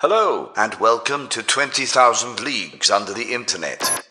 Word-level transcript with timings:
Hello, 0.00 0.52
and 0.56 0.74
welcome 0.76 1.28
to 1.28 1.42
20,000 1.42 2.40
Leagues 2.40 2.88
Under 2.90 3.12
the 3.12 3.32
Internet. 3.34 4.06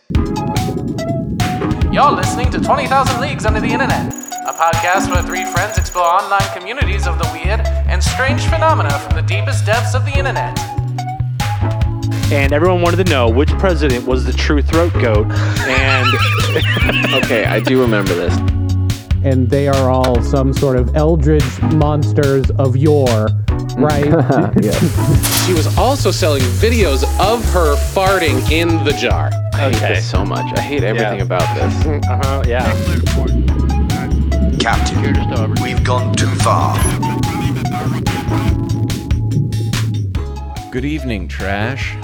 You're 1.93 2.11
listening 2.11 2.49
to 2.51 2.59
20,000 2.59 3.21
Leagues 3.21 3.45
Under 3.45 3.61
the 3.61 3.67
Internet, 3.69 4.13
a 4.13 4.53
podcast 4.53 5.09
where 5.09 5.23
three 5.23 5.45
friends 5.45 5.77
explore 5.77 6.03
online 6.05 6.47
communities 6.57 7.07
of 7.07 7.17
the 7.17 7.29
weird 7.33 7.61
and 7.87 8.03
strange 8.03 8.41
phenomena 8.47 8.99
from 8.99 9.15
the 9.15 9.21
deepest 9.21 9.65
depths 9.65 9.95
of 9.95 10.03
the 10.05 10.11
Internet. 10.17 10.57
and 12.33 12.51
everyone 12.51 12.81
wanted 12.81 13.05
to 13.05 13.09
know 13.09 13.29
which 13.29 13.49
president 13.51 14.05
was 14.05 14.25
the 14.25 14.33
true 14.33 14.61
throat 14.61 14.91
goat. 14.95 15.27
And 15.31 17.13
Okay, 17.23 17.45
I 17.45 17.61
do 17.61 17.79
remember 17.81 18.13
this. 18.13 18.35
and 19.23 19.49
they 19.49 19.67
are 19.69 19.89
all 19.89 20.21
some 20.21 20.51
sort 20.53 20.75
of 20.75 20.95
eldritch 20.97 21.61
monsters 21.61 22.49
of 22.51 22.75
yore, 22.75 23.29
right? 23.77 24.05
She 25.47 25.53
was 25.53 25.77
also 25.77 26.11
selling 26.11 26.41
videos 26.59 27.03
of 27.21 27.43
her 27.53 27.75
farting 27.93 28.51
in 28.51 28.83
the 28.83 28.91
jar. 28.91 29.29
I 29.53 29.69
hate 29.71 29.79
this 29.79 30.09
so 30.09 30.25
much. 30.25 30.45
I 30.57 30.61
hate 30.61 30.83
everything 30.83 31.19
Yeah. 31.19 31.23
about 31.23 31.55
this. 31.55 32.03
uh-huh, 32.09 32.43
yeah, 32.45 32.67
Captain, 34.59 35.53
we've 35.63 35.81
gone 35.85 36.13
too 36.15 36.27
far. 36.43 36.75
Good 40.71 40.83
evening, 40.83 41.29
trash. 41.29 41.95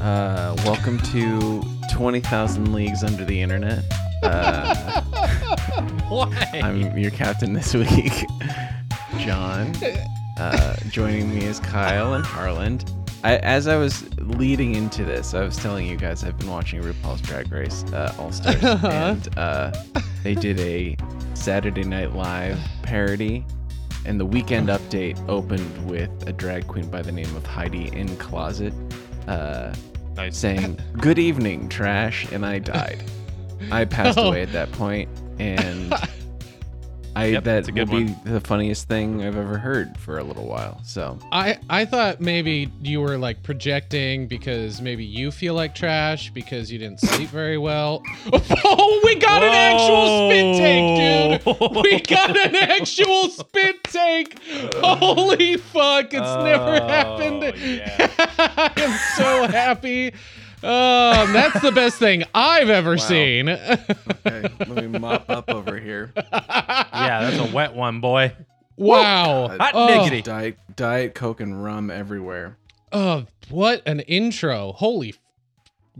Uh, 0.00 0.56
welcome 0.64 0.98
to 1.12 1.62
20,000 1.92 2.72
Leagues 2.72 3.04
Under 3.04 3.24
the 3.24 3.40
Internet. 3.40 3.84
Uh, 4.24 4.74
Why? 6.08 6.60
I'm 6.64 6.98
your 6.98 7.12
captain 7.12 7.52
this 7.52 7.74
week, 7.74 8.26
John. 9.18 9.72
Uh, 10.38 10.76
joining 10.88 11.34
me 11.34 11.44
is 11.44 11.58
Kyle 11.58 12.14
and 12.14 12.24
Harland. 12.24 12.92
I, 13.24 13.38
as 13.38 13.66
I 13.66 13.76
was 13.76 14.08
leading 14.18 14.76
into 14.76 15.04
this, 15.04 15.34
I 15.34 15.42
was 15.42 15.56
telling 15.56 15.84
you 15.86 15.96
guys 15.96 16.22
I've 16.22 16.38
been 16.38 16.50
watching 16.50 16.80
RuPaul's 16.80 17.20
Drag 17.22 17.50
Race 17.50 17.82
uh, 17.92 18.14
All 18.18 18.30
Stars, 18.30 18.62
and 18.84 19.36
uh, 19.36 19.72
they 20.22 20.34
did 20.34 20.60
a 20.60 20.96
Saturday 21.34 21.82
Night 21.82 22.14
Live 22.14 22.56
parody, 22.82 23.44
and 24.06 24.20
the 24.20 24.26
weekend 24.26 24.68
update 24.68 25.18
opened 25.28 25.90
with 25.90 26.10
a 26.28 26.32
drag 26.32 26.68
queen 26.68 26.88
by 26.88 27.02
the 27.02 27.10
name 27.10 27.34
of 27.34 27.44
Heidi 27.44 27.90
N 27.92 28.16
Closet, 28.18 28.72
uh, 29.26 29.74
saying 30.30 30.78
"Good 30.98 31.18
evening, 31.18 31.68
trash," 31.68 32.30
and 32.30 32.46
I 32.46 32.60
died. 32.60 33.02
I 33.72 33.84
passed 33.84 34.18
away 34.22 34.42
at 34.42 34.52
that 34.52 34.70
point, 34.70 35.08
and 35.40 35.92
I 37.18 37.40
that 37.40 37.72
will 37.72 37.86
be 37.86 38.04
the 38.24 38.40
funniest 38.40 38.86
thing 38.86 39.24
I've 39.24 39.36
ever 39.36 39.58
heard 39.58 39.98
for 39.98 40.18
a 40.18 40.22
little 40.22 40.46
while. 40.46 40.80
So 40.84 41.18
I 41.32 41.58
I 41.68 41.84
thought 41.84 42.20
maybe 42.20 42.70
you 42.80 43.00
were 43.00 43.18
like 43.18 43.42
projecting 43.42 44.28
because 44.28 44.80
maybe 44.80 45.04
you 45.04 45.32
feel 45.32 45.54
like 45.54 45.74
trash 45.74 46.30
because 46.30 46.70
you 46.70 46.78
didn't 46.78 47.00
sleep 47.00 47.28
very 47.30 47.58
well. 47.58 48.02
Oh, 48.70 49.00
we 49.04 49.14
got 49.16 49.42
an 49.42 49.54
actual 49.54 50.28
spit 50.28 50.56
take, 50.58 51.44
dude. 51.44 51.84
We 51.84 52.00
got 52.00 52.36
an 52.36 52.56
actual 52.56 53.28
spit 53.28 53.84
take. 53.84 54.38
Holy 54.76 55.56
fuck! 55.56 56.06
It's 56.06 56.14
never 56.14 56.76
oh, 56.82 56.86
happened. 56.86 57.44
I 58.38 58.72
am 58.76 58.98
so 59.16 59.46
happy. 59.48 60.12
Um, 60.62 61.32
that's 61.32 61.60
the 61.60 61.72
best 61.72 61.98
thing 61.98 62.24
I've 62.34 62.68
ever 62.70 62.98
seen. 62.98 63.48
okay, 63.48 63.78
let 64.66 64.68
me 64.90 64.98
mop 64.98 65.28
up 65.30 65.48
over 65.50 65.78
here. 65.78 66.12
Yeah, 66.16 67.30
that's 67.30 67.38
a 67.50 67.54
wet 67.54 67.74
one, 67.74 68.00
boy. 68.00 68.32
wow. 68.76 69.48
Hot 69.56 69.70
Oh. 69.74 69.88
diggity. 70.04 70.22
Diet 70.22 70.58
Diet 70.76 71.14
Coke 71.14 71.40
and 71.40 71.62
rum 71.62 71.90
everywhere. 71.90 72.56
Oh, 72.92 73.26
what 73.50 73.82
an 73.86 74.00
intro! 74.00 74.72
Holy, 74.72 75.10
f- 75.10 75.18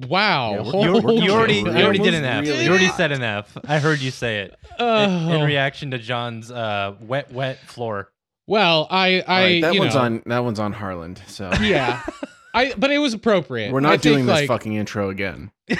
wow! 0.09 0.51
Yeah, 0.53 0.57
we're- 0.63 0.71
Holy 1.01 1.17
You, 1.19 1.23
you 1.25 1.31
already, 1.33 1.55
you 1.57 1.67
already 1.67 1.99
did 1.99 2.15
an 2.15 2.25
F. 2.25 2.45
really 2.45 2.65
You 2.65 2.71
already 2.71 2.87
hot. 2.87 2.97
said 2.97 3.13
an 3.13 3.23
F. 3.23 3.57
I 3.67 3.79
heard 3.79 4.01
you 4.01 4.11
say 4.11 4.39
it 4.41 4.51
in, 4.79 4.87
Oh. 4.87 5.33
in 5.35 5.43
reaction 5.45 5.91
to 5.93 5.99
John's 5.99 6.51
uh, 6.51 6.95
wet, 7.01 7.31
wet 7.33 7.59
floor. 7.61 8.11
well, 8.47 8.87
I, 8.91 9.21
I, 9.21 9.21
All 9.21 9.37
right, 9.45 9.61
that 9.63 9.75
you 9.75 9.81
one's 9.81 9.95
know, 9.95 10.01
on. 10.01 10.23
That 10.27 10.45
one's 10.45 10.59
on 10.59 10.73
Harland. 10.73 11.21
So 11.27 11.51
Yeah, 11.61 12.01
I, 12.59 12.75
but 12.77 12.91
it 12.91 12.99
was 12.99 13.15
appropriate. 13.15 13.73
we're 13.73 13.79
I 13.79 13.83
not 13.83 13.91
think, 14.01 14.03
doing 14.03 14.27
this 14.27 14.35
like, 14.35 14.49
fucking 14.49 14.75
intro 14.75 15.11
again. 15.11 15.53
no, 15.69 15.77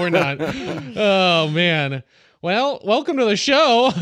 we're 0.00 0.10
not. 0.10 0.36
Oh 0.96 1.50
man. 1.52 2.04
Well, 2.40 2.80
welcome 2.84 3.16
to 3.16 3.24
the 3.24 3.36
show. 3.36 3.90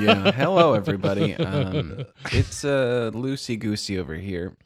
yeah. 0.00 0.32
Hello, 0.32 0.74
everybody. 0.80 1.34
Um, 1.36 2.04
it's 2.32 2.64
uh, 2.64 3.12
loosey 3.14 3.56
goosey 3.58 3.96
over 3.98 4.16
here. 4.16 4.56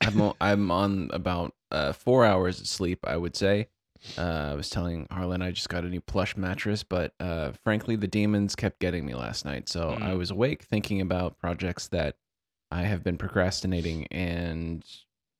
I'm 0.00 0.18
o- 0.22 0.36
I'm 0.40 0.70
on 0.70 1.10
about 1.12 1.54
uh, 1.70 1.92
four 1.92 2.24
hours 2.24 2.58
of 2.58 2.66
sleep. 2.66 3.00
I 3.06 3.18
would 3.18 3.36
say. 3.36 3.68
Uh, 4.16 4.48
I 4.52 4.54
was 4.54 4.70
telling 4.70 5.06
Harlan 5.10 5.42
I 5.42 5.50
just 5.50 5.68
got 5.68 5.84
a 5.84 5.88
new 5.88 6.00
plush 6.00 6.34
mattress, 6.36 6.82
but 6.82 7.12
uh, 7.20 7.52
frankly, 7.62 7.94
the 7.96 8.08
demons 8.08 8.56
kept 8.56 8.80
getting 8.80 9.04
me 9.04 9.14
last 9.14 9.44
night. 9.44 9.68
So 9.68 9.98
I 10.00 10.14
was 10.14 10.30
awake 10.30 10.62
thinking 10.62 11.00
about 11.02 11.38
projects 11.38 11.88
that 11.88 12.16
I 12.72 12.82
have 12.82 13.02
been 13.04 13.18
procrastinating, 13.18 14.06
and 14.10 14.84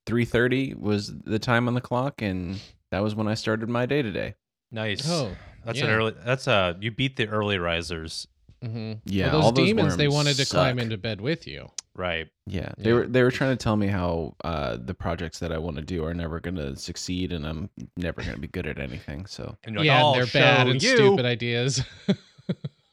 3:30 0.05 0.75
was 0.79 1.13
the 1.25 1.39
time 1.39 1.67
on 1.67 1.73
the 1.73 1.81
clock, 1.81 2.21
and 2.21 2.59
that 2.91 2.99
was 3.01 3.15
when 3.15 3.27
I 3.27 3.33
started 3.33 3.69
my 3.69 3.85
day 3.85 4.01
today. 4.01 4.35
Nice. 4.71 5.07
oh, 5.09 5.35
that's 5.65 5.79
yeah. 5.79 5.85
an 5.85 5.91
early. 5.91 6.13
That's 6.25 6.47
a 6.47 6.77
you 6.79 6.91
beat 6.91 7.15
the 7.17 7.27
early 7.27 7.57
risers, 7.57 8.27
Mm-hmm. 8.63 8.93
Yeah, 9.05 9.25
Well, 9.25 9.33
those 9.33 9.43
all 9.43 9.51
those 9.51 9.67
demons, 9.67 9.97
they 9.97 10.07
wanted 10.07 10.37
to 10.37 10.45
climb 10.45 10.79
into 10.79 10.97
bed 10.97 11.19
with 11.19 11.45
you. 11.47 11.69
right? 11.95 12.27
Yeah, 12.47 12.71
they 12.77 12.89
Yeah. 12.91 12.95
were 12.95 13.07
they 13.07 13.21
were 13.23 13.31
trying 13.31 13.51
to 13.57 13.61
tell 13.61 13.75
me 13.75 13.87
how 13.87 14.35
uh, 14.43 14.77
the 14.77 14.93
projects 14.93 15.39
that 15.39 15.51
I 15.51 15.57
want 15.57 15.75
to 15.75 15.81
do 15.81 16.05
are 16.05 16.13
never 16.13 16.39
going 16.39 16.55
to 16.55 16.75
succeed, 16.77 17.33
and 17.33 17.45
I'm 17.45 17.69
never 17.97 18.21
going 18.21 18.35
to 18.35 18.39
be 18.39 18.47
good 18.47 18.65
at 18.67 18.79
anything. 18.79 19.25
So 19.25 19.57
And 19.65 19.75
like, 19.75 19.85
yeah, 19.85 19.99
"I'll 19.99 20.13
they're 20.13 20.27
bad 20.27 20.67
and 20.69 20.81
you." 20.81 20.95
stupid 20.95 21.25
ideas. 21.25 21.83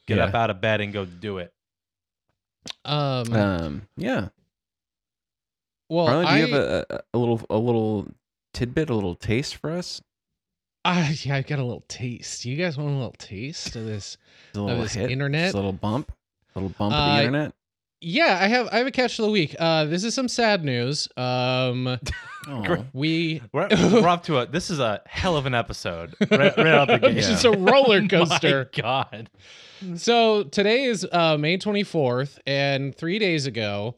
Get 0.07 0.17
Yeah. 0.17 0.25
up 0.25 0.33
out 0.35 0.49
of 0.49 0.59
bed 0.59 0.81
and 0.81 0.91
go 0.91 1.05
do 1.05 1.37
it. 1.37 1.53
Um, 2.85 3.33
um, 3.33 3.81
yeah, 3.97 4.29
well, 5.89 6.07
Harlan, 6.07 6.25
do 6.25 6.31
I, 6.31 6.37
you 6.39 6.47
have 6.47 6.53
a, 6.61 6.85
a, 6.89 6.99
a 7.13 7.17
little 7.17 7.41
a 7.49 7.57
little 7.57 8.07
tidbit, 8.53 8.89
a 8.89 8.95
little 8.95 9.15
taste 9.15 9.55
for 9.57 9.71
us? 9.71 10.01
I, 10.83 11.15
yeah, 11.21 11.35
I 11.35 11.41
got 11.41 11.59
a 11.59 11.63
little 11.63 11.83
taste. 11.87 12.43
You 12.45 12.55
guys 12.57 12.77
want 12.77 12.89
a 12.89 12.93
little 12.95 13.11
taste 13.17 13.75
of 13.75 13.85
this? 13.85 14.17
A 14.55 14.59
little 14.59 14.81
this 14.81 14.93
hit, 14.93 15.11
internet? 15.11 15.53
A 15.53 15.55
little 15.57 15.73
bump, 15.73 16.11
a 16.55 16.59
little 16.59 16.73
bump 16.77 16.93
of 16.93 16.99
Uh, 16.99 17.15
the 17.15 17.19
internet. 17.19 17.53
Yeah, 18.03 18.39
I 18.41 18.47
have. 18.47 18.67
I 18.71 18.77
have 18.79 18.87
a 18.87 18.91
catch 18.91 19.19
of 19.19 19.25
the 19.25 19.31
week. 19.31 19.55
Uh, 19.59 19.85
this 19.85 20.03
is 20.03 20.15
some 20.15 20.27
sad 20.27 20.63
news. 20.63 21.07
Um, 21.17 21.99
Oh, 22.47 22.83
we 22.93 23.39
We're, 23.53 23.67
we're 23.71 24.07
off 24.07 24.23
to 24.23 24.39
a. 24.39 24.47
This 24.47 24.71
is 24.71 24.79
a 24.79 25.01
hell 25.05 25.37
of 25.37 25.45
an 25.45 25.53
episode. 25.53 26.15
Right, 26.19 26.57
right 26.57 26.67
out 26.67 26.87
the 26.87 26.97
gate. 26.97 27.17
it's 27.17 27.27
just 27.27 27.45
a 27.45 27.51
roller 27.51 28.01
My 28.01 28.07
coaster. 28.07 28.71
God. 28.75 29.29
So 29.95 30.43
today 30.43 30.83
is 30.83 31.05
uh, 31.11 31.37
May 31.37 31.57
24th, 31.57 32.37
and 32.45 32.95
three 32.95 33.17
days 33.19 33.45
ago, 33.47 33.95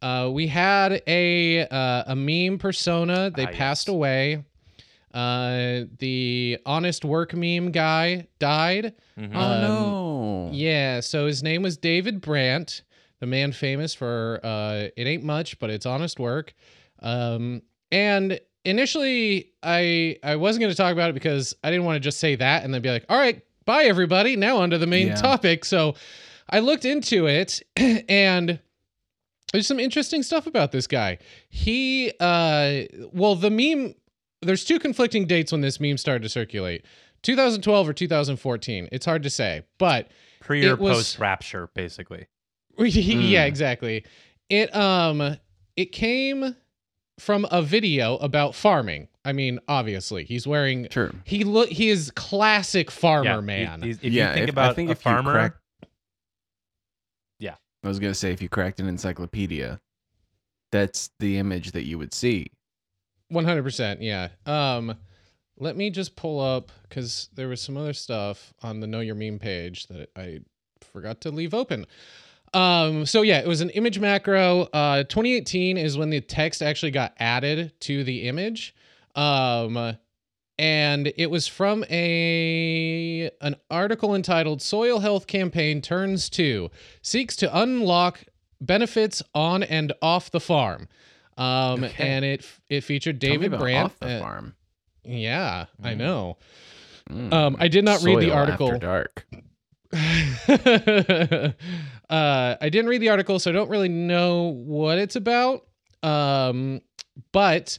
uh, 0.00 0.30
we 0.32 0.46
had 0.46 1.02
a 1.06 1.66
uh, 1.68 2.04
a 2.06 2.16
meme 2.16 2.58
persona. 2.58 3.30
They 3.30 3.46
Ah, 3.46 3.50
passed 3.52 3.88
yes. 3.88 3.94
away. 3.94 4.44
Uh, 5.12 5.84
the 5.98 6.58
honest 6.66 7.04
work 7.04 7.34
meme 7.34 7.72
guy 7.72 8.26
died. 8.38 8.94
Mhm. 9.18 9.30
oh 9.34 9.38
Um, 9.40 9.60
no! 9.60 10.50
Yeah, 10.52 11.00
so 11.00 11.26
his 11.26 11.42
name 11.42 11.62
was 11.62 11.76
David 11.76 12.20
Brandt, 12.20 12.82
the 13.20 13.26
man 13.26 13.52
famous 13.52 13.94
for 13.94 14.40
uh, 14.44 14.88
it 14.96 15.06
ain't 15.06 15.24
much, 15.24 15.58
but 15.58 15.70
it's 15.70 15.86
honest 15.86 16.18
work. 16.20 16.54
Um, 17.00 17.62
and 17.90 18.38
initially, 18.64 19.52
I 19.62 20.16
I 20.22 20.36
wasn't 20.36 20.60
going 20.62 20.70
to 20.72 20.76
talk 20.76 20.92
about 20.92 21.10
it 21.10 21.14
because 21.14 21.54
I 21.64 21.70
didn't 21.70 21.84
want 21.84 21.96
to 21.96 22.00
just 22.00 22.18
say 22.18 22.36
that 22.36 22.64
and 22.64 22.72
then 22.72 22.82
be 22.82 22.90
like, 22.90 23.04
all 23.08 23.18
right, 23.18 23.42
bye 23.68 23.84
everybody. 23.84 24.34
Now 24.34 24.56
onto 24.56 24.78
the 24.78 24.86
main 24.86 25.08
Yeah. 25.08 25.16
topic. 25.16 25.64
So 25.64 25.94
I 26.50 26.60
looked 26.60 26.84
into 26.86 27.26
it 27.26 27.60
and. 28.08 28.58
There's 29.54 29.66
some 29.66 29.80
interesting 29.80 30.22
stuff 30.22 30.46
about 30.46 30.72
this 30.72 30.86
guy. 30.86 31.16
He, 31.48 32.12
uh, 32.20 32.82
well, 33.14 33.34
the 33.34 33.48
meme, 33.48 33.94
there's 34.42 34.62
two 34.62 34.78
conflicting 34.78 35.24
dates 35.26 35.52
when 35.52 35.62
this 35.62 35.80
meme 35.80 35.96
started 35.96 36.22
to 36.24 36.28
circulate 36.28 36.84
2012 37.22 37.88
or 37.88 37.94
2014. 37.94 38.88
It's 38.92 39.06
hard 39.06 39.22
to 39.22 39.30
say, 39.30 39.62
but 39.78 40.08
Pre 40.40 40.66
or 40.68 40.76
was- 40.76 40.96
post 40.98 41.18
rapture, 41.18 41.70
basically. 41.72 42.26
yeah, 42.78 43.44
Mm. 43.46 43.48
exactly. 43.48 44.04
It 44.50 44.74
um 44.76 45.38
it 45.78 45.92
came 45.92 46.54
from 47.18 47.46
a 47.50 47.62
video 47.62 48.16
about 48.18 48.54
farming. 48.54 49.08
I 49.28 49.32
mean, 49.32 49.58
obviously, 49.68 50.24
he's 50.24 50.46
wearing 50.46 50.88
Sure. 50.90 51.12
he 51.24 51.44
look 51.44 51.68
he 51.68 51.90
is 51.90 52.10
classic 52.12 52.90
farmer 52.90 53.24
Yeah, 53.28 53.40
man. 53.40 53.82
If, 53.84 54.02
if 54.02 54.12
yeah, 54.12 54.28
you 54.30 54.34
think 54.34 54.44
if- 54.44 54.54
about 54.54 54.70
I 54.70 54.74
think 54.74 54.88
a 54.88 54.92
if 54.92 55.00
farmer, 55.02 55.32
crack, 55.32 55.54
Yeah. 57.38 57.56
I 57.84 57.88
was 57.88 57.98
gonna 57.98 58.14
say 58.14 58.32
if 58.32 58.40
you 58.40 58.48
cracked 58.48 58.80
an 58.80 58.88
encyclopedia, 58.88 59.80
that's 60.72 61.10
the 61.18 61.36
image 61.38 61.72
that 61.72 61.84
you 61.84 61.98
would 61.98 62.14
see. 62.14 62.52
100%, 63.32 63.98
yeah. 64.00 64.28
Um 64.46 64.96
let 65.58 65.76
me 65.76 65.90
just 65.90 66.14
pull 66.16 66.40
up 66.40 66.70
cuz 66.88 67.28
there 67.34 67.48
was 67.48 67.60
some 67.60 67.76
other 67.76 67.92
stuff 67.92 68.54
on 68.62 68.80
the 68.80 68.86
know 68.86 69.00
your 69.00 69.14
meme 69.16 69.38
page 69.38 69.88
that 69.88 70.08
I 70.16 70.38
forgot 70.80 71.20
to 71.22 71.30
leave 71.30 71.52
open. 71.52 71.84
Um, 72.54 73.04
so 73.04 73.20
yeah, 73.20 73.40
it 73.40 73.46
was 73.46 73.60
an 73.60 73.68
image 73.70 73.98
macro. 73.98 74.62
Uh, 74.72 75.02
2018 75.02 75.76
is 75.76 75.98
when 75.98 76.08
the 76.08 76.20
text 76.22 76.62
actually 76.62 76.92
got 76.92 77.12
added 77.18 77.72
to 77.80 78.04
the 78.04 78.26
image. 78.26 78.74
Um, 79.18 79.96
and 80.58 81.12
it 81.16 81.30
was 81.30 81.46
from 81.46 81.84
a 81.90 83.30
an 83.40 83.56
article 83.70 84.14
entitled 84.14 84.62
"Soil 84.62 85.00
Health 85.00 85.26
Campaign 85.26 85.80
Turns 85.82 86.28
to 86.30 86.70
Seeks 87.02 87.36
to 87.36 87.58
Unlock 87.58 88.24
Benefits 88.60 89.22
on 89.34 89.62
and 89.62 89.92
Off 90.02 90.30
the 90.30 90.40
Farm." 90.40 90.88
Um, 91.36 91.84
Okay. 91.84 92.08
and 92.08 92.24
it 92.24 92.44
it 92.68 92.82
featured 92.82 93.18
David 93.18 93.52
Brandt. 93.58 93.86
off 93.86 93.98
the 94.00 94.16
uh, 94.16 94.20
farm. 94.20 94.54
yeah, 95.04 95.66
I 95.82 95.94
Mm. 95.94 95.96
know. 95.98 96.36
Mm. 97.10 97.32
Um, 97.32 97.56
I 97.58 97.68
did 97.68 97.84
not 97.84 98.02
read 98.02 98.20
the 98.20 98.32
article. 98.32 98.68
After 98.74 98.78
dark. 98.78 99.26
uh, 102.10 102.56
I 102.60 102.68
didn't 102.68 102.86
read 102.88 103.00
the 103.00 103.08
article, 103.08 103.38
so 103.38 103.50
I 103.50 103.54
don't 103.54 103.70
really 103.70 103.88
know 103.88 104.48
what 104.48 104.98
it's 104.98 105.16
about. 105.16 105.66
Um, 106.02 106.80
but 107.32 107.78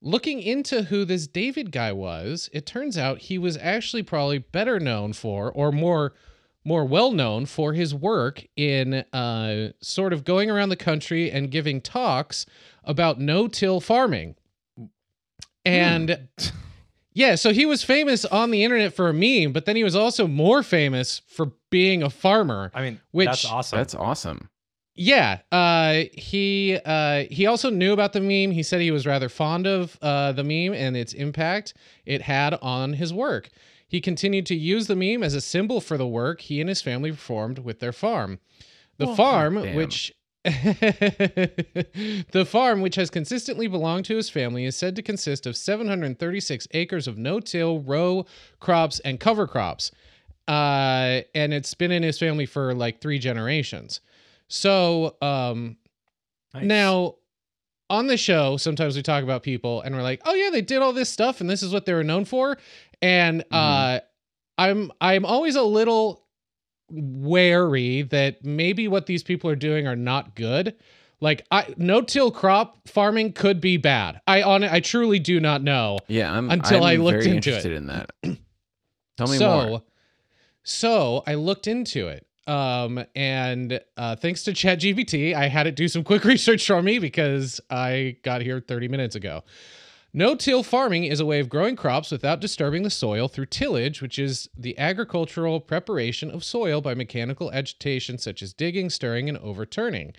looking 0.00 0.40
into 0.40 0.84
who 0.84 1.04
this 1.04 1.26
David 1.26 1.72
guy 1.72 1.92
was, 1.92 2.48
it 2.52 2.66
turns 2.66 2.96
out 2.96 3.18
he 3.18 3.38
was 3.38 3.56
actually 3.56 4.02
probably 4.02 4.38
better 4.38 4.78
known 4.78 5.12
for, 5.12 5.50
or 5.50 5.72
more 5.72 6.14
more 6.64 6.84
well 6.84 7.12
known 7.12 7.46
for 7.46 7.72
his 7.72 7.94
work 7.94 8.44
in 8.54 8.92
uh, 9.12 9.70
sort 9.80 10.12
of 10.12 10.24
going 10.24 10.50
around 10.50 10.68
the 10.68 10.76
country 10.76 11.30
and 11.30 11.50
giving 11.50 11.80
talks 11.80 12.44
about 12.84 13.18
no-till 13.18 13.80
farming. 13.80 14.34
And 15.64 16.28
yeah, 17.14 17.36
so 17.36 17.52
he 17.52 17.64
was 17.64 17.82
famous 17.82 18.24
on 18.26 18.50
the 18.50 18.64
internet 18.64 18.92
for 18.92 19.08
a 19.08 19.14
meme, 19.14 19.52
but 19.52 19.64
then 19.64 19.76
he 19.76 19.84
was 19.84 19.96
also 19.96 20.26
more 20.26 20.62
famous 20.62 21.22
for 21.26 21.52
being 21.70 22.02
a 22.02 22.10
farmer. 22.10 22.70
I 22.74 22.82
mean, 22.82 23.00
Which- 23.12 23.26
that's 23.26 23.44
awesome. 23.46 23.78
That's 23.78 23.94
awesome. 23.94 24.50
Yeah, 25.00 25.38
uh, 25.52 26.04
he 26.12 26.76
uh, 26.84 27.24
he 27.30 27.46
also 27.46 27.70
knew 27.70 27.92
about 27.92 28.12
the 28.12 28.20
meme. 28.20 28.50
He 28.50 28.64
said 28.64 28.80
he 28.80 28.90
was 28.90 29.06
rather 29.06 29.28
fond 29.28 29.64
of 29.66 29.96
uh, 30.02 30.32
the 30.32 30.42
meme 30.42 30.74
and 30.76 30.96
its 30.96 31.12
impact 31.12 31.72
it 32.04 32.22
had 32.22 32.54
on 32.54 32.94
his 32.94 33.14
work. 33.14 33.48
He 33.86 34.00
continued 34.00 34.44
to 34.46 34.56
use 34.56 34.88
the 34.88 34.96
meme 34.96 35.22
as 35.22 35.34
a 35.34 35.40
symbol 35.40 35.80
for 35.80 35.96
the 35.96 36.06
work 36.06 36.40
he 36.40 36.60
and 36.60 36.68
his 36.68 36.82
family 36.82 37.12
performed 37.12 37.60
with 37.60 37.78
their 37.78 37.92
farm. 37.92 38.40
The 38.98 39.06
Well, 39.06 39.14
farm, 39.14 39.54
goddamn. 39.54 39.76
which 39.76 40.12
the 40.44 42.46
farm, 42.48 42.80
which 42.80 42.96
has 42.96 43.10
consistently 43.10 43.66
belonged 43.68 44.04
to 44.06 44.16
his 44.16 44.30
family, 44.30 44.64
is 44.64 44.76
said 44.76 44.96
to 44.96 45.02
consist 45.02 45.46
of 45.46 45.56
736 45.56 46.66
acres 46.72 47.06
of 47.06 47.18
no-till 47.18 47.80
row 47.80 48.26
crops 48.60 48.98
and 49.00 49.20
cover 49.20 49.46
crops, 49.46 49.90
uh, 50.48 51.20
and 51.34 51.52
it's 51.54 51.74
been 51.74 51.92
in 51.92 52.02
his 52.02 52.18
family 52.18 52.46
for 52.46 52.74
like 52.74 53.00
three 53.00 53.18
generations. 53.18 54.00
So 54.48 55.16
um, 55.22 55.76
Nice. 56.54 56.64
now 56.64 57.14
on 57.90 58.06
the 58.06 58.16
show, 58.16 58.56
sometimes 58.56 58.96
we 58.96 59.02
talk 59.02 59.22
about 59.22 59.42
people 59.42 59.80
and 59.82 59.94
we're 59.94 60.02
like, 60.02 60.20
oh 60.24 60.34
yeah, 60.34 60.50
they 60.50 60.62
did 60.62 60.82
all 60.82 60.92
this 60.92 61.08
stuff 61.08 61.40
and 61.40 61.48
this 61.48 61.62
is 61.62 61.72
what 61.72 61.86
they 61.86 61.94
were 61.94 62.04
known 62.04 62.24
for. 62.24 62.58
And 63.00 63.44
uh, 63.50 64.00
I'm 64.56 64.90
I'm 65.00 65.24
always 65.24 65.56
a 65.56 65.62
little 65.62 66.24
wary 66.90 68.02
that 68.02 68.44
maybe 68.44 68.88
what 68.88 69.06
these 69.06 69.22
people 69.22 69.48
are 69.50 69.56
doing 69.56 69.86
are 69.86 69.96
not 69.96 70.34
good. 70.34 70.74
Like 71.20 71.44
I 71.50 71.74
no-till 71.76 72.30
crop 72.30 72.88
farming 72.88 73.32
could 73.32 73.60
be 73.60 73.76
bad. 73.76 74.20
I 74.26 74.42
on 74.42 74.64
I 74.64 74.80
truly 74.80 75.18
do 75.18 75.40
not 75.40 75.62
know. 75.62 75.98
Yeah, 76.08 76.32
I'm 76.32 76.50
Until 76.50 76.84
I'm 76.84 77.00
I 77.00 77.02
looked 77.02 77.24
very 77.24 77.36
into 77.36 77.50
it. 77.50 77.64
interested 77.64 77.72
in 77.72 77.86
that. 77.88 78.10
Tell 79.16 79.26
me 79.26 79.36
so, 79.36 79.66
more. 79.68 79.82
So 80.62 81.22
I 81.26 81.34
looked 81.34 81.66
into 81.66 82.08
it. 82.08 82.26
Um, 82.48 83.04
and 83.14 83.78
uh, 83.98 84.16
thanks 84.16 84.42
to 84.44 84.52
ChatGPT, 84.52 85.34
I 85.34 85.48
had 85.48 85.66
it 85.66 85.76
do 85.76 85.86
some 85.86 86.02
quick 86.02 86.24
research 86.24 86.66
for 86.66 86.82
me 86.82 86.98
because 86.98 87.60
I 87.70 88.16
got 88.22 88.40
here 88.40 88.58
30 88.58 88.88
minutes 88.88 89.14
ago. 89.14 89.44
No-till 90.14 90.62
farming 90.62 91.04
is 91.04 91.20
a 91.20 91.26
way 91.26 91.38
of 91.38 91.50
growing 91.50 91.76
crops 91.76 92.10
without 92.10 92.40
disturbing 92.40 92.82
the 92.82 92.90
soil 92.90 93.28
through 93.28 93.46
tillage, 93.46 94.00
which 94.00 94.18
is 94.18 94.48
the 94.56 94.76
agricultural 94.78 95.60
preparation 95.60 96.30
of 96.30 96.42
soil 96.42 96.80
by 96.80 96.94
mechanical 96.94 97.52
agitation 97.52 98.16
such 98.16 98.42
as 98.42 98.54
digging, 98.54 98.88
stirring, 98.88 99.28
and 99.28 99.36
overturning. 99.38 100.14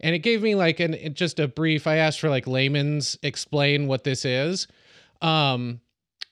And 0.00 0.14
it 0.14 0.20
gave 0.20 0.42
me 0.42 0.54
like 0.54 0.80
an 0.80 1.14
just 1.14 1.38
a 1.38 1.46
brief. 1.46 1.86
I 1.86 1.96
asked 1.96 2.20
for 2.20 2.30
like 2.30 2.46
layman's 2.46 3.18
explain 3.22 3.86
what 3.86 4.04
this 4.04 4.24
is. 4.24 4.66
Um, 5.20 5.80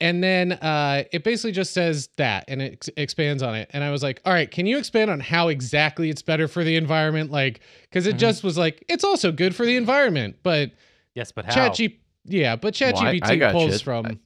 and 0.04 0.22
then 0.22 0.52
uh, 0.52 1.04
it 1.12 1.24
basically 1.24 1.52
just 1.52 1.72
says 1.72 2.08
that 2.18 2.44
and 2.48 2.60
it 2.62 2.72
ex- 2.74 2.90
expands 2.96 3.42
on 3.42 3.54
it. 3.54 3.70
And 3.72 3.82
I 3.82 3.90
was 3.90 4.02
like, 4.02 4.20
all 4.24 4.32
right, 4.32 4.50
can 4.50 4.66
you 4.66 4.76
expand 4.78 5.10
on 5.10 5.18
how 5.18 5.48
exactly 5.48 6.10
it's 6.10 6.22
better 6.22 6.46
for 6.46 6.62
the 6.62 6.76
environment? 6.76 7.30
Like, 7.30 7.60
because 7.82 8.06
it 8.06 8.16
just 8.18 8.44
was 8.44 8.58
like, 8.58 8.84
it's 8.88 9.02
also 9.04 9.32
good 9.32 9.54
for 9.56 9.64
the 9.64 9.76
environment. 9.76 10.36
But 10.42 10.72
yes, 11.14 11.32
but 11.32 11.46
how? 11.46 11.54
Chat 11.54 11.74
G, 11.74 11.98
yeah, 12.26 12.54
but 12.56 12.74
Chat 12.74 12.94
Well, 12.94 13.04
I- 13.06 13.20
I 13.22 13.36
got 13.36 13.52
pulls 13.52 13.72
you. 13.72 13.78
from. 13.78 14.06
I- 14.06 14.18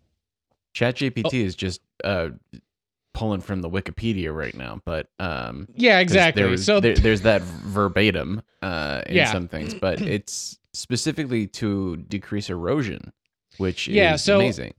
ChatGPT 0.74 1.24
Oh. 1.42 1.46
is 1.46 1.56
just 1.56 1.80
uh, 2.04 2.28
pulling 3.14 3.40
from 3.40 3.62
the 3.62 3.70
Wikipedia 3.70 4.34
right 4.34 4.54
now, 4.54 4.80
but 4.84 5.08
um, 5.18 5.66
yeah, 5.74 5.98
exactly. 5.98 6.42
There 6.42 6.50
was, 6.50 6.64
so 6.64 6.78
there, 6.78 6.94
there's 6.94 7.22
that 7.22 7.42
verbatim 7.42 8.42
uh, 8.62 9.02
in 9.06 9.16
Yeah. 9.16 9.32
some 9.32 9.48
things, 9.48 9.74
but 9.74 10.00
it's 10.00 10.58
specifically 10.72 11.46
to 11.48 11.96
decrease 11.96 12.48
erosion, 12.50 13.12
which 13.56 13.88
Yeah, 13.88 14.14
is 14.14 14.22
so- 14.22 14.36
amazing. 14.36 14.74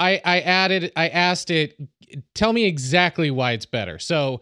I 0.00 0.20
I 0.24 0.40
added 0.40 0.92
I 0.96 1.08
asked 1.08 1.50
it 1.50 1.76
tell 2.34 2.52
me 2.52 2.64
exactly 2.64 3.30
why 3.30 3.52
it's 3.52 3.66
better. 3.66 3.98
So 4.00 4.40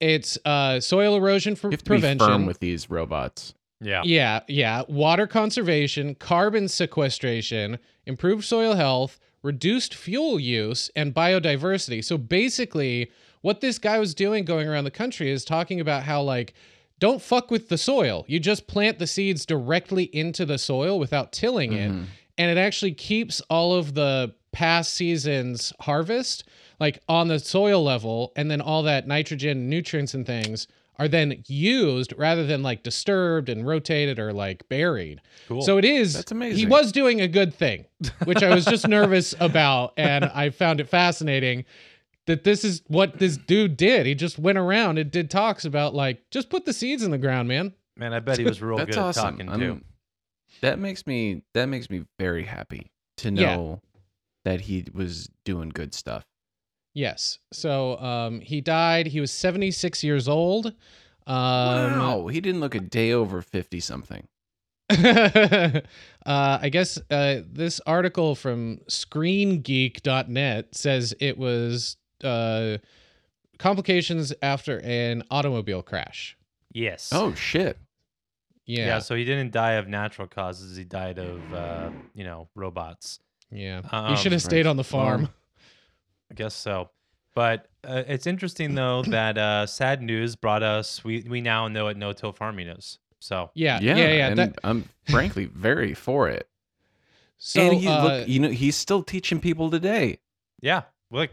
it's 0.00 0.36
uh 0.44 0.80
soil 0.80 1.14
erosion 1.16 1.54
for 1.54 1.68
You 1.68 1.72
have 1.72 1.80
to 1.80 1.84
prevention. 1.84 2.26
be 2.26 2.32
firm 2.32 2.46
with 2.46 2.58
these 2.58 2.90
robots. 2.90 3.54
Yeah. 3.80 4.02
Yeah, 4.04 4.40
yeah. 4.48 4.82
Water 4.88 5.26
conservation, 5.26 6.14
carbon 6.14 6.68
sequestration, 6.68 7.78
improved 8.06 8.44
soil 8.44 8.74
health, 8.74 9.20
reduced 9.42 9.94
fuel 9.94 10.40
use, 10.40 10.90
and 10.96 11.14
biodiversity. 11.14 12.02
So 12.02 12.16
basically, 12.16 13.10
what 13.42 13.60
this 13.60 13.78
guy 13.78 13.98
was 13.98 14.14
doing 14.14 14.44
going 14.44 14.66
around 14.68 14.84
the 14.84 14.90
country 14.90 15.30
is 15.30 15.44
talking 15.44 15.80
about 15.80 16.02
how, 16.04 16.22
like, 16.22 16.54
don't 16.98 17.20
fuck 17.20 17.50
with 17.50 17.68
the 17.68 17.76
soil. 17.76 18.24
You 18.26 18.40
just 18.40 18.66
plant 18.66 18.98
the 18.98 19.06
seeds 19.06 19.44
directly 19.44 20.04
into 20.04 20.46
the 20.46 20.56
soil 20.56 20.98
without 20.98 21.32
tilling 21.32 21.74
it. 21.74 21.90
Mhm. 21.90 22.06
And 22.38 22.50
it 22.50 22.58
actually 22.58 22.92
keeps 22.92 23.40
all 23.50 23.74
of 23.74 23.92
the 23.94 24.32
past 24.54 24.94
season's 24.94 25.72
harvest 25.80 26.44
like 26.80 27.00
on 27.08 27.28
the 27.28 27.38
soil 27.38 27.82
level 27.84 28.32
and 28.36 28.50
then 28.50 28.60
all 28.60 28.82
that 28.84 29.06
nitrogen 29.06 29.68
nutrients 29.68 30.14
and 30.14 30.26
things 30.26 30.66
are 30.98 31.08
then 31.08 31.42
used 31.48 32.14
rather 32.16 32.46
than 32.46 32.62
like 32.62 32.84
disturbed 32.84 33.48
and 33.48 33.66
rotated 33.66 34.18
or 34.18 34.32
like 34.32 34.68
buried. 34.68 35.20
Cool. 35.48 35.62
So 35.62 35.76
it 35.76 35.84
is 35.84 36.14
That's 36.14 36.30
amazing. 36.30 36.58
He 36.58 36.66
was 36.66 36.92
doing 36.92 37.20
a 37.20 37.26
good 37.26 37.52
thing, 37.52 37.84
which 38.24 38.42
I 38.44 38.54
was 38.54 38.64
just 38.64 38.86
nervous 38.86 39.34
about 39.40 39.92
and 39.96 40.24
I 40.26 40.50
found 40.50 40.80
it 40.80 40.88
fascinating 40.88 41.64
that 42.26 42.44
this 42.44 42.64
is 42.64 42.82
what 42.86 43.18
this 43.18 43.36
dude 43.36 43.76
did. 43.76 44.06
He 44.06 44.14
just 44.14 44.38
went 44.38 44.56
around 44.56 44.98
and 44.98 45.10
did 45.10 45.30
talks 45.30 45.64
about 45.64 45.94
like 45.94 46.22
just 46.30 46.48
put 46.48 46.64
the 46.64 46.72
seeds 46.72 47.02
in 47.02 47.10
the 47.10 47.18
ground, 47.18 47.48
man. 47.48 47.72
Man, 47.96 48.12
I 48.12 48.20
bet 48.20 48.38
he 48.38 48.44
was 48.44 48.62
real 48.62 48.76
That's 48.78 48.90
good 48.90 48.98
at 48.98 49.04
awesome. 49.04 49.38
talking 49.38 49.48
I'm- 49.48 49.84
That 50.60 50.78
makes 50.78 51.06
me 51.06 51.42
that 51.54 51.66
makes 51.66 51.90
me 51.90 52.04
very 52.18 52.44
happy 52.44 52.92
to 53.18 53.30
Yeah. 53.30 53.76
Know 54.44 54.50
that 54.50 54.60
he 54.62 54.86
was 54.92 55.30
doing 55.44 55.70
good 55.70 55.94
stuff. 55.94 56.24
Yes. 56.94 57.38
So 57.52 57.98
um 57.98 58.40
he 58.40 58.60
died. 58.60 59.06
He 59.06 59.20
was 59.20 59.32
76 59.32 60.04
years 60.04 60.28
old. 60.28 60.66
Um 61.26 61.98
wow, 61.98 62.26
he 62.26 62.40
didn't 62.40 62.60
look 62.60 62.74
a 62.74 62.80
day 62.80 63.12
over 63.12 63.42
fifty 63.42 63.80
something. 63.80 64.28
uh, 64.90 65.80
I 66.26 66.68
guess 66.70 66.98
uh, 67.10 67.40
this 67.50 67.80
article 67.86 68.34
from 68.34 68.80
ScreenGeek.net 68.90 70.74
says 70.74 71.14
it 71.20 71.38
was 71.38 71.96
uh, 72.22 72.76
complications 73.58 74.34
after 74.42 74.80
an 74.80 75.22
automobile 75.30 75.82
crash. 75.82 76.36
Yes. 76.70 77.08
Oh 77.12 77.34
shit! 77.34 77.78
Yeah, 78.66 78.86
yeah. 78.86 78.98
So 78.98 79.14
he 79.14 79.24
didn't 79.24 79.52
die 79.52 79.72
of 79.72 79.88
natural 79.88 80.28
causes. 80.28 80.76
He 80.76 80.84
died 80.84 81.18
of, 81.18 81.54
uh, 81.54 81.90
you 82.14 82.24
know, 82.24 82.48
robots. 82.54 83.20
Yeah. 83.54 83.80
he 83.82 83.88
Um, 83.96 84.16
should 84.16 84.32
have 84.32 84.42
stayed 84.42 84.66
on 84.66 84.76
the 84.76 84.84
farm. 84.84 85.22
Well, 85.22 85.30
I 86.30 86.34
guess 86.34 86.54
so. 86.54 86.90
But 87.34 87.68
uh, 87.82 88.02
it's 88.06 88.26
interesting 88.26 88.74
though 88.74 89.02
that 89.08 89.38
uh, 89.38 89.66
sad 89.66 90.02
news 90.02 90.36
brought 90.36 90.62
us. 90.62 91.02
We 91.04 91.24
we 91.28 91.40
now 91.40 91.68
know 91.68 91.84
what 91.84 91.96
no-till 91.96 92.32
farming 92.32 92.68
is. 92.68 92.98
So 93.20 93.50
yeah, 93.54 93.78
Yeah, 93.80 93.96
yeah, 93.96 94.12
yeah. 94.12 94.28
and 94.28 94.38
that- 94.38 94.58
I'm 94.64 94.88
frankly 95.08 95.46
very 95.46 95.94
for 95.94 96.28
it. 96.28 96.46
so 97.38 97.60
and 97.60 97.74
he 97.80 97.88
uh, 97.88 98.04
look, 98.04 98.28
you 98.28 98.40
know, 98.40 98.50
he's 98.50 98.76
still 98.76 99.02
teaching 99.02 99.40
people 99.40 99.70
today. 99.70 100.18
yeah, 100.60 100.82
look, 101.10 101.30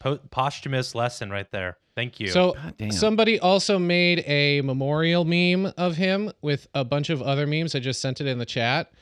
po- 0.00 0.20
posthumous 0.30 0.94
lesson 0.94 1.30
right 1.30 1.50
there. 1.52 1.78
Thank 1.94 2.20
you. 2.20 2.28
so 2.28 2.54
Somebody 2.90 3.40
also 3.40 3.76
made 3.78 4.20
a 4.26 4.60
memorial 4.60 5.24
meme 5.24 5.72
of 5.76 5.96
him 5.96 6.30
with 6.42 6.68
a 6.72 6.84
bunch 6.84 7.10
of 7.10 7.20
other 7.22 7.44
memes. 7.44 7.74
I 7.74 7.80
just 7.80 8.00
sent 8.00 8.20
it 8.20 8.28
in 8.28 8.38
the 8.38 8.46
chat 8.46 8.92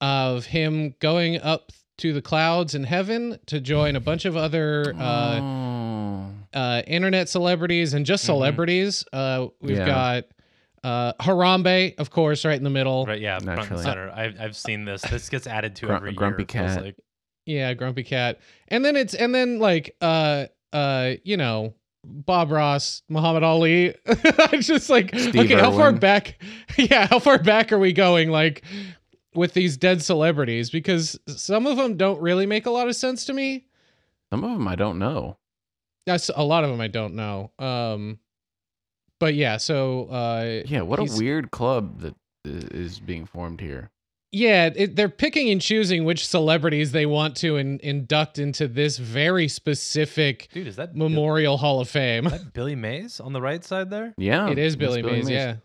of 0.00 0.46
him 0.46 0.94
going 0.98 1.40
up 1.42 1.72
to 1.98 2.12
the 2.12 2.22
clouds 2.22 2.74
in 2.74 2.84
heaven 2.84 3.38
to 3.46 3.60
join 3.60 3.96
a 3.96 4.00
bunch 4.00 4.24
of 4.24 4.36
other 4.36 4.94
uh, 4.98 5.40
Oh. 5.40 6.30
uh, 6.54 6.82
internet 6.86 7.28
celebrities 7.28 7.94
and 7.94 8.06
just 8.06 8.22
Mhm. 8.24 8.26
celebrities. 8.26 9.04
Uh, 9.12 9.48
we've 9.60 9.76
Yeah. 9.78 9.86
got 9.86 10.24
Uh, 10.84 11.12
Harambe, 11.14 11.92
of 11.98 12.10
course, 12.10 12.44
right 12.44 12.56
in 12.56 12.62
the 12.62 12.70
middle. 12.70 13.04
Right, 13.04 13.20
yeah, 13.20 13.38
front 13.40 13.48
and 13.48 13.58
Naturally. 13.58 13.82
center. 13.82 14.10
I've, 14.14 14.40
I've 14.40 14.56
seen 14.56 14.84
this. 14.84 15.02
This 15.02 15.28
gets 15.28 15.48
added 15.48 15.74
to 15.76 15.86
Gru- 15.86 15.96
every 15.96 16.12
grumpy 16.12 16.42
year. 16.42 16.44
it 16.44 16.52
feels 16.52 16.74
cat. 16.76 16.84
Like. 16.84 16.96
Yeah, 17.46 17.74
Grumpy 17.74 18.04
Cat. 18.04 18.38
And 18.68 18.84
then 18.84 18.94
it's 18.94 19.12
and 19.14 19.34
then 19.34 19.58
like 19.58 19.96
uh 20.00 20.46
uh 20.72 21.14
you 21.24 21.36
know 21.36 21.74
Bob 22.04 22.52
Ross, 22.52 23.02
Muhammad 23.08 23.42
Ali. 23.42 23.94
I'm 24.38 24.60
just 24.60 24.88
like 24.88 25.10
Steve 25.18 25.34
okay, 25.36 25.54
how 25.54 25.72
far 25.72 25.92
back? 25.92 26.38
Yeah, 26.78 27.08
how 27.08 27.18
far 27.18 27.38
back 27.38 27.72
are 27.72 27.78
we 27.78 27.92
going? 27.92 28.30
Like 28.30 28.62
with 29.34 29.54
these 29.54 29.76
dead 29.76 30.02
celebrities 30.02 30.70
because 30.70 31.18
some 31.26 31.66
of 31.66 31.76
them 31.76 31.96
don't 31.96 32.20
really 32.20 32.46
make 32.46 32.66
a 32.66 32.70
lot 32.70 32.88
of 32.88 32.96
sense 32.96 33.24
to 33.26 33.32
me. 33.32 33.66
Some 34.30 34.44
of 34.44 34.52
them 34.52 34.68
I 34.68 34.74
don't 34.74 34.98
know. 34.98 35.36
That's 36.06 36.30
a 36.34 36.44
lot 36.44 36.64
of 36.64 36.70
them 36.70 36.80
I 36.80 36.88
don't 36.88 37.14
know. 37.14 37.50
Um, 37.58 38.18
but 39.18 39.34
yeah, 39.34 39.56
so 39.56 40.04
uh, 40.06 40.62
Yeah, 40.66 40.82
what 40.82 40.98
a 40.98 41.16
weird 41.16 41.50
club 41.50 42.00
that 42.00 42.14
is 42.44 43.00
being 43.00 43.26
formed 43.26 43.60
here. 43.60 43.90
Yeah, 44.30 44.68
it, 44.76 44.94
they're 44.94 45.08
picking 45.08 45.48
and 45.48 45.60
choosing 45.60 46.04
which 46.04 46.26
celebrities 46.26 46.92
they 46.92 47.06
want 47.06 47.34
to 47.38 47.56
in, 47.56 47.80
induct 47.82 48.38
into 48.38 48.68
this 48.68 48.98
very 48.98 49.48
specific 49.48 50.48
Dude, 50.52 50.66
is 50.66 50.76
that 50.76 50.94
Memorial 50.94 51.56
Hall 51.56 51.80
of 51.80 51.88
Fame. 51.88 52.26
Is 52.26 52.32
that 52.32 52.52
Billy 52.52 52.74
Mays 52.74 53.20
on 53.20 53.32
the 53.32 53.40
right 53.40 53.64
side 53.64 53.88
there? 53.88 54.14
Yeah, 54.18 54.50
it 54.50 54.58
is 54.58 54.76
that's 54.76 54.96
Billy, 54.96 55.02
Mays, 55.02 55.30
Yeah. 55.30 55.56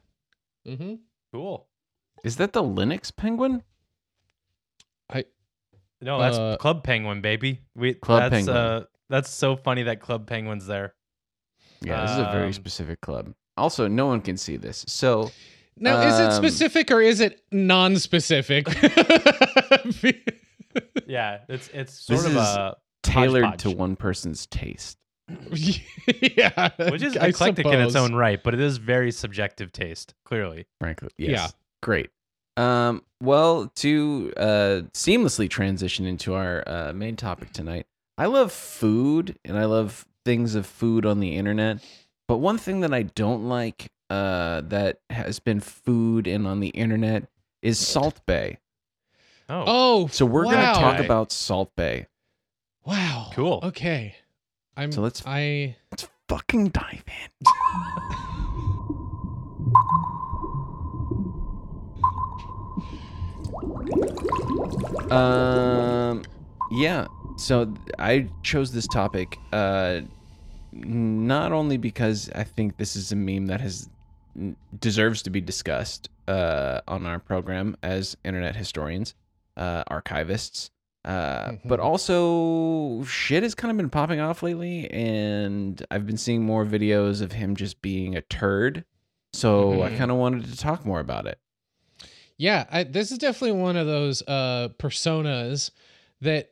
Mm-hmm. 0.66 0.96
Cool. 1.34 1.68
Is 2.24 2.38
that 2.38 2.54
the 2.54 2.64
Linux 2.64 3.16
penguin? 3.16 3.64
I 5.12 5.26
no, 6.02 6.20
that's 6.20 6.38
Uh, 6.38 6.58
Club 6.58 6.84
Penguin, 6.84 7.22
baby. 7.22 7.60
We 7.76 7.94
Club 7.94 8.22
that's, 8.24 8.32
Penguin. 8.34 8.56
Uh, 8.58 8.84
that's 9.10 9.30
so 9.30 9.56
funny 9.56 9.84
that 9.84 10.00
Club 10.00 10.28
Penguin's 10.28 10.66
there. 10.66 10.96
Yeah, 11.82 12.02
this 12.02 12.12
is 12.12 12.18
a 12.20 12.32
very 12.32 12.48
Um, 12.48 12.54
specific 12.54 13.02
club. 13.02 13.34
Also, 13.58 13.88
no 13.88 14.08
one 14.08 14.22
can 14.22 14.38
see 14.38 14.56
this. 14.58 14.86
So 14.88 15.32
Now, 15.76 16.02
is 16.02 16.20
it 16.20 16.26
Um, 16.26 16.32
specific 16.34 16.92
or 16.92 17.02
is 17.02 17.20
it 17.20 17.42
non-specific? 17.52 18.68
Yeah, 21.06 21.40
it's 21.50 21.68
it's 21.74 21.94
sort 22.00 22.20
This 22.20 22.26
of 22.28 22.32
is 22.32 22.38
a 22.38 22.76
tailored 23.04 23.44
hodgepodge. 23.44 23.62
to 23.74 23.78
one 23.78 23.96
person's 23.96 24.48
taste. 24.48 24.98
yeah, 26.38 26.70
which 26.90 27.04
is 27.04 27.16
I 27.18 27.28
eclectic 27.28 27.66
in 27.68 27.80
its 27.80 27.96
own 27.96 28.16
right, 28.16 28.42
but 28.42 28.54
it 28.56 28.60
is 28.60 28.78
very 28.78 29.12
subjective 29.12 29.72
taste. 29.72 30.16
Clearly, 30.26 30.66
frankly. 30.80 31.10
Yes. 31.18 31.30
Yeah. 31.30 31.48
Great. 31.84 32.10
Um, 32.58 33.04
well, 33.22 33.72
to 33.76 34.34
uh, 34.38 34.82
seamlessly 34.94 35.50
transition 35.50 36.06
into 36.06 36.34
our 36.34 36.64
uh, 36.68 36.94
main 36.94 37.16
topic 37.16 37.52
tonight, 37.52 37.86
I 38.18 38.28
love 38.28 38.52
food 38.52 39.38
and 39.44 39.58
I 39.58 39.66
love 39.66 40.06
things 40.24 40.56
of 40.56 40.66
food 40.66 41.06
on 41.06 41.20
the 41.20 41.36
internet. 41.36 41.84
But 42.28 42.38
one 42.38 42.58
thing 42.58 42.80
that 42.82 42.94
I 42.94 43.04
don't 43.04 43.50
like 43.50 43.88
uh, 44.10 44.62
that 44.62 45.00
has 45.10 45.40
been 45.40 45.60
food 45.60 46.26
and 46.28 46.48
on 46.48 46.60
the 46.62 46.70
internet 46.70 47.28
is 47.62 47.80
Salt 47.80 48.22
Bae. 48.26 48.58
oh, 49.50 49.64
Oh, 49.68 50.08
So 50.08 50.26
we're 50.26 50.46
wow. 50.46 50.52
going 50.52 50.74
to 50.74 50.80
talk 50.80 51.00
about 51.00 51.32
Salt 51.32 51.72
Bae. 51.76 52.08
Wow. 52.86 53.32
Cool. 53.34 53.60
Okay. 53.64 54.16
I'm. 54.78 54.92
So 54.92 55.02
let's- 55.02 55.24
I. 55.26 55.76
Let's 55.92 56.08
fucking 56.30 56.70
dive 56.70 57.04
in. 57.08 57.48
um, 65.10 66.24
yeah. 66.70 67.08
So 67.38 67.74
I 68.00 68.30
chose 68.44 68.72
this 68.72 68.88
topic 68.88 69.42
uh, 69.52 70.02
not 70.72 71.52
only 71.52 71.78
because 71.78 72.30
I 72.36 72.44
think 72.44 72.78
this 72.78 72.96
is 72.96 73.12
a 73.12 73.16
meme 73.16 73.48
that 73.48 73.62
has 73.62 73.90
deserves 74.80 75.22
to 75.24 75.30
be 75.30 75.42
discussed 75.42 76.10
uh, 76.28 76.82
on 76.88 77.06
our 77.06 77.20
program 77.20 77.76
as 77.84 78.18
internet 78.24 78.56
historians, 78.56 79.14
uh, 79.58 79.84
archivists, 79.86 80.70
uh, 81.06 81.54
but 81.66 81.80
Mhm. 81.80 81.84
also 81.84 83.04
shit 83.04 83.44
has 83.44 83.54
kind 83.54 83.70
of 83.72 83.78
been 83.78 83.90
popping 83.90 84.20
off 84.20 84.42
lately, 84.42 84.90
and 84.90 85.86
I've 85.92 86.08
been 86.08 86.18
seeing 86.18 86.44
more 86.44 86.66
videos 86.66 87.22
of 87.22 87.34
him 87.34 87.56
just 87.56 87.82
being 87.82 88.16
a 88.16 88.22
turd. 88.22 88.86
So 89.34 89.84
I 89.84 89.90
Mhm. 89.90 89.98
kind 89.98 90.12
of 90.12 90.18
wanted 90.18 90.46
to 90.46 90.58
talk 90.58 90.86
more 90.86 91.00
about 91.00 91.28
it. 91.28 91.40
Yeah, 92.38 92.66
I, 92.72 92.84
this 92.84 93.12
is 93.12 93.18
definitely 93.18 93.60
one 93.62 93.78
of 93.78 93.86
those 93.88 94.22
uh, 94.28 94.70
personas 94.80 95.72
that 96.22 96.52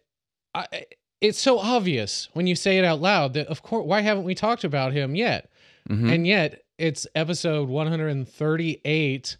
I, 0.53 0.85
it's 1.21 1.39
so 1.39 1.59
obvious 1.59 2.29
when 2.33 2.47
you 2.47 2.55
say 2.55 2.77
it 2.77 2.85
out 2.85 2.99
loud 3.01 3.33
that 3.33 3.47
of 3.47 3.61
course 3.63 3.85
why 3.85 4.01
haven't 4.01 4.23
we 4.23 4.35
talked 4.35 4.63
about 4.63 4.93
him 4.93 5.15
yet? 5.15 5.49
Mhm. 5.89 6.13
And 6.13 6.27
yet 6.27 6.63
it's 6.77 7.07
episode 7.15 7.69
138 7.69 9.37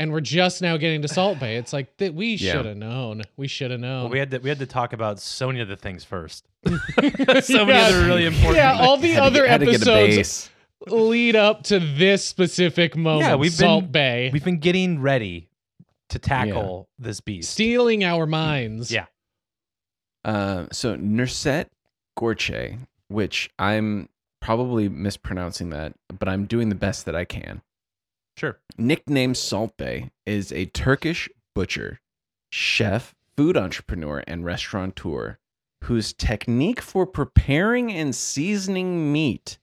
and 0.00 0.12
we're 0.12 0.20
just 0.20 0.62
now 0.62 0.76
getting 0.76 1.02
to 1.02 1.08
Salt 1.08 1.40
Bae. 1.40 1.48
It's 1.56 1.72
like 1.72 1.96
that 1.96 2.14
we 2.14 2.34
Yeah. 2.34 2.52
should 2.52 2.66
have 2.66 2.76
known. 2.76 3.22
We 3.36 3.48
should 3.48 3.70
have 3.70 3.80
known. 3.80 4.02
well, 4.04 4.12
we 4.12 4.18
had 4.18 4.30
to 4.32 4.38
we 4.38 4.48
had 4.48 4.58
to 4.60 4.66
talk 4.66 4.92
about 4.92 5.18
Sonya 5.20 5.64
the 5.64 5.76
things 5.76 6.04
first. 6.04 6.46
so 6.66 6.70
many 7.64 7.72
Yeah. 7.72 7.86
other 7.86 8.06
really 8.06 8.26
important. 8.26 8.56
yeah, 8.56 8.78
all 8.78 8.96
the 8.96 9.08
Had 9.12 9.20
to 9.20 9.24
other 9.24 9.40
get- 9.42 9.50
had 9.50 9.60
to 9.60 9.66
get 9.66 9.74
a 9.74 9.76
episodes 9.76 10.16
base. 10.16 10.50
Lead 10.86 11.34
up 11.36 11.64
to 11.64 11.80
this 11.80 12.24
specific 12.24 12.96
moment. 12.96 13.26
Yeah, 13.28 13.34
we've 13.34 13.52
Salt 13.52 13.84
been- 13.84 13.92
Bay 13.92 14.30
We've 14.32 14.44
been 14.44 14.58
getting 14.58 15.00
ready 15.00 15.48
to 16.10 16.18
tackle 16.18 16.88
this 16.98 17.20
beast. 17.20 17.50
stealing 17.50 18.04
our 18.04 18.26
minds. 18.26 18.90
Yeah. 18.90 19.06
Uh, 20.24 20.66
so 20.72 20.96
Nurset 20.96 21.66
Gorche, 22.16 22.78
which 23.08 23.50
I'm 23.58 24.08
probably 24.40 24.88
mispronouncing 24.88 25.70
that, 25.70 25.94
but 26.16 26.28
I'm 26.28 26.46
doing 26.46 26.68
the 26.68 26.74
best 26.74 27.04
that 27.06 27.16
I 27.16 27.24
can. 27.24 27.60
Sure. 28.36 28.58
Nicknamed 28.78 29.36
Salt 29.36 29.76
Bae 29.76 30.10
is 30.24 30.52
a 30.52 30.66
Turkish 30.66 31.28
butcher, 31.54 32.00
chef, 32.52 33.14
food 33.36 33.56
entrepreneur, 33.56 34.22
and 34.28 34.44
restaurateur 34.44 35.38
whose 35.84 36.12
technique 36.12 36.80
for 36.80 37.04
preparing 37.06 37.92
and 37.92 38.14
seasoning 38.14 39.12
meat 39.12 39.58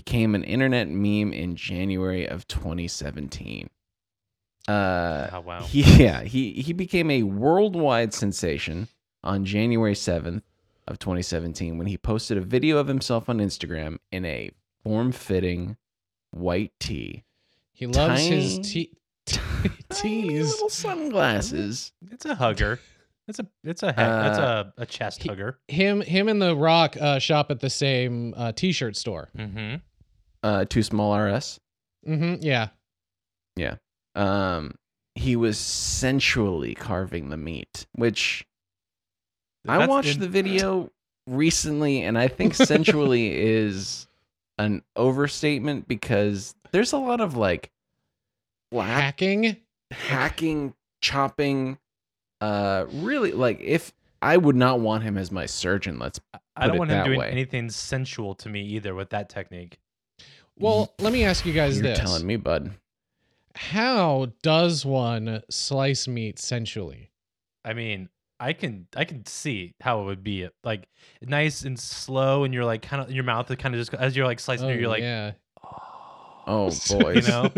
became 0.00 0.34
an 0.34 0.44
internet 0.44 0.90
meme 0.90 1.32
in 1.32 1.56
January 1.56 2.28
of 2.28 2.46
2017. 2.48 3.70
Uh, 4.68 5.28
Oh, 5.32 5.40
wow. 5.40 5.60
he, 5.62 5.80
yeah, 6.04 6.22
he 6.22 6.52
he 6.52 6.74
became 6.74 7.10
a 7.10 7.22
worldwide 7.22 8.12
sensation 8.12 8.88
on 9.24 9.46
January 9.46 9.94
7th 9.94 10.42
of 10.86 10.98
2017 10.98 11.78
when 11.78 11.86
he 11.86 11.96
posted 11.96 12.36
a 12.36 12.42
video 12.42 12.76
of 12.76 12.88
himself 12.88 13.28
on 13.30 13.38
Instagram 13.38 13.98
in 14.12 14.26
a 14.26 14.50
form-fitting 14.82 15.76
white 16.30 16.72
tee, 16.78 17.24
He 17.72 17.86
loves 17.86 18.20
his 18.26 18.54
Tiny- 18.58 18.62
tea 18.64 18.92
tiny 19.88 20.22
teas. 20.28 20.50
little 20.50 20.68
sunglasses. 20.68 21.92
It's 22.10 22.26
a 22.26 22.34
hugger. 22.34 22.80
It's 23.28 23.38
a 23.40 23.46
it's 23.64 23.82
a 23.82 23.86
he- 23.88 23.92
it's 23.92 24.38
Uh, 24.38 24.70
a, 24.78 24.82
a 24.82 24.86
chest 24.86 25.22
he- 25.22 25.28
hugger. 25.28 25.58
Him 25.68 26.00
him 26.00 26.28
and 26.28 26.40
the 26.40 26.54
Rock 26.56 26.96
uh, 27.00 27.18
shop 27.18 27.50
at 27.50 27.60
the 27.60 27.70
same 27.70 28.34
uh, 28.36 28.52
t-shirt 28.52 28.96
store. 28.96 29.30
Mm-hmm. 29.36 29.76
Uh, 30.42 30.64
too 30.66 30.82
small 30.82 31.18
RS. 31.18 31.58
Mm-hmm. 32.06 32.42
Yeah. 32.42 32.68
Yeah. 33.56 33.76
Um, 34.14 34.76
he 35.16 35.34
was 35.34 35.58
sensually 35.58 36.74
carving 36.74 37.30
the 37.30 37.36
meat, 37.36 37.86
which 37.94 38.46
I 39.66 39.86
watched 39.86 40.20
the 40.20 40.28
video 40.28 40.90
recently, 41.26 42.02
and 42.02 42.16
I 42.16 42.28
think 42.28 42.54
sensually 42.54 43.34
is 43.36 44.06
an 44.58 44.82
overstatement 44.94 45.88
because 45.88 46.54
there's 46.70 46.92
a 46.92 46.98
lot 46.98 47.20
of 47.20 47.36
like 47.36 47.70
black 48.70 48.88
Hacking. 49.02 49.56
hacking, 49.90 50.74
chopping. 51.00 51.78
Uh, 52.40 52.86
really, 52.92 53.32
like 53.32 53.60
if 53.60 53.92
I 54.22 54.36
would 54.36 54.56
not 54.56 54.80
want 54.80 55.04
him 55.04 55.16
as 55.18 55.30
my 55.30 55.46
surgeon. 55.46 55.98
Let's 55.98 56.20
I 56.56 56.66
don't 56.66 56.76
it 56.76 56.78
want 56.78 56.90
him 56.90 56.98
that 56.98 57.04
doing 57.04 57.18
way. 57.18 57.28
anything 57.30 57.70
sensual 57.70 58.34
to 58.36 58.48
me 58.48 58.62
either 58.62 58.94
with 58.94 59.10
that 59.10 59.28
technique. 59.28 59.78
Well, 60.58 60.94
let 60.98 61.12
me 61.12 61.24
ask 61.24 61.44
you 61.44 61.52
guys 61.52 61.76
You're 61.78 61.88
this: 61.88 61.98
telling 61.98 62.26
me, 62.26 62.36
bud. 62.36 62.72
How 63.54 64.32
does 64.42 64.84
one 64.84 65.42
slice 65.50 66.08
meat 66.08 66.38
sensually? 66.38 67.10
I 67.64 67.72
mean, 67.74 68.08
I 68.40 68.52
can 68.52 68.86
I 68.96 69.04
can 69.04 69.24
see 69.26 69.74
how 69.80 70.02
it 70.02 70.04
would 70.04 70.22
be 70.24 70.48
like 70.64 70.88
nice 71.22 71.62
and 71.62 71.78
slow, 71.78 72.44
and 72.44 72.52
you're 72.52 72.64
like 72.64 72.82
kind 72.82 73.02
of 73.02 73.10
your 73.10 73.24
mouth 73.24 73.50
is 73.50 73.56
kind 73.56 73.74
of 73.74 73.80
just 73.80 73.94
as 73.94 74.16
you're 74.16 74.26
like 74.26 74.40
slicing, 74.40 74.66
Oh, 74.66 74.72
through, 74.72 74.80
you're 74.80 74.88
like, 74.88 75.02
yeah. 75.02 75.32
Oh 76.48 76.70
you 76.90 77.22
know, 77.22 77.48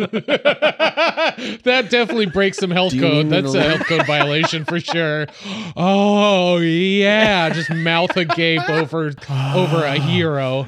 that 1.64 1.88
definitely 1.90 2.26
breaks 2.26 2.57
some 2.59 2.71
health 2.71 2.92
Do 2.92 3.00
code. 3.00 3.28
That's 3.28 3.52
a 3.54 3.62
health 3.62 3.87
code 3.87 4.07
violation 4.07 4.64
for 4.64 4.80
sure. 4.80 5.26
Oh 5.76 6.57
yeah, 6.59 7.50
just 7.50 7.71
mouth 7.71 8.16
agape 8.16 8.61
over 8.71 9.12
over 9.54 9.85
a 9.85 9.99
hero. 10.00 10.66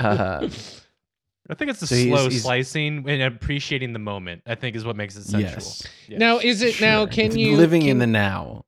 Uh, 0.00 0.48
I 1.50 1.54
think 1.54 1.70
it's 1.70 1.80
the 1.80 1.86
So 1.86 1.96
slow 1.96 2.28
he's- 2.28 2.42
slicing 2.42 3.08
and 3.08 3.22
appreciating 3.22 3.92
the 3.92 3.98
moment. 3.98 4.42
I 4.46 4.54
think 4.54 4.76
is 4.76 4.84
what 4.84 4.96
makes 4.96 5.16
it 5.16 5.24
sensual. 5.24 5.50
yes. 5.50 5.86
Yeah. 6.08 6.18
Now 6.18 6.38
is 6.38 6.62
it 6.62 6.80
now? 6.80 7.00
Sure. 7.04 7.08
Can 7.12 7.36
you 7.38 7.56
living 7.56 7.82
can, 7.82 7.90
in 7.90 7.98
the 7.98 8.06
now? 8.06 8.64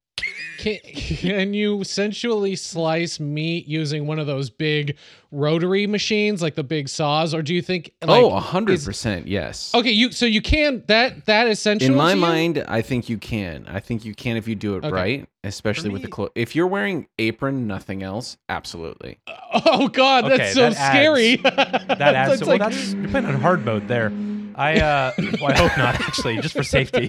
Can, 0.64 0.78
can 0.94 1.54
you 1.54 1.85
sensually 1.85 2.56
slice 2.56 3.21
meat 3.21 3.66
using 3.68 4.06
one 4.06 4.18
of 4.18 4.26
those 4.26 4.50
big 4.50 4.97
rotary 5.30 5.87
machines, 5.87 6.40
like 6.42 6.54
the 6.54 6.62
big 6.64 6.88
saws, 6.88 7.35
or 7.35 7.42
do 7.42 7.52
you 7.54 7.62
think? 7.62 7.92
Like, 8.02 8.23
oh, 8.23 8.38
hundred 8.38 8.75
is- 8.75 8.85
percent, 8.85 9.26
yes. 9.26 9.73
Okay, 9.75 9.90
you 9.90 10.11
so 10.12 10.26
you 10.26 10.40
can 10.42 10.83
that 10.88 11.26
that 11.26 11.47
is 11.49 11.59
sensual. 11.61 11.90
In 11.92 11.97
my 11.97 12.11
to 12.12 12.16
you? 12.16 12.21
mind, 12.21 12.64
I 12.68 12.83
think 12.83 13.09
you 13.09 13.18
can. 13.18 13.66
I 13.68 13.80
think 13.80 14.04
you 14.04 14.14
can 14.14 14.37
if 14.37 14.49
you 14.49 14.54
do 14.54 14.75
it 14.76 14.85
Okay. 14.85 14.90
right, 14.90 15.28
especially 15.44 15.90
with 15.90 16.02
the 16.02 16.09
me- 16.09 16.12
clothes. 16.12 16.30
If 16.35 16.54
you're 16.56 16.66
wearing 16.66 17.06
apron, 17.18 17.66
nothing 17.66 18.02
else, 18.02 18.37
absolutely. 18.49 19.18
Oh 19.66 19.87
God, 19.88 20.25
Okay, 20.25 20.37
that's 20.38 20.54
so 20.54 20.62
that 20.71 20.76
adds- 20.76 20.88
scary. 20.88 21.37
That 21.44 22.00
adds. 22.00 22.28
That's 22.30 22.40
to, 22.40 22.47
well, 22.47 22.59
like- 22.59 22.61
that's 22.73 22.92
you're 22.92 23.09
playing 23.09 23.26
on 23.26 23.35
hard 23.40 23.64
mode 23.64 23.87
there. 23.88 24.12
I 24.56 24.78
uh, 24.80 25.12
well, 25.40 25.50
I 25.50 25.56
hope 25.56 25.76
not 25.76 26.00
actually, 26.00 26.37
just 26.40 26.54
for 26.54 26.62
safety. 26.62 27.09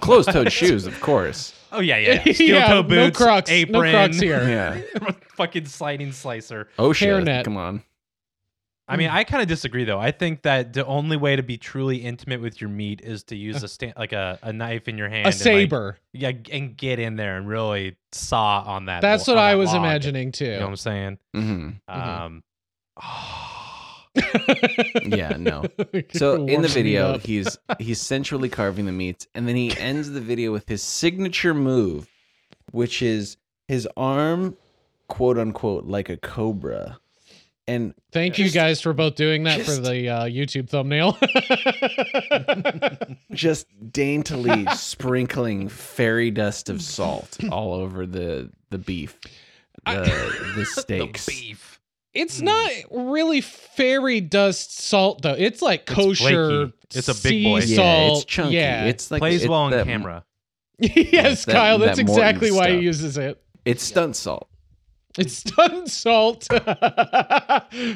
Closed-toed 0.00 0.50
shoes, 0.52 0.86
of 0.86 1.00
course. 1.00 1.54
Oh 1.72 1.80
yeah, 1.80 1.96
yeah. 1.96 2.22
yeah. 2.24 2.32
Steel 2.34 2.48
Yeah, 2.56 2.66
toe 2.68 2.74
no 2.74 2.82
boots, 2.84 3.16
Crocs, 3.18 3.50
no 3.50 3.56
apron, 3.56 3.90
Crocs 3.92 4.20
here. 4.20 4.48
Yeah. 4.48 5.10
fucking 5.36 5.66
sliding 5.66 6.12
slicer. 6.12 6.68
OSHA. 6.78 7.24
Hairnet. 7.24 7.44
Come 7.44 7.56
on. 7.56 7.82
I 8.88 8.96
mean, 8.96 9.08
I 9.08 9.24
kind 9.24 9.40
of 9.40 9.48
disagree 9.48 9.84
though. 9.84 9.98
I 9.98 10.10
think 10.10 10.42
that 10.42 10.74
the 10.74 10.84
only 10.84 11.16
way 11.16 11.34
to 11.36 11.42
be 11.42 11.56
truly 11.56 11.96
intimate 11.98 12.42
with 12.42 12.60
your 12.60 12.68
meat 12.68 13.00
is 13.02 13.22
to 13.24 13.36
use 13.36 13.62
a 13.62 13.68
sta- 13.68 13.94
like 13.96 14.12
a, 14.12 14.38
a 14.42 14.52
knife 14.52 14.86
in 14.86 14.98
your 14.98 15.08
hand, 15.08 15.24
a 15.24 15.28
and, 15.28 15.34
like, 15.36 15.42
saber. 15.42 15.98
yeah, 16.12 16.32
and 16.50 16.76
get 16.76 16.98
in 16.98 17.16
there 17.16 17.38
and 17.38 17.48
really 17.48 17.96
saw 18.10 18.62
on 18.66 18.86
that. 18.86 19.00
That's 19.00 19.26
lo- 19.28 19.34
what 19.34 19.40
on 19.40 19.48
I 19.48 19.52
that 19.52 19.58
was 19.58 19.68
log. 19.68 19.76
imagining 19.76 20.32
too. 20.32 20.44
You 20.44 20.50
know 20.56 20.60
what. 20.62 20.68
I'm 20.70 20.76
saying? 20.76 21.18
hmm 21.32 21.68
Um, 21.88 22.42
Yeah, 24.14 25.36
no. 25.38 25.64
So 26.12 26.46
in 26.46 26.62
the 26.62 26.68
video, 26.68 27.18
he's 27.18 27.58
he's 27.78 28.00
centrally 28.00 28.48
carving 28.48 28.86
the 28.86 28.92
meats, 28.92 29.26
and 29.34 29.48
then 29.48 29.56
he 29.56 29.76
ends 29.76 30.10
the 30.10 30.20
video 30.20 30.52
with 30.52 30.68
his 30.68 30.82
signature 30.82 31.54
move, 31.54 32.08
which 32.70 33.02
is 33.02 33.36
his 33.68 33.88
arm, 33.96 34.56
quote 35.08 35.38
unquote, 35.38 35.84
like 35.86 36.08
a 36.08 36.16
cobra. 36.16 36.98
And 37.68 37.94
Thank 38.10 38.38
you 38.38 38.50
guys 38.50 38.80
for 38.80 38.92
both 38.92 39.14
doing 39.14 39.44
that 39.44 39.62
for 39.62 39.76
the 39.76 40.08
uh, 40.08 40.24
YouTube 40.24 40.68
thumbnail. 40.68 41.16
just 43.32 43.66
daintily 43.92 44.66
sprinkling 44.74 45.68
fairy 45.68 46.30
dust 46.32 46.68
of 46.68 46.82
salt 46.82 47.38
all 47.50 47.72
over 47.74 48.04
the 48.04 48.50
the 48.70 48.78
beef, 48.78 49.18
the 49.86 50.52
the 50.56 50.64
steaks. 50.64 51.26
beef. 51.26 51.71
It's 52.14 52.38
Hmm. 52.38 52.46
not 52.46 52.70
really 52.90 53.40
fairy 53.40 54.20
dust 54.20 54.78
salt 54.80 55.22
though. 55.22 55.34
It's 55.36 55.62
like 55.62 55.82
It's 55.82 55.94
kosher. 55.94 56.68
flaky. 56.68 56.72
It's 56.94 57.08
a 57.08 57.12
big 57.14 57.20
sea 57.22 57.44
boy. 57.44 57.58
Yeah, 57.60 57.76
salt. 57.76 58.16
it's 58.18 58.24
chunky. 58.26 58.54
Yeah. 58.54 58.84
It's 58.84 59.10
like 59.10 59.20
Plays 59.20 59.42
it's 59.42 59.48
well 59.50 59.60
on 59.60 59.70
that- 59.72 59.86
camera. 59.86 60.24
yes, 60.78 61.44
that- 61.46 61.52
Kyle. 61.54 61.78
That's 61.78 61.96
that 61.96 62.02
exactly 62.02 62.50
why 62.50 62.70
he 62.72 62.78
uses 62.78 63.16
it. 63.18 63.42
It's 63.64 63.82
stunt 63.82 64.16
salt. 64.16 64.48
It's 65.18 65.34
stun 65.34 65.86
salt. 65.86 66.46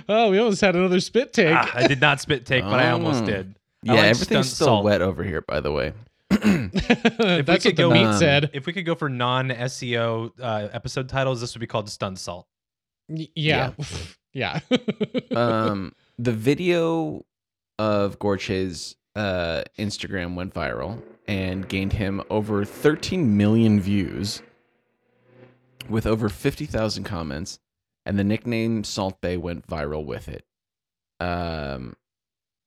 oh, 0.09 0.31
we 0.31 0.39
almost 0.39 0.61
had 0.61 0.77
another 0.77 1.01
spit 1.01 1.33
take. 1.33 1.55
Ah, 1.57 1.71
I 1.75 1.87
did 1.87 2.01
not 2.01 2.21
spit 2.21 2.45
take, 2.47 2.63
but 2.65 2.75
I 2.81 2.91
almost 2.91 3.23
Oh. 3.23 3.27
did. 3.27 3.57
I 3.89 3.93
Yeah, 3.93 3.93
like 3.95 4.05
everything's 4.11 4.27
stunt 4.27 4.47
still 4.47 4.67
salt. 4.67 4.85
wet 4.85 5.03
over 5.03 5.23
here, 5.25 5.41
by 5.43 5.61
the 5.61 5.73
way. 5.73 5.93
If 6.31 6.43
we 6.43 6.71
could 6.73 7.49
what 7.49 7.63
the 7.63 7.73
go- 7.73 7.91
meat 7.91 8.05
Um, 8.05 8.19
said. 8.19 8.51
If 8.53 8.67
we 8.67 8.73
could 8.73 8.85
go 8.87 8.95
for 8.95 9.09
non 9.09 9.49
SEO 9.51 10.31
uh, 10.41 10.69
episode 10.73 11.09
titles, 11.09 11.41
this 11.41 11.55
would 11.55 11.61
be 11.61 11.67
called 11.67 11.89
Stunt 11.89 12.19
Salt. 12.19 12.47
Yeah. 13.09 13.73
Yeah. 14.33 14.61
um, 15.37 15.95
the 16.19 16.33
video 16.33 17.25
of 17.79 18.19
Gorche's 18.19 18.97
uh, 19.15 19.65
Instagram 19.79 20.35
went 20.35 20.55
viral 20.55 21.03
and 21.27 21.69
gained 21.69 21.95
him 21.95 22.23
over 22.31 22.65
13 22.65 23.37
million 23.37 23.81
views 23.81 24.43
with 25.89 26.07
over 26.07 26.29
50,000 26.29 27.05
comments, 27.05 27.59
and 28.05 28.19
the 28.19 28.25
nickname 28.25 28.85
Salt 28.85 29.21
Bae 29.21 29.37
went 29.37 29.67
viral 29.67 30.05
with 30.05 30.29
it. 30.29 30.45
Um, 31.21 31.97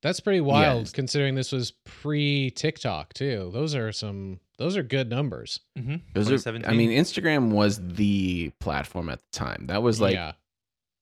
That's 0.02 0.20
pretty 0.22 0.42
wild 0.42 0.84
Yes. 0.86 0.92
considering 0.92 1.36
this 1.36 1.52
was 1.52 1.72
pre 1.86 2.52
TikTok 2.52 3.14
too. 3.14 3.50
Those 3.54 3.76
are 3.76 3.92
some 3.92 4.40
those 4.58 4.76
are 4.78 4.84
good 4.84 5.10
numbers. 5.10 5.60
Mm-hmm. 5.78 5.96
those 6.14 6.46
are, 6.46 6.50
I 6.68 6.74
mean, 6.74 6.90
Instagram 6.92 7.52
was 7.52 7.80
the 7.86 8.52
platform 8.60 9.10
at 9.10 9.20
the 9.20 9.38
time. 9.38 9.66
That 9.68 9.82
was 9.84 10.00
like 10.02 10.16
yeah. 10.16 10.34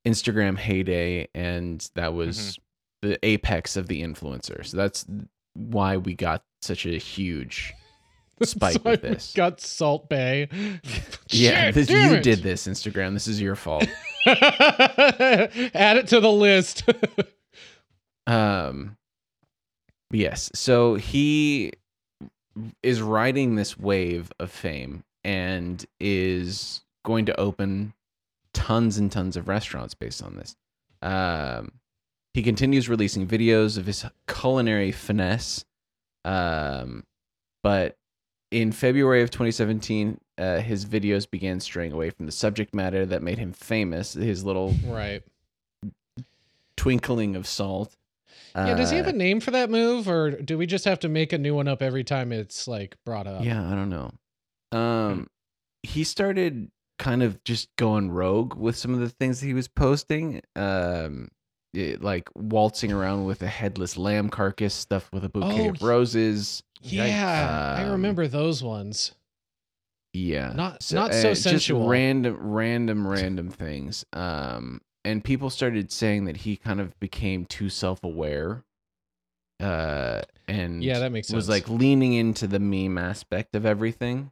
Instagram 0.06 0.58
heyday, 0.58 1.28
and 1.36 1.88
that 1.96 2.14
was 2.14 2.38
Mm-hmm. 2.38 3.10
the 3.10 3.26
apex 3.26 3.76
of 3.78 3.88
the 3.88 4.02
influencer. 4.04 4.66
So 4.66 4.78
that's 4.78 5.06
why 5.54 5.98
we 5.98 6.14
got 6.16 6.44
such 6.62 6.86
a 6.86 6.98
huge 6.98 7.74
spike 8.44 8.74
So 8.74 8.82
with 8.84 9.02
this. 9.02 9.34
Got 9.36 9.60
Salt 9.60 10.08
Bae. 10.10 10.48
yeah, 11.30 11.66
Shit, 11.66 11.74
this, 11.76 11.90
you 11.90 12.14
it. 12.14 12.24
did 12.24 12.40
this, 12.44 12.68
Instagram. 12.68 13.14
This 13.14 13.28
is 13.28 13.42
your 13.42 13.56
fault. 13.56 13.88
Add 14.28 15.98
it 15.98 16.08
to 16.10 16.20
the 16.20 16.32
list. 16.32 16.84
Um, 18.28 18.98
yes. 20.12 20.52
So 20.54 20.96
he 20.96 21.72
is 22.84 23.02
riding 23.02 23.56
this 23.56 23.78
wave 23.78 24.32
of 24.40 24.52
fame 24.52 25.04
and 25.24 25.86
is 26.00 26.82
going 27.04 27.26
to 27.26 27.40
open 27.40 27.94
tons 28.54 28.98
and 28.98 29.12
tons 29.12 29.38
of 29.38 29.48
restaurants 29.48 29.94
based 29.94 30.22
on 30.22 30.36
this. 30.36 30.56
Um, 31.02 31.72
he 32.34 32.44
continues 32.44 32.90
releasing 32.90 33.28
videos 33.28 33.78
of 33.78 33.86
his 33.86 34.06
culinary 34.28 34.92
finesse. 34.92 35.66
Um, 36.26 37.04
but 37.64 37.98
in 38.52 38.72
February 38.72 39.22
of 39.22 39.32
2017, 39.32 40.20
uh, 40.38 40.60
his 40.60 40.86
videos 40.86 41.30
began 41.30 41.60
straying 41.60 41.94
away 41.94 42.10
from 42.10 42.26
the 42.26 42.32
subject 42.32 42.76
matter 42.76 43.06
that 43.06 43.24
made 43.24 43.38
him 43.38 43.54
famous. 43.54 44.14
His 44.14 44.44
little 44.44 44.76
right. 44.86 45.24
twinkling 46.76 47.36
of 47.36 47.48
salt. 47.48 47.96
Yeah, 48.56 48.76
does 48.76 48.90
he 48.92 48.98
have 48.98 49.08
Uh, 49.08 49.12
a 49.12 49.14
name 49.14 49.40
for 49.40 49.52
that 49.52 49.70
move 49.70 50.08
or 50.10 50.32
do 50.32 50.58
we 50.58 50.66
just 50.66 50.86
have 50.86 51.00
to 51.02 51.10
make 51.10 51.32
a 51.34 51.38
new 51.38 51.54
one 51.56 51.68
up 51.68 51.82
every 51.82 52.04
time 52.04 52.32
it's 52.32 52.68
like 52.68 52.96
brought 53.06 53.28
up? 53.28 53.44
Yeah, 53.44 53.66
I 53.68 53.76
don't 53.76 53.90
know. 53.90 54.12
Um, 54.72 55.28
he 55.84 56.04
started 56.04 56.70
kind 57.00 57.22
of 57.22 57.44
just 57.44 57.70
going 57.78 58.10
rogue 58.12 58.56
with 58.56 58.76
some 58.76 58.94
of 58.94 59.00
the 59.00 59.10
things 59.10 59.40
that 59.40 59.46
he 59.48 59.54
was 59.54 59.68
posting. 59.68 60.42
Um, 60.56 61.30
it- 61.74 62.02
like 62.02 62.30
waltzing 62.36 62.92
around 62.92 63.26
with 63.26 63.42
a 63.44 63.48
headless 63.48 63.98
lamb 63.98 64.30
carcass 64.30 64.74
stuffed 64.74 65.14
with 65.14 65.24
a 65.24 65.30
bouquet 65.30 65.68
Oh, 65.68 65.70
of 65.70 65.82
roses. 65.82 66.64
Yeah, 66.82 67.76
I 67.78 67.84
Um, 67.84 67.92
remember 67.92 68.28
those 68.28 68.64
ones. 68.64 69.14
Yeah, 70.14 70.54
Not- 70.56 70.92
not 70.92 71.14
so 71.14 71.28
uh, 71.30 71.34
just 71.34 71.44
sensual. 71.44 71.88
random, 71.88 72.38
random, 72.40 73.06
random 73.08 73.52
things. 73.52 74.04
Um, 74.14 74.82
and 75.08 75.24
people 75.24 75.50
started 75.50 75.92
saying 75.92 76.26
that 76.26 76.38
he 76.38 76.56
kind 76.58 76.80
of 76.80 76.98
became 77.00 77.46
too 77.46 77.70
self-aware. 77.70 78.64
Uh, 79.60 80.22
and 80.48 80.84
Yeah, 80.84 81.00
that 81.00 81.12
makes 81.12 81.28
sense. 81.28 81.36
was 81.36 81.50
like 81.50 81.68
leaning 81.70 82.14
into 82.14 82.46
the 82.48 82.60
meme 82.60 82.98
aspect 82.98 83.56
of 83.56 83.66
everything. 83.66 84.32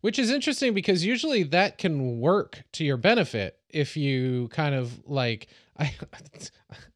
Which 0.00 0.18
is 0.18 0.30
interesting 0.30 0.72
because 0.72 1.04
usually 1.04 1.42
that 1.44 1.76
can 1.76 2.20
work 2.20 2.62
to 2.72 2.84
your 2.84 2.96
benefit 2.96 3.58
if 3.68 3.96
you 3.96 4.48
kind 4.48 4.74
of 4.74 5.00
like 5.06 5.48
I 5.78 5.92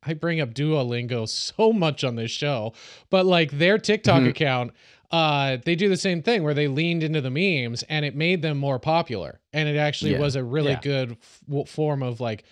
I 0.02 0.14
bring 0.14 0.40
up 0.40 0.54
Duolingo 0.54 1.28
so 1.28 1.72
much 1.72 2.02
on 2.04 2.16
this 2.16 2.30
show, 2.30 2.72
but 3.10 3.26
like 3.26 3.50
their 3.52 3.78
TikTok 3.78 4.22
Mhm. 4.22 4.28
account 4.30 4.72
uh 5.10 5.58
they 5.64 5.74
do 5.76 5.88
the 5.90 5.96
same 5.98 6.22
thing 6.22 6.42
where 6.42 6.54
they 6.54 6.66
leaned 6.66 7.02
into 7.02 7.20
the 7.20 7.30
memes 7.30 7.82
and 7.84 8.04
it 8.06 8.16
made 8.16 8.40
them 8.42 8.56
more 8.56 8.78
popular 8.78 9.38
and 9.52 9.68
it 9.68 9.76
actually 9.76 10.12
Yeah. 10.12 10.18
was 10.18 10.34
a 10.34 10.42
really 10.42 10.70
Yeah. 10.72 10.80
good 10.80 11.16
f- 11.52 11.68
form 11.68 12.02
of 12.02 12.20
like 12.20 12.44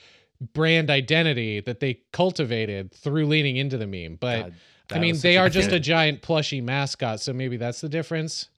brand 0.55 0.91
identity 0.91 1.61
that 1.61 1.81
they 1.81 2.01
cultivated 2.13 2.93
through 2.93 3.27
leaning 3.27 3.57
into 3.57 3.77
the 3.77 3.87
meme 3.87 4.17
but 4.21 4.45
God, 4.45 4.55
I 4.91 4.99
mean 4.99 5.17
they 5.19 5.37
are 5.37 5.47
a 5.47 5.51
just 5.51 5.73
a 5.73 5.81
giant 5.81 6.23
plushy 6.23 6.61
mascot 6.61 7.21
so 7.21 7.33
maybe 7.33 7.57
that's 7.57 7.81
the 7.81 7.89
difference 7.89 8.49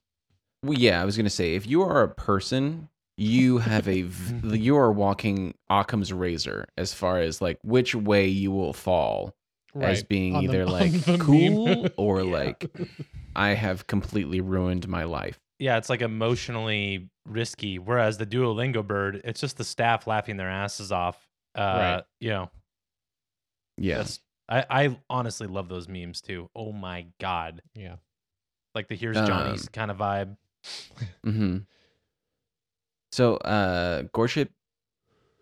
Well, 0.65 0.79
yeah, 0.79 1.01
I 1.01 1.05
was 1.05 1.17
gonna 1.17 1.31
say 1.31 1.55
if 1.55 1.67
you 1.67 1.83
are 1.83 2.03
a 2.03 2.09
person, 2.09 2.89
you 3.17 3.59
have 3.59 3.87
a 3.87 4.03
v- 4.03 4.59
you 4.59 4.77
are 4.77 4.91
walking 4.91 5.55
Occam's 5.69 6.13
razor 6.13 6.67
as 6.77 6.95
far 6.95 7.21
as 7.21 7.43
like 7.43 7.59
which 7.63 7.95
way 7.95 8.27
you 8.27 8.51
will 8.51 8.73
fall 8.73 9.35
as 9.81 10.03
being 10.03 10.35
On 10.37 10.45
either 10.45 10.63
on 10.67 10.73
like 10.73 11.21
cool 11.21 11.89
or 11.97 12.23
like 12.23 12.71
I 13.37 13.51
have 13.51 13.87
completely 13.87 14.41
ruined 14.41 14.89
my 14.89 15.05
life. 15.05 15.39
Yeah, 15.59 15.77
it's 15.79 15.91
like 15.91 16.01
emotionally 16.03 17.09
risky. 17.27 17.79
Whereas 17.79 18.19
the 18.19 18.27
Duolingo 18.27 18.87
bird, 18.87 19.21
it's 19.25 19.41
just 19.41 19.57
the 19.57 19.65
staff 19.65 20.07
laughing 20.07 20.37
their 20.37 20.49
asses 20.49 20.91
off. 20.91 21.29
Uh, 21.55 21.61
Right. 21.77 22.05
You 22.21 22.31
know, 22.31 22.51
Yeah, 23.79 23.99
that's 23.99 24.21
I, 24.49 24.65
I 24.69 24.99
honestly 25.09 25.47
love 25.47 25.69
those 25.69 25.89
memes 25.89 26.21
too. 26.21 26.51
Oh 26.55 26.73
my 26.73 27.07
god, 27.21 27.63
yeah 27.75 27.97
like 28.75 28.89
the 28.89 28.97
here's 28.97 29.17
Johnny's 29.21 29.67
Um, 29.67 29.71
kind 29.73 29.91
of 29.91 29.99
vibe. 29.99 30.37
Mm-hmm. 31.27 31.59
So, 33.13 33.37
uh, 33.37 34.03
Gorship 34.15 34.49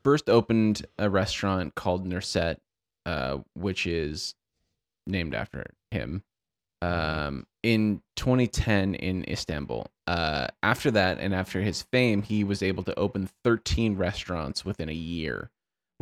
first 0.05 0.29
opened 0.29 0.85
a 0.99 1.09
restaurant 1.09 1.75
called 1.75 2.05
Nurset, 2.07 2.59
uh, 3.07 3.39
which 3.55 3.87
is 3.87 4.35
named 5.07 5.35
after 5.35 5.65
him, 5.91 6.25
um, 6.83 7.47
in 7.63 8.03
2010 8.17 8.95
in 8.97 9.25
Istanbul. 9.29 9.87
uh, 10.09 10.49
after 10.65 10.91
that, 10.91 11.19
and 11.21 11.33
after 11.35 11.61
his 11.63 11.83
fame, 11.83 12.23
he 12.23 12.43
was 12.45 12.63
able 12.63 12.83
to 12.83 12.99
open 12.99 13.29
13 13.45 13.97
restaurants 13.97 14.65
within 14.65 14.89
a 14.89 14.93
year, 14.93 15.52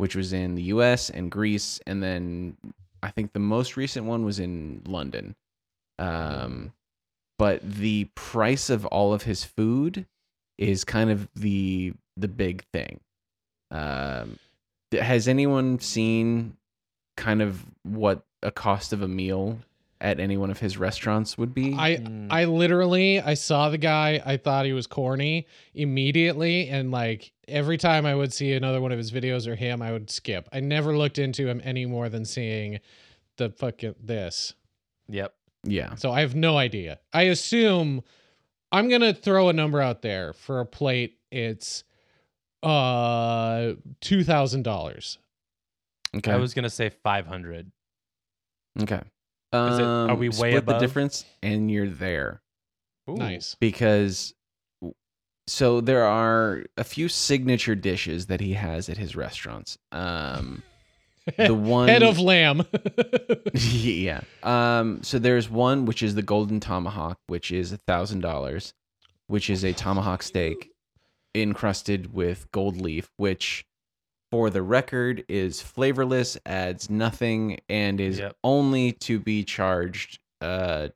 which 0.01 0.15
was 0.15 0.33
in 0.33 0.55
the 0.55 0.63
U.S. 0.63 1.11
and 1.11 1.29
Greece, 1.29 1.79
and 1.85 2.01
then 2.01 2.57
I 3.03 3.11
think 3.11 3.33
the 3.33 3.39
most 3.39 3.77
recent 3.77 4.07
one 4.07 4.25
was 4.25 4.39
in 4.39 4.81
London. 4.87 5.35
Um, 5.99 6.73
but 7.37 7.61
the 7.61 8.05
price 8.15 8.71
of 8.71 8.83
all 8.87 9.13
of 9.13 9.21
his 9.21 9.43
food 9.43 10.07
is 10.57 10.83
kind 10.83 11.11
of 11.11 11.29
the 11.35 11.93
the 12.17 12.27
big 12.27 12.63
thing. 12.73 12.99
Um, 13.69 14.39
has 14.91 15.27
anyone 15.27 15.79
seen 15.79 16.57
kind 17.15 17.43
of 17.43 17.63
what 17.83 18.23
a 18.41 18.49
cost 18.49 18.93
of 18.93 19.03
a 19.03 19.07
meal 19.07 19.59
at 20.01 20.19
any 20.19 20.35
one 20.35 20.49
of 20.49 20.59
his 20.59 20.77
restaurants 20.77 21.37
would 21.37 21.53
be? 21.53 21.75
I 21.77 21.97
Hmm. 21.97 22.27
I 22.29 22.45
literally 22.45 23.19
I 23.21 23.35
saw 23.35 23.69
the 23.69 23.77
guy. 23.77 24.21
I 24.25 24.37
thought 24.37 24.65
he 24.65 24.73
was 24.73 24.87
corny 24.87 25.47
immediately, 25.73 26.67
and 26.67 26.91
like 26.91 27.31
every 27.47 27.77
time 27.77 28.05
I 28.05 28.15
would 28.15 28.33
see 28.33 28.53
another 28.53 28.81
one 28.81 28.91
of 28.91 28.97
his 28.97 29.11
videos 29.11 29.47
or 29.47 29.55
him, 29.55 29.81
I 29.81 29.91
would 29.91 30.09
skip. 30.09 30.49
I 30.51 30.59
never 30.59 30.97
looked 30.97 31.19
into 31.19 31.47
him 31.47 31.61
any 31.63 31.85
more 31.85 32.09
than 32.09 32.25
seeing 32.25 32.79
the 33.37 33.49
fucking 33.51 33.95
this. 34.01 34.53
Yep. 35.07 35.33
yeah. 35.63 35.95
So 35.95 36.11
I 36.11 36.21
have 36.21 36.35
no 36.35 36.57
idea. 36.57 36.99
I 37.13 37.23
assume 37.23 38.01
I'm 38.71 38.89
gonna 38.89 39.13
throw 39.13 39.49
a 39.49 39.53
number 39.53 39.81
out 39.81 40.01
there 40.01 40.33
for 40.33 40.59
a 40.61 40.65
plate. 40.65 41.17
It's 41.31 41.83
uh 42.63 43.73
two 44.01 44.23
thousand 44.23 44.63
dollars. 44.63 45.17
Okay. 46.15 46.31
I 46.31 46.37
was 46.37 46.53
gonna 46.53 46.69
say 46.69 46.89
500. 46.89 47.71
okay. 48.81 49.01
Is 49.53 49.79
it- 49.79 49.83
are 49.83 50.11
Um, 50.11 50.19
we 50.19 50.29
way 50.29 50.33
split 50.35 50.55
above? 50.55 50.75
the 50.79 50.85
difference, 50.85 51.25
and 51.43 51.69
you're 51.71 51.89
there. 51.89 52.41
Ooh. 53.09 53.15
Nice. 53.15 53.55
because 53.59 54.33
so 55.47 55.81
there 55.81 56.05
are 56.05 56.63
a 56.77 56.83
few 56.83 57.09
signature 57.09 57.75
dishes 57.75 58.27
that 58.27 58.39
he 58.39 58.53
has 58.53 58.87
at 58.89 58.97
his 58.97 59.15
restaurants. 59.15 59.77
Um, 59.91 60.63
the 61.37 61.53
one 61.53 61.89
Head 61.89 62.03
of 62.03 62.19
lamb. 62.19 62.63
yeah. 63.53 64.21
Um, 64.43 65.01
so 65.03 65.19
there's 65.19 65.49
one 65.49 65.85
which 65.85 66.03
is 66.03 66.15
the 66.15 66.21
golden 66.21 66.59
tomahawk, 66.59 67.19
which 67.27 67.51
is 67.51 67.71
a 67.71 67.77
thousand 67.77 68.21
dollars, 68.21 68.73
which 69.27 69.49
is 69.49 69.63
a 69.65 69.73
tomahawk 69.73 70.23
steak 70.23 70.69
encrusted 71.35 72.13
with 72.13 72.49
gold 72.51 72.79
leaf, 72.79 73.09
which 73.17 73.65
for 74.31 74.49
the 74.49 74.61
record 74.61 75.23
is 75.27 75.61
flavorless, 75.61 76.37
adds 76.45 76.89
nothing, 76.89 77.59
and 77.69 77.99
is 77.99 78.19
Yep. 78.19 78.37
only 78.43 78.93
to 78.93 79.19
be 79.19 79.43
charged 79.43 80.19
uh 80.41 80.87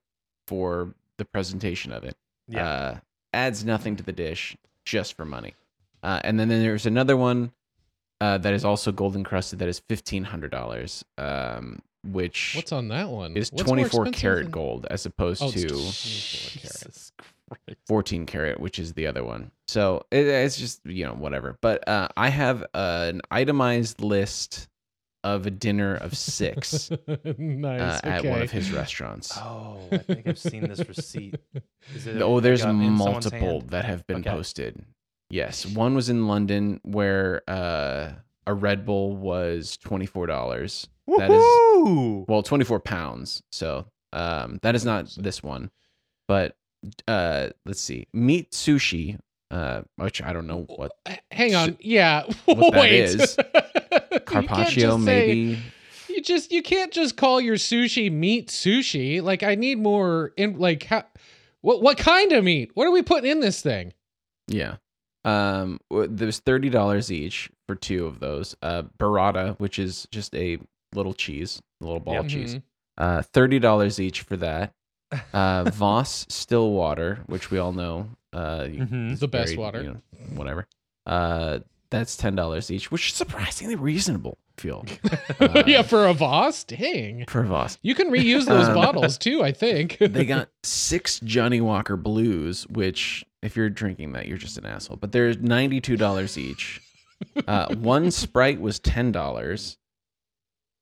for 0.48 0.94
the 1.18 1.26
presentation 1.26 1.92
of 1.92 2.04
it. 2.04 2.16
Yeah. 2.48 2.68
Uh 2.68 2.98
adds 3.34 3.66
nothing 3.66 3.96
to 3.98 4.04
the 4.04 4.12
dish 4.14 4.56
just 4.86 5.16
for 5.16 5.26
money. 5.26 5.54
Uh, 6.02 6.22
and 6.24 6.40
then, 6.40 6.48
then 6.48 6.62
there's 6.62 6.86
another 6.86 7.18
one 7.18 7.52
uh, 8.22 8.38
that 8.38 8.54
is 8.54 8.64
also 8.64 8.92
gold 8.92 9.16
encrusted 9.16 9.60
that 9.60 9.68
is 9.68 9.80
fifteen 9.80 10.24
hundred 10.24 10.52
dollars, 10.52 11.04
um, 11.18 11.80
which 12.08 12.54
What's 12.56 12.72
on 12.72 12.88
that 12.90 13.10
one? 13.10 13.36
is 13.36 13.50
twenty 13.50 13.84
four 13.84 14.06
carat 14.06 14.44
than- 14.44 14.52
gold 14.52 14.88
as 14.90 15.06
opposed 15.06 15.42
Oh, 15.44 15.52
to 15.52 15.68
24 17.48 17.58
carat. 17.58 17.58
Jesus 17.58 17.66
Christ. 17.66 17.80
fourteen 17.88 18.26
carat, 18.26 18.60
which 18.60 18.80
is 18.80 18.94
the 18.94 19.08
other 19.08 19.24
one. 19.24 19.52
So 19.68 20.06
it, 20.12 20.26
it's 20.28 20.58
just 20.58 20.86
you 20.86 21.06
know 21.06 21.14
whatever. 21.14 21.58
But 21.62 21.88
uh, 21.88 22.08
I 22.18 22.30
have 22.30 22.64
uh, 22.74 23.06
an 23.10 23.22
itemized 23.32 24.02
list 24.02 24.68
of 25.24 25.48
a 25.48 25.52
dinner 25.52 25.96
of 25.96 26.16
six 26.16 26.92
nice. 27.38 27.82
uh, 27.82 28.00
at 28.04 28.26
one 28.26 28.42
of 28.42 28.52
his 28.52 28.72
restaurants. 28.72 29.36
Oh, 29.38 29.80
I 29.92 29.98
think 29.98 30.28
I've 30.28 30.38
seen 30.38 30.68
this 30.68 30.88
receipt. 30.88 31.40
Is 31.96 32.06
it 32.08 32.22
Oh, 32.22 32.40
there's 32.40 32.62
in 32.62 32.68
someone's 32.68 32.98
multiple 33.00 33.62
that 33.70 33.86
have 33.86 34.06
been 34.08 34.18
Okay. 34.18 34.30
posted. 34.30 34.86
Yes, 35.32 35.66
one 35.66 35.96
was 35.96 36.10
in 36.10 36.28
London 36.28 36.80
where 36.84 37.42
uh, 37.50 38.12
a 38.46 38.54
Red 38.54 38.86
Bull 38.86 39.16
was 39.16 39.78
twenty 39.78 40.06
four 40.06 40.28
dollars. 40.28 40.88
That 41.08 41.32
is 41.32 41.44
Woohoo! 41.44 42.26
well, 42.28 42.44
twenty 42.44 42.64
four 42.66 42.80
pounds. 42.80 43.42
So 43.52 43.88
um, 44.14 44.60
that 44.62 44.76
is 44.76 44.86
not 44.86 45.08
this 45.18 45.42
one, 45.42 45.72
but 46.28 46.56
uh, 47.08 47.50
let's 47.66 47.82
see, 47.82 48.08
meat 48.14 48.52
sushi, 48.52 49.18
uh, 49.52 49.82
which 49.98 50.22
I 50.22 50.34
don't 50.34 50.48
know 50.48 50.64
what 50.76 50.92
Hang 51.32 51.56
on. 51.56 51.78
Yeah. 51.80 52.24
what 52.46 52.74
that 52.74 52.82
Wait. 52.82 52.94
is. 52.94 53.38
You 54.12 54.20
can't 54.22 54.48
carpaccio 54.48 54.82
just 54.92 55.06
say- 55.06 55.28
maybe. 55.28 55.60
you 56.10 56.22
just 56.22 56.52
you 56.52 56.64
can't 56.64 56.92
just 56.92 57.16
call 57.18 57.40
your 57.42 57.56
sushi 57.56 58.12
meat 58.12 58.48
sushi. 58.50 59.22
Like 59.22 59.44
I 59.44 59.56
need 59.56 59.78
more 59.78 60.32
in 60.38 60.58
like 60.58 60.84
how 60.84 61.04
what 61.62 61.82
what 61.82 61.98
kind 61.98 62.32
of 62.32 62.44
meat? 62.44 62.72
What 62.74 62.88
are 62.88 62.92
we 62.92 63.02
putting 63.02 63.30
in 63.30 63.40
this 63.42 63.62
thing? 63.62 63.94
Yeah. 64.48 64.78
Um, 65.26 65.80
there's 65.92 66.40
thirty 66.40 66.70
dollars 66.70 67.12
each 67.12 67.50
for 67.68 67.76
two 67.76 68.06
of 68.06 68.20
those. 68.20 68.56
Uh, 68.62 68.84
burrata, 69.00 69.58
which 69.60 69.80
is 69.80 70.08
just 70.12 70.34
a 70.36 70.58
little 70.94 71.14
cheese, 71.14 71.62
a 71.82 71.86
little 71.86 72.00
ball 72.00 72.20
of 72.20 72.28
cheese. 72.28 72.56
Mhm. 72.56 72.62
Uh, 72.98 73.22
thirty 73.34 73.60
dollars 73.60 74.00
each 74.00 74.22
for 74.22 74.38
that. 74.38 74.74
Uh, 75.34 75.70
Voss 75.72 76.26
Stillwater, 76.30 77.20
which 77.28 77.52
we 77.52 77.58
all 77.58 77.72
know, 77.74 78.10
uh, 78.34 78.68
you- 78.70 78.80
Mhm. 78.86 79.12
is 79.14 79.20
The 79.20 79.28
best 79.28 79.50
very, 79.50 79.58
water. 79.58 79.82
you 79.84 79.90
know, 79.94 80.02
whatever. 80.36 80.68
Uh, 81.06 81.60
that's 81.92 82.18
ten 82.18 82.36
dollars 82.36 82.70
each, 82.72 82.92
which 82.92 83.10
is 83.10 83.14
surprisingly 83.16 83.76
reasonable. 83.76 84.38
I 84.58 84.62
feel 84.62 84.86
Uh, 85.40 85.64
yeah, 85.68 85.82
for 85.82 86.06
a 86.08 86.14
Voss? 86.14 86.64
Dang. 86.64 87.26
for 87.28 87.44
Voss. 87.44 87.78
You 87.82 87.94
can 87.94 88.10
reuse 88.10 88.46
those 88.46 88.68
Um, 88.70 88.76
bottles 88.76 89.18
too, 89.18 89.44
I 89.44 89.52
think. 89.52 89.98
they 90.00 90.26
got 90.26 90.50
six 90.64 91.20
Johnnie 91.20 91.62
Walker 91.62 91.96
Blues, 91.98 92.66
which 92.68 93.24
if 93.44 93.56
you're 93.56 93.70
drinking 93.70 94.14
that, 94.14 94.28
you're 94.28 94.38
just 94.38 94.58
an 94.58 94.66
asshole. 94.66 94.98
But 94.98 95.12
they're 95.12 95.34
ninety 95.36 95.80
two 95.82 95.98
dollars 95.98 96.38
each. 96.38 96.82
Uh, 97.48 97.74
one 97.76 98.12
Sprite 98.12 98.60
was 98.60 98.80
ten 98.80 99.12
dollars. 99.12 99.78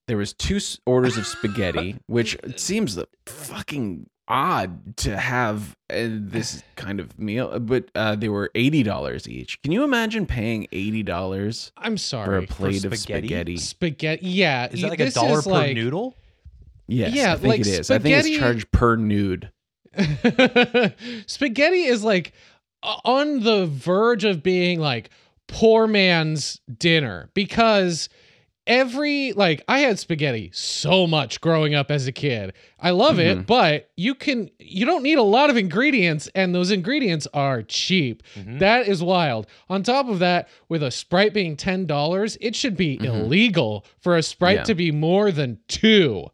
There 0.08 0.18
was 0.18 0.34
two 0.34 0.58
s- 0.58 0.80
orders 0.86 1.18
of 1.18 1.26
spaghetti, 1.26 1.96
which 2.08 2.38
seems 2.58 2.96
the 2.96 3.08
fucking 3.26 4.08
odd 4.28 4.96
to 4.98 5.18
have 5.18 5.76
uh, 5.90 6.08
this 6.10 6.64
kind 6.76 7.00
of 7.00 7.18
meal. 7.20 7.60
But 7.60 7.90
uh, 7.96 8.16
they 8.16 8.30
were 8.30 8.52
eighty 8.56 8.84
dollars 8.84 9.28
each. 9.28 9.62
Can 9.62 9.72
you 9.72 9.84
imagine 9.84 10.26
paying 10.26 10.68
eighty 10.72 11.04
dollars 11.04 11.72
I'm 11.78 11.98
sorry 11.98 12.26
for 12.26 12.38
a 12.38 12.48
plate 12.48 12.86
of 12.86 12.98
spaghetti? 12.98 13.28
spaghetti? 13.28 13.58
Spaghetti. 13.58 14.28
Yeah. 14.30 14.68
Is 14.72 14.82
that 14.82 14.90
like 14.90 15.00
a 15.00 15.12
dollar 15.12 15.42
per 15.42 15.50
like- 15.50 15.76
noodle? 15.76 16.16
Yes, 16.86 17.14
Yeah, 17.14 17.32
I 17.32 17.36
think 17.38 17.48
like 17.48 17.60
it 17.62 17.68
is. 17.68 17.90
I 17.90 17.98
think 18.00 18.18
it's 18.26 18.38
charged 18.38 18.70
per 18.72 18.98
nude. 18.98 19.50
spaghetti 21.28 21.84
is 21.84 22.04
like 22.04 22.34
uh, 22.82 22.98
on 23.06 23.42
the 23.42 23.66
verge 23.66 24.24
of 24.26 24.44
being 24.44 24.80
like 24.80 25.10
poor 25.48 25.88
man's 25.88 26.60
dinner 26.78 27.30
because 27.34 28.10
every 28.68 29.34
like 29.34 29.64
I 29.68 29.80
had 29.80 30.00
spaghetti 30.00 30.50
so 30.54 31.06
much 31.08 31.42
growing 31.42 31.76
up 31.76 31.92
as 31.92 32.08
a 32.08 32.12
kid. 32.12 32.54
I 32.80 32.92
love 32.92 33.20
it, 33.20 33.40
Mhm. 33.40 33.46
but 33.46 33.90
you 33.98 34.16
can 34.16 34.50
you 34.60 34.86
don't 34.86 35.04
need 35.04 35.18
a 35.18 35.24
lot 35.24 35.50
of 35.50 35.58
ingredients 35.58 36.30
and 36.36 36.54
those 36.56 36.72
ingredients 36.72 37.28
are 37.34 37.62
cheap. 37.64 38.24
Mhm. 38.36 38.60
That 38.60 38.88
is 38.88 39.04
wild. 39.04 39.48
On 39.70 39.84
top 39.84 40.08
of 40.10 40.20
that, 40.20 40.48
with 40.70 40.82
a 40.84 40.92
Sprite 40.92 41.34
being 41.34 41.56
$10, 41.56 42.38
it 42.42 42.56
should 42.56 42.78
be 42.78 42.98
Mhm. 42.98 43.06
illegal 43.06 43.86
for 44.00 44.16
a 44.18 44.24
Sprite 44.24 44.58
Yeah. 44.60 44.64
to 44.64 44.76
be 44.76 44.92
more 44.92 45.32
than 45.32 45.60
2. 45.68 46.28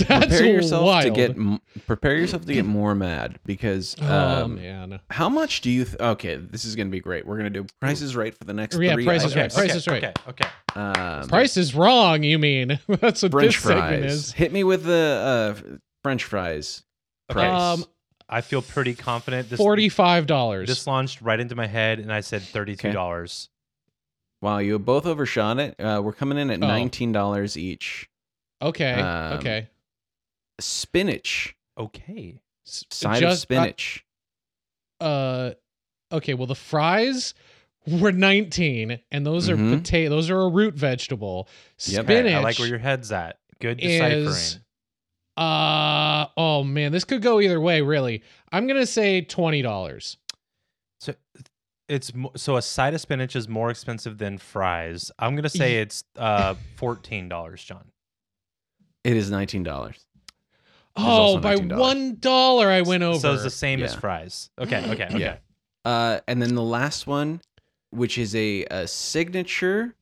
That's 0.08 0.26
prepare 0.26 0.46
yourself 0.46 0.84
wild. 0.84 1.04
to 1.04 1.10
get 1.10 1.86
prepare 1.86 2.16
yourself 2.16 2.44
to 2.46 2.52
get 2.52 2.64
more 2.64 2.94
mad 2.94 3.38
because 3.44 3.96
Oh 4.00 4.44
um, 4.44 4.56
man. 4.56 5.00
how 5.10 5.28
much 5.28 5.60
do 5.60 5.70
you 5.70 5.84
th- 5.84 5.98
okay 6.00 6.36
this 6.36 6.64
is 6.64 6.76
gonna 6.76 6.90
be 6.90 7.00
great 7.00 7.26
we're 7.26 7.36
gonna 7.36 7.50
do 7.50 7.66
prices 7.80 8.14
right 8.16 8.34
for 8.34 8.44
the 8.44 8.52
next 8.54 8.78
Yeah, 8.78 8.94
three 8.94 9.04
Price 9.04 9.24
is. 9.24 9.36
Right, 9.36 9.52
Price 9.52 9.74
is 9.74 9.86
Right. 9.86 10.04
Okay, 10.04 10.12
okay. 10.28 10.48
um, 10.80 11.28
Price 11.28 11.56
is 11.56 11.74
wrong, 11.74 12.22
you 12.22 12.38
mean? 12.38 12.78
That's 12.88 13.22
what 13.22 13.32
french 13.32 13.54
this 13.56 13.62
segment 13.62 14.02
fries 14.02 14.12
is. 14.12 14.32
hit 14.32 14.52
me 14.52 14.64
with 14.64 14.84
the 14.84 15.56
uh, 15.72 15.76
french 16.02 16.24
fries 16.24 16.82
Okay. 17.30 17.40
price 17.40 17.78
Um, 17.78 17.84
I 18.28 18.42
feel 18.42 18.62
pretty 18.62 18.94
confident. 18.94 19.50
This 19.50 19.58
Forty-five 19.58 20.26
dollars. 20.26 20.68
This 20.68 20.86
launched 20.86 21.20
right 21.20 21.40
into 21.40 21.56
my 21.56 21.66
head, 21.66 21.98
and 21.98 22.12
I 22.12 22.20
said 22.20 22.42
thirty-two 22.42 22.92
dollars. 22.92 23.48
wow 24.40 24.58
you 24.58 24.78
both 24.78 25.04
overshot 25.04 25.58
it 25.58 25.74
uh, 25.80 26.00
we're 26.02 26.12
coming 26.12 26.38
in 26.38 26.48
at 26.50 26.62
Oh. 26.62 26.66
$19 26.66 27.56
each 27.56 28.08
okay. 28.62 28.92
um, 28.94 29.38
okay. 29.38 29.68
Spinach 30.60 31.54
Okay. 31.78 32.40
S- 32.66 32.84
side 32.90 33.22
of 33.22 33.38
spinach 33.38 34.04
Uh, 35.00 35.04
uh, 35.04 35.52
okay. 36.12 36.34
Well, 36.34 36.46
the 36.46 36.54
fries 36.54 37.32
were 37.86 38.12
nineteen, 38.12 39.00
and 39.10 39.24
those 39.24 39.48
are 39.48 39.56
Mhm. 39.56 39.78
potato. 39.78 40.10
Those 40.10 40.28
are 40.30 40.40
a 40.40 40.48
root 40.48 40.74
vegetable. 40.74 41.48
Yep. 41.86 42.04
Okay, 42.04 42.14
Spinach. 42.20 42.34
I 42.34 42.40
like 42.40 42.58
where 42.58 42.68
your 42.68 42.78
head's 42.78 43.10
at. 43.10 43.38
Good 43.60 43.78
deciphering. 43.78 44.26
is. 44.26 44.58
Uh 45.36 46.26
oh 46.36 46.62
man, 46.64 46.92
this 46.92 47.04
could 47.04 47.22
go 47.22 47.40
either 47.40 47.60
way. 47.60 47.80
Really, 47.80 48.22
I'm 48.52 48.66
gonna 48.66 48.84
say 48.86 49.22
twenty 49.22 49.62
dollars. 49.62 50.18
So 51.00 51.14
it's 51.88 52.12
so 52.36 52.56
a 52.56 52.62
side 52.62 52.92
of 52.94 53.00
spinach 53.00 53.34
is 53.34 53.48
more 53.48 53.70
expensive 53.70 54.18
than 54.18 54.36
fries. 54.36 55.10
I'm 55.18 55.34
gonna 55.36 55.48
say 55.48 55.78
it's 55.80 56.04
uh 56.16 56.54
fourteen 56.76 57.28
dollars, 57.30 57.64
John. 57.64 57.90
it 59.02 59.16
is 59.16 59.30
$19 59.30 59.64
Oh, 60.96 61.38
by 61.38 61.56
one 61.56 62.16
dollar 62.16 62.68
I 62.68 62.82
went 62.82 63.02
over. 63.02 63.18
So 63.18 63.34
it's 63.34 63.42
the 63.42 63.50
same 63.50 63.82
as 63.82 63.94
fries. 63.94 64.50
Okay, 64.58 64.78
okay, 64.90 65.04
okay. 65.06 65.18
Yeah. 65.18 65.36
Uh, 65.84 66.20
and 66.28 66.42
then 66.42 66.54
the 66.54 66.62
last 66.62 67.06
one, 67.06 67.40
which 67.90 68.18
is 68.18 68.34
a, 68.34 68.64
a 68.70 68.86
signature 68.86 69.94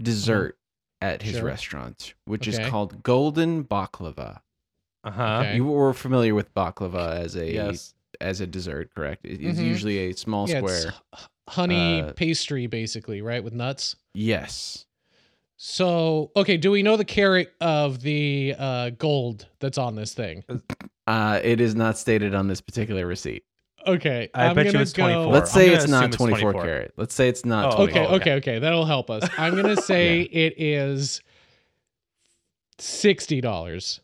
dessert 0.00 0.58
at 1.00 1.22
his 1.22 1.36
Sure. 1.36 1.44
restaurant, 1.44 2.14
which 2.24 2.48
Okay. 2.48 2.62
is 2.62 2.68
called 2.70 3.02
golden 3.02 3.64
baklava. 3.64 4.40
Uh 5.04 5.10
huh. 5.10 5.38
Okay. 5.42 5.56
You 5.56 5.64
were 5.66 5.94
familiar 5.94 6.34
with 6.34 6.52
baklava 6.54 7.12
as 7.16 7.36
a 7.36 7.52
Yes. 7.52 7.94
as 8.20 8.40
a 8.40 8.46
dessert, 8.46 8.90
correct? 8.94 9.24
It- 9.24 9.40
It's 9.42 9.58
Mhm. 9.58 9.64
usually 9.66 9.98
a 10.10 10.12
small 10.12 10.48
yeah, 10.48 10.58
square. 10.58 10.94
h- 11.14 11.20
honey 11.48 12.02
Uh, 12.02 12.12
pastry, 12.12 12.66
basically, 12.66 13.22
right, 13.22 13.42
with 13.42 13.54
nuts. 13.54 13.96
Yes. 14.12 14.84
So, 15.62 16.30
okay, 16.36 16.56
do 16.56 16.70
we 16.70 16.82
know 16.82 16.96
the 16.96 17.04
carrot 17.04 17.52
of 17.60 18.00
the 18.00 18.54
uh, 18.58 18.90
gold 18.96 19.46
that's 19.58 19.76
on 19.76 19.94
this 19.94 20.14
thing? 20.14 20.42
Uh, 21.06 21.38
it 21.44 21.60
is 21.60 21.74
not 21.74 21.98
stated 21.98 22.34
on 22.34 22.48
this 22.48 22.62
particular 22.62 23.06
receipt. 23.06 23.44
Okay, 23.86 24.30
I 24.32 24.46
I'm 24.46 24.54
bet 24.56 24.64
you 24.64 24.72
gonna 24.72 24.82
it's 24.82 24.94
go. 24.94 25.02
24. 25.02 25.32
Let's 25.34 25.52
say 25.52 25.68
it's 25.68 25.84
assume 25.84 25.90
not 25.90 26.04
it's 26.06 26.16
24 26.16 26.52
24. 26.52 26.62
carat. 26.62 26.92
Let's 26.96 27.14
say 27.14 27.28
it's 27.28 27.44
not 27.44 27.74
Oh, 27.74 27.76
24. 27.76 28.02
Okay, 28.02 28.06
Oh, 28.10 28.16
okay, 28.16 28.32
okay, 28.36 28.58
that'll 28.58 28.86
help 28.86 29.10
us. 29.10 29.28
I'm 29.38 29.54
gonna 29.54 29.76
say 29.76 30.20
it 30.22 30.54
is 30.58 31.20
sixty 32.78 33.42
dollars. 33.42 34.00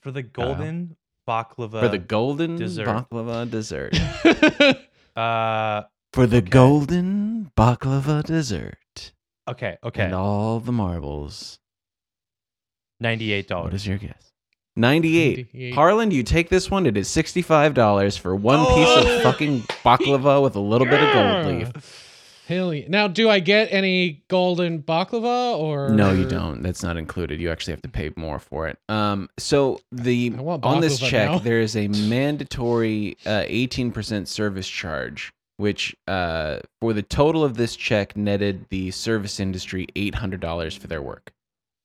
For 0.00 0.10
the 0.10 0.22
golden 0.24 0.96
baklava. 1.28 1.78
For 1.82 1.88
the 1.88 1.98
golden 1.98 2.56
dessert. 2.56 2.88
baklava 2.88 3.48
dessert. 3.48 3.94
uh. 5.16 5.82
For 6.12 6.26
the 6.26 6.38
Okay. 6.38 6.48
golden 6.50 7.52
baklava 7.56 8.24
dessert. 8.24 9.12
Okay. 9.48 9.76
Okay. 9.84 10.04
And 10.04 10.14
all 10.14 10.60
the 10.60 10.72
marbles. 10.72 11.58
Ninety-eight 13.00 13.48
dollars. 13.48 13.64
What 13.64 13.74
is 13.74 13.86
your 13.86 13.98
guess? 13.98 14.30
98. 14.76 15.36
98. 15.52 15.74
Harlan, 15.74 16.10
you 16.10 16.22
take 16.24 16.48
this 16.48 16.68
one. 16.68 16.84
It 16.84 16.96
is 16.96 17.08
$65 17.08 18.18
for 18.18 18.34
one 18.34 18.58
piece 18.66 18.88
Oh! 18.88 19.16
of 19.16 19.22
fucking 19.22 19.60
baklava 19.84 20.42
with 20.42 20.56
a 20.56 20.60
little 20.60 20.86
bit 20.86 21.00
of 21.00 21.12
gold 21.12 21.46
leaf. 21.76 22.10
Hell 22.48 22.74
yeah. 22.74 22.86
Now, 22.88 23.06
do 23.06 23.30
I 23.30 23.38
get 23.38 23.68
any 23.70 24.24
golden 24.28 24.82
baklava 24.82 25.56
or 25.56 25.90
No, 25.90 26.12
you 26.12 26.28
don't. 26.28 26.62
That's 26.62 26.82
not 26.82 26.96
included. 26.96 27.40
You 27.40 27.52
actually 27.52 27.72
have 27.74 27.82
to 27.82 27.88
pay 27.88 28.10
more 28.16 28.40
for 28.40 28.66
it. 28.66 28.76
Um, 28.88 29.28
so 29.38 29.78
the 29.92 30.34
on 30.40 30.80
this 30.80 30.98
check, 30.98 31.30
now. 31.30 31.38
there 31.38 31.60
is 31.60 31.76
a 31.76 31.86
mandatory 31.86 33.16
uh, 33.24 33.44
18% 33.48 34.26
service 34.26 34.68
charge, 34.68 35.32
which 35.56 35.94
uh, 36.08 36.58
for 36.80 36.92
the 36.92 37.02
total 37.02 37.44
of 37.44 37.56
this 37.56 37.76
check 37.76 38.16
netted 38.16 38.66
the 38.70 38.90
service 38.90 39.38
industry 39.40 39.86
$800 39.94 40.78
for 40.78 40.86
their 40.86 41.02
work. 41.02 41.32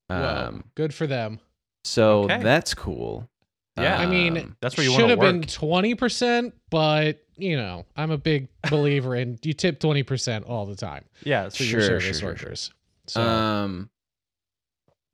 Whoa, 0.08 0.46
Um, 0.50 0.64
good 0.76 0.94
for 0.94 1.06
them. 1.08 1.40
so 1.84 2.24
Okay. 2.24 2.42
that's 2.44 2.74
cool. 2.74 3.30
Yeah. 3.78 3.98
I 3.98 4.08
mean, 4.08 4.38
Um, 4.38 4.58
That's 4.60 4.76
where 4.76 4.84
you 4.84 4.92
Should 4.92 5.04
want 5.08 5.20
to 5.22 5.26
have 5.26 5.34
been 5.40 5.42
twenty 5.48 5.96
percent, 5.96 6.54
but 6.70 7.24
you 7.38 7.56
know, 7.56 7.86
I'm 7.96 8.12
a 8.12 8.18
big 8.18 8.50
believer 8.70 9.16
in 9.16 9.40
you 9.44 9.54
tip 9.54 9.80
twenty 9.80 10.04
percent 10.04 10.46
all 10.46 10.66
the 10.66 10.76
time 10.76 11.06
Yeah. 11.24 11.46
for 11.48 11.56
So 11.58 11.64
your 11.64 11.80
Sure, 11.80 11.88
service 12.02 12.20
sure, 12.20 12.36
sure, 12.36 12.50
workers. 12.50 12.74
So 13.08 13.22
Um, 13.22 13.90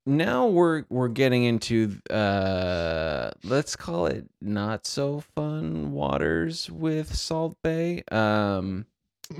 now 0.05 0.47
we're 0.47 0.83
we're 0.89 1.07
getting 1.07 1.43
into 1.43 1.97
uh, 2.09 3.31
let's 3.43 3.75
call 3.75 4.05
it 4.05 4.25
not 4.41 4.85
so 4.85 5.21
fun 5.35 5.91
waters 5.91 6.69
with 6.69 7.15
Salt 7.15 7.57
Bae. 7.63 8.03
Um, 8.11 8.85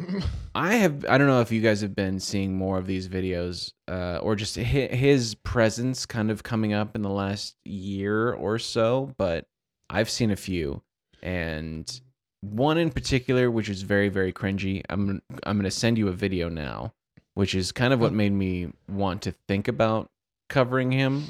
I 0.56 0.76
have 0.76 1.06
I 1.08 1.18
don't 1.18 1.28
know 1.28 1.42
if 1.42 1.52
you 1.52 1.62
guys 1.62 1.82
have 1.82 1.96
been 1.96 2.20
seeing 2.20 2.58
more 2.58 2.78
of 2.78 2.88
these 2.88 3.08
videos, 3.08 3.74
uh, 3.88 4.20
or 4.22 4.36
just 4.36 4.56
his 4.56 5.36
presence 5.36 6.06
kind 6.06 6.32
of 6.32 6.44
coming 6.44 6.74
up 6.74 6.96
in 6.96 7.04
the 7.04 7.10
last 7.10 7.56
year 7.64 8.34
or 8.34 8.58
so, 8.58 9.14
but 9.18 9.46
I've 9.90 10.10
seen 10.10 10.32
a 10.32 10.36
few, 10.36 10.82
and 11.22 12.02
one 12.42 12.78
in 12.78 12.90
particular, 12.90 13.52
which 13.52 13.70
is 13.70 13.84
very 13.84 14.10
very 14.10 14.34
cringy. 14.34 14.82
I'm 14.90 15.22
I'm 15.44 15.58
gonna 15.58 15.70
send 15.70 16.00
you 16.00 16.08
a 16.08 16.14
video 16.14 16.50
now, 16.50 16.94
which 17.36 17.54
is 17.54 17.72
kind 17.72 17.94
of 17.94 18.00
what 18.00 18.14
made 18.14 18.34
me 18.34 18.70
want 18.90 19.22
to 19.24 19.32
think 19.48 19.68
about 19.68 20.10
covering 20.50 20.92
him. 20.92 21.26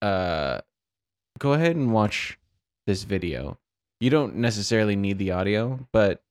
Uh, 0.00 0.60
go 1.38 1.52
ahead 1.52 1.76
and 1.76 1.92
watch 1.92 2.38
this 2.86 3.04
video. 3.04 3.58
You 4.00 4.10
don't 4.10 4.36
necessarily 4.36 4.96
need 4.96 5.18
the 5.18 5.32
audio, 5.32 5.86
but 5.92 6.22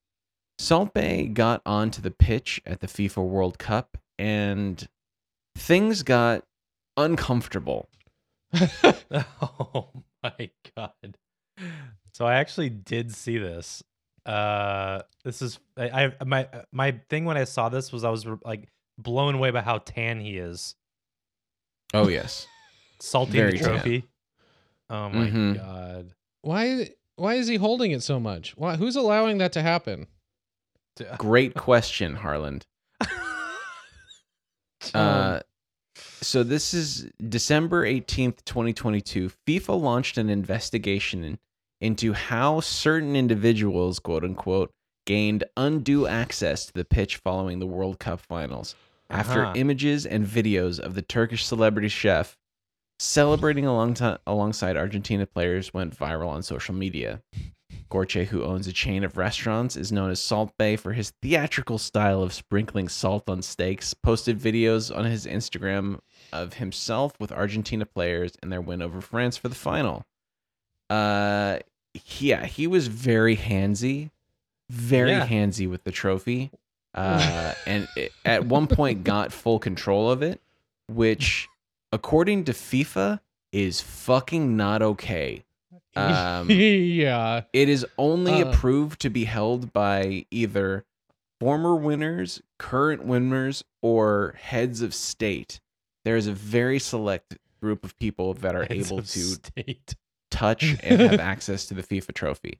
Salt 0.59 0.93
Bae 0.93 1.29
got 1.31 1.61
onto 1.65 2.01
the 2.01 2.11
pitch 2.11 2.61
at 2.65 2.79
the 2.79 2.87
FIFA 2.87 3.27
World 3.27 3.59
Cup 3.59 3.97
and 4.17 4.87
things 5.55 6.03
got 6.03 6.43
uncomfortable. 6.95 7.89
oh 8.53 9.89
my 10.23 10.49
god. 10.75 11.17
So 12.13 12.25
I 12.25 12.35
actually 12.35 12.69
did 12.69 13.13
see 13.13 13.37
this. 13.37 13.83
Uh 14.25 15.01
this 15.23 15.41
is 15.41 15.59
I, 15.77 16.05
I 16.05 16.23
my 16.25 16.47
my 16.71 16.99
thing 17.09 17.25
when 17.25 17.37
I 17.37 17.43
saw 17.43 17.69
this 17.69 17.91
was 17.91 18.03
I 18.03 18.09
was 18.09 18.25
like 18.43 18.67
blown 18.97 19.35
away 19.35 19.51
by 19.51 19.61
how 19.61 19.77
tan 19.79 20.19
he 20.19 20.37
is. 20.37 20.75
Oh 21.93 22.07
yes. 22.07 22.47
Salty 22.99 23.33
Very 23.33 23.51
the 23.53 23.57
tan. 23.59 23.67
trophy. 23.75 24.03
Oh 24.89 25.09
my 25.09 25.27
Mhm. 25.29 25.55
god. 25.55 26.13
why 26.41 26.89
why 27.15 27.33
is 27.35 27.47
he 27.47 27.55
holding 27.55 27.91
it 27.91 28.03
so 28.03 28.19
much? 28.19 28.55
Why 28.57 28.75
who's 28.75 28.95
allowing 28.95 29.37
that 29.39 29.51
to 29.53 29.61
happen? 29.61 30.07
Great 31.17 31.53
question, 31.53 32.15
Harland. 32.15 32.65
Um, 34.93 35.01
Uh, 35.01 35.39
so 36.21 36.43
this 36.43 36.73
is 36.73 37.09
December 37.27 37.83
18th, 37.85 38.43
2022. 38.45 39.31
FIFA 39.47 39.81
launched 39.81 40.17
an 40.17 40.29
investigation 40.29 41.23
in- 41.23 41.39
into 41.81 42.13
how 42.13 42.59
certain 42.59 43.15
individuals, 43.15 43.99
quote 43.99 44.23
unquote, 44.23 44.71
gained 45.05 45.43
undue 45.57 46.05
access 46.07 46.65
to 46.67 46.73
the 46.73 46.85
pitch 46.85 47.17
following 47.17 47.59
the 47.59 47.65
World 47.67 47.97
Cup 47.99 48.19
finals 48.21 48.75
after 49.09 49.43
Uh-huh. 49.43 49.53
images 49.55 50.05
and 50.05 50.25
videos 50.25 50.79
of 50.79 50.93
the 50.95 51.01
Turkish 51.01 51.45
celebrity 51.45 51.87
chef 51.87 52.37
celebrating 52.99 53.65
along 53.65 53.95
alongside 54.25 54.75
Argentina 54.75 55.25
players 55.27 55.73
went 55.73 55.95
viral 55.97 56.29
on 56.29 56.41
social 56.43 56.73
media. 56.73 57.21
Gorche, 57.89 58.13
who 58.29 58.43
owns 58.43 58.67
a 58.67 58.73
chain 58.73 59.03
of 59.05 59.15
restaurants, 59.17 59.77
is 59.77 59.91
known 59.93 60.09
as 60.09 60.19
Salt 60.19 60.51
Bae 60.57 60.75
for 60.75 60.91
his 60.93 61.13
theatrical 61.21 61.77
style 61.77 62.21
of 62.21 62.33
sprinkling 62.33 62.89
salt 62.89 63.29
on 63.29 63.41
steaks, 63.41 63.93
posted 63.93 64.39
videos 64.39 64.93
on 64.93 65.05
his 65.05 65.25
Instagram 65.25 65.99
of 66.33 66.55
himself 66.55 67.13
with 67.19 67.31
Argentina 67.31 67.85
players 67.85 68.33
and 68.41 68.51
their 68.51 68.59
win 68.61 68.81
over 68.81 68.99
France 68.99 69.37
for 69.37 69.47
the 69.47 69.55
final. 69.55 70.05
Uh 70.89 71.59
yeah, 72.19 72.45
he 72.45 72.67
was 72.67 72.87
very 72.87 73.37
handsy, 73.37 74.11
very 74.69 75.11
Yeah. 75.11 75.27
handsy 75.27 75.69
with 75.69 75.83
the 75.83 75.91
trophy. 75.91 76.51
Uh 76.97 77.53
and 77.65 77.87
it, 77.95 78.11
at 78.25 78.45
one 78.45 78.67
point 78.67 79.03
got 79.03 79.31
full 79.31 79.59
control 79.59 80.09
of 80.11 80.21
it, 80.23 80.41
which 80.87 81.47
according 81.91 82.43
to 82.45 82.53
FIFA 82.53 83.19
is 83.51 83.79
fucking 83.81 84.57
not 84.57 84.81
okay. 84.81 85.43
Um, 85.95 86.49
yeah. 86.51 87.43
it 87.53 87.69
is 87.69 87.85
only 87.97 88.41
Uh. 88.43 88.49
approved 88.49 88.99
to 89.01 89.09
be 89.09 89.25
held 89.25 89.71
by 89.73 90.25
either 90.31 90.85
former 91.39 91.75
winners, 91.75 92.41
current 92.57 93.03
winners, 93.05 93.63
or 93.81 94.35
heads 94.39 94.81
of 94.81 94.93
state. 94.93 95.59
There 96.03 96.15
is 96.17 96.27
a 96.27 96.33
very 96.33 96.79
select 96.79 97.37
group 97.61 97.83
of 97.83 97.97
people 97.97 98.33
that 98.35 98.55
are 98.55 98.67
able 98.69 98.97
to 99.01 99.05
state. 99.19 99.95
touch 100.29 100.63
and 100.83 101.01
have 101.01 101.19
access 101.19 101.65
to 101.67 101.73
the 101.73 101.83
FIFA 101.83 102.13
trophy. 102.13 102.59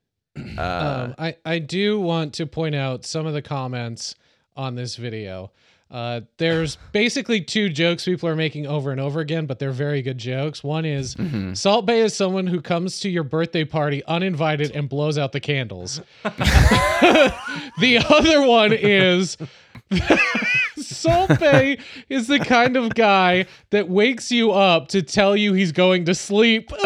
Uh, 0.58 0.62
um, 1.10 1.15
I, 1.17 1.36
I 1.45 1.60
do 1.60 2.00
want 2.00 2.34
to 2.36 2.45
point 2.45 2.76
out 2.76 3.06
some 3.06 3.26
of 3.26 3.34
the 3.34 3.41
comments 3.41 4.15
on 4.58 4.76
this 4.76 4.96
video. 4.96 5.52
Uh, 5.89 6.20
there's 6.38 6.78
basically 6.91 7.39
two 7.39 7.70
jokes 7.70 8.04
people 8.04 8.28
are 8.28 8.36
making 8.36 8.67
over 8.67 8.91
and 8.91 9.00
over 9.00 9.22
again, 9.22 9.46
but 9.46 9.58
they're 9.58 9.72
very 9.72 10.02
good 10.02 10.17
jokes. 10.17 10.62
One 10.62 10.84
is 10.84 11.15
mhm. 11.15 11.56
Salt 11.56 11.86
Bae 11.86 11.93
is 11.93 12.13
someone 12.13 12.46
who 12.48 12.60
comes 12.62 13.00
to 13.02 13.10
your 13.10 13.24
birthday 13.24 13.63
party 13.63 14.04
uninvited 14.06 14.72
and 14.72 14.89
blows 14.89 15.17
out 15.17 15.32
the 15.32 15.39
candles. 15.39 16.02
the 16.24 18.06
other 18.10 18.41
one 18.46 18.74
is 18.74 19.38
Salt 20.78 21.39
Bae 21.39 21.78
is 22.10 22.28
the 22.28 22.39
kind 22.39 22.76
of 22.76 22.93
guy 22.93 23.46
that 23.70 23.88
wakes 23.88 24.30
you 24.32 24.52
up 24.52 24.89
to 24.89 25.02
tell 25.02 25.38
you 25.38 25.54
he's 25.54 25.72
going 25.72 26.04
to 26.06 26.13
sleep. 26.13 26.70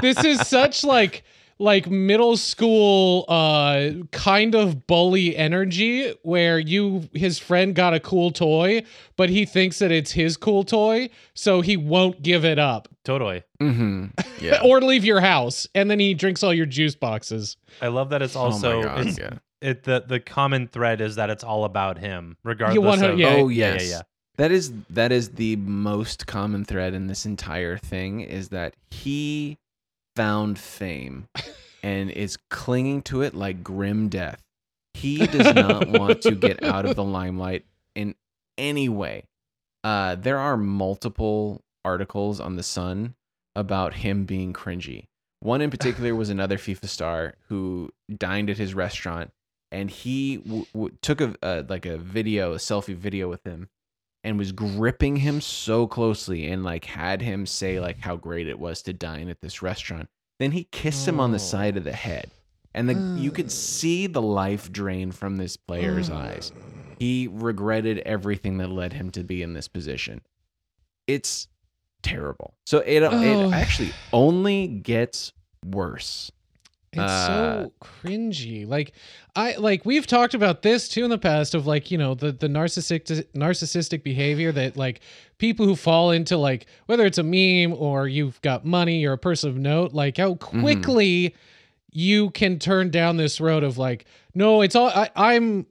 this 0.00 0.24
is 0.24 0.46
such 0.46 0.82
like 0.84 1.24
like 1.60 1.88
middle 1.90 2.36
school 2.36 3.24
uh 3.28 3.90
kind 4.12 4.54
of 4.54 4.86
bully 4.86 5.36
energy 5.36 6.14
where 6.22 6.58
you 6.58 7.08
his 7.12 7.38
friend 7.38 7.74
got 7.74 7.94
a 7.94 8.00
cool 8.00 8.30
toy 8.30 8.82
but 9.16 9.28
he 9.28 9.44
thinks 9.44 9.78
that 9.80 9.90
it's 9.90 10.12
his 10.12 10.36
cool 10.36 10.62
toy 10.64 11.08
so 11.34 11.60
he 11.60 11.76
won't 11.76 12.22
give 12.22 12.44
it 12.44 12.58
up 12.58 12.88
Totally. 13.04 13.42
Mhm. 13.60 14.12
Yeah. 14.40 14.60
or 14.62 14.80
leave 14.80 15.04
your 15.04 15.20
house 15.20 15.66
and 15.74 15.90
then 15.90 15.98
he 15.98 16.14
drinks 16.14 16.42
all 16.42 16.52
your 16.54 16.66
juice 16.66 16.94
boxes 16.94 17.56
I 17.82 17.88
love 17.88 18.10
that 18.10 18.22
it's 18.22 18.36
Oh 18.36 18.40
my 18.40 18.44
also 18.52 18.82
God, 18.82 19.06
it's, 19.06 19.18
yeah. 19.18 19.30
it 19.60 19.82
the 19.84 20.04
the 20.06 20.20
common 20.20 20.68
thread 20.68 21.00
is 21.00 21.16
that 21.16 21.28
it's 21.30 21.42
all 21.42 21.64
about 21.64 21.98
him, 21.98 22.36
regardless 22.44 22.74
You 22.74 22.82
of 23.10 23.18
yeah. 23.18 23.28
Oh 23.36 23.48
yeah, 23.48 23.72
yes. 23.74 23.90
yeah. 23.90 24.02
That 24.36 24.52
is 24.52 24.72
that 24.90 25.10
is 25.10 25.30
the 25.30 25.56
most 25.56 26.26
common 26.28 26.64
thread 26.64 26.94
in 26.94 27.08
this 27.08 27.26
entire 27.26 27.76
thing 27.78 28.20
is 28.20 28.50
that 28.50 28.76
he 28.90 29.58
found 30.18 30.58
fame 30.58 31.28
and 31.80 32.10
is 32.10 32.36
clinging 32.50 33.02
to 33.02 33.22
it 33.22 33.34
like 33.34 33.62
grim 33.62 34.08
death. 34.08 34.42
He 34.94 35.24
does 35.28 35.54
not 35.54 35.88
want 35.88 36.22
to 36.22 36.32
get 36.34 36.64
out 36.64 36.84
of 36.84 36.96
the 36.96 37.04
limelight 37.18 37.64
in 37.94 38.16
any 38.56 38.88
way. 38.88 39.22
Uh, 39.84 40.16
there 40.16 40.38
are 40.38 40.56
multiple 40.56 41.62
articles 41.84 42.40
on 42.40 42.56
the 42.56 42.64
Sun 42.64 43.14
about 43.54 43.94
him 43.94 44.24
being 44.24 44.52
cringy. 44.52 45.04
One 45.38 45.60
in 45.60 45.70
particular 45.70 46.16
was 46.16 46.30
another 46.30 46.58
FIFA 46.58 46.88
star 46.88 47.34
who 47.46 47.92
dined 48.12 48.50
at 48.50 48.58
his 48.58 48.74
restaurant, 48.74 49.30
and 49.70 49.88
he 49.88 50.38
w- 50.38 50.66
w- 50.74 50.96
took 51.00 51.20
a 51.20 51.36
uh, 51.42 51.62
like 51.68 51.86
a 51.86 51.96
video, 51.96 52.54
a 52.54 52.56
selfie 52.56 52.96
video 52.96 53.28
with 53.28 53.44
him, 53.44 53.68
and 54.24 54.38
was 54.38 54.52
gripping 54.52 55.16
him 55.16 55.40
so 55.40 55.86
closely 55.86 56.48
and 56.48 56.64
like 56.64 56.84
had 56.84 57.22
him 57.22 57.46
say 57.46 57.80
like 57.80 57.98
how 58.00 58.16
great 58.16 58.48
it 58.48 58.58
was 58.58 58.82
to 58.82 58.92
dine 58.92 59.28
at 59.28 59.40
this 59.40 59.62
restaurant. 59.62 60.08
Then 60.38 60.52
he 60.52 60.64
kissed 60.64 61.06
him 61.06 61.18
on 61.20 61.32
the 61.32 61.38
side 61.38 61.76
of 61.76 61.84
the 61.84 61.90
oh. 61.90 61.94
head, 61.94 62.30
and 62.74 62.88
the, 62.88 63.20
you 63.20 63.30
could 63.30 63.50
see 63.50 64.06
the 64.06 64.22
life 64.22 64.70
drain 64.70 65.10
from 65.10 65.36
this 65.36 65.56
player's 65.56 66.10
eyes. 66.10 66.52
He 66.98 67.28
regretted 67.30 67.98
everything 68.00 68.58
that 68.58 68.70
led 68.70 68.92
him 68.92 69.10
to 69.12 69.24
be 69.24 69.42
in 69.42 69.54
this 69.54 69.68
position. 69.68 70.20
It's 71.06 71.48
terrible. 72.02 72.54
So 72.66 72.78
it 72.78 73.02
Oh. 73.02 73.20
it 73.20 73.52
actually 73.52 73.92
only 74.12 74.68
gets 74.68 75.32
worse. 75.64 76.30
It's 76.92 77.00
Uh, 77.00 77.26
so 77.64 77.72
cringy. 77.82 78.66
Like 78.66 78.92
I 79.36 79.56
like 79.56 79.84
we've 79.84 80.06
talked 80.06 80.34
about 80.34 80.62
this 80.62 80.88
too 80.88 81.04
in 81.04 81.10
the 81.10 81.18
past 81.18 81.54
of 81.54 81.66
like, 81.66 81.90
you 81.90 81.98
know, 81.98 82.14
the 82.14 82.32
the 82.32 82.48
narcissistic 82.48 83.24
narcissistic 83.34 84.02
behavior 84.02 84.52
that 84.52 84.76
like 84.76 85.00
people 85.38 85.66
who 85.66 85.76
fall 85.76 86.10
into 86.10 86.36
like 86.38 86.66
whether 86.86 87.04
it's 87.04 87.18
a 87.18 87.22
meme 87.22 87.76
or 87.78 88.08
you've 88.08 88.40
got 88.42 88.64
money 88.64 89.04
or 89.04 89.12
a 89.12 89.18
person 89.18 89.50
of 89.50 89.56
note, 89.58 89.92
like 89.92 90.16
how 90.16 90.34
quickly 90.36 91.34
you 91.92 92.30
can 92.30 92.58
turn 92.58 92.90
down 92.90 93.16
this 93.16 93.40
road 93.40 93.64
of 93.64 93.76
like, 93.78 94.06
no, 94.34 94.62
it's 94.62 94.74
all 94.74 94.88
I, 94.88 95.10
I'm 95.14 95.66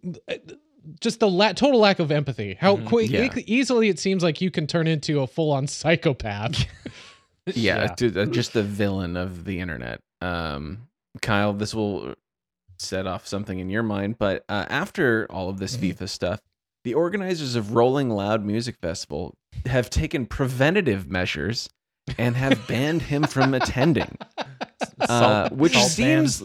just 1.01 1.19
the 1.19 1.29
la- 1.29 1.53
total 1.53 1.79
lack 1.79 1.99
of 1.99 2.11
empathy. 2.11 2.55
How 2.59 2.77
quick 2.77 3.09
Yeah. 3.11 3.29
easily 3.45 3.89
it 3.89 3.99
seems 3.99 4.23
like 4.23 4.39
you 4.39 4.51
can 4.51 4.67
turn 4.67 4.87
into 4.87 5.21
a 5.21 5.27
full 5.27 5.51
on 5.51 5.67
psychopath. 5.67 6.65
yeah, 7.53 7.93
dude, 7.95 8.17
uh, 8.17 8.25
just 8.25 8.53
the 8.53 8.63
villain 8.63 9.17
of 9.17 9.45
the 9.45 9.59
internet. 9.59 9.99
Um, 10.21 10.87
Kyle, 11.21 11.53
this 11.53 11.73
will 11.73 12.15
set 12.79 13.07
off 13.07 13.27
something 13.27 13.59
in 13.59 13.69
your 13.69 13.83
mind, 13.83 14.17
but 14.17 14.43
uh, 14.49 14.65
after 14.69 15.27
all 15.29 15.49
of 15.49 15.59
this 15.59 15.75
FIFA 15.77 16.09
stuff, 16.09 16.41
the 16.83 16.93
organizers 16.93 17.55
of 17.55 17.73
Rolling 17.73 18.09
Loud 18.09 18.45
Music 18.45 18.77
Festival 18.77 19.35
have 19.65 19.89
taken 19.89 20.25
preventative 20.25 21.09
measures 21.09 21.69
and 22.17 22.35
have 22.35 22.67
banned 22.67 23.03
him 23.03 23.23
from 23.23 23.53
attending, 23.53 24.17
uh, 25.01 25.49
which 25.49 25.73
salt 25.73 25.89
seems 25.89 26.43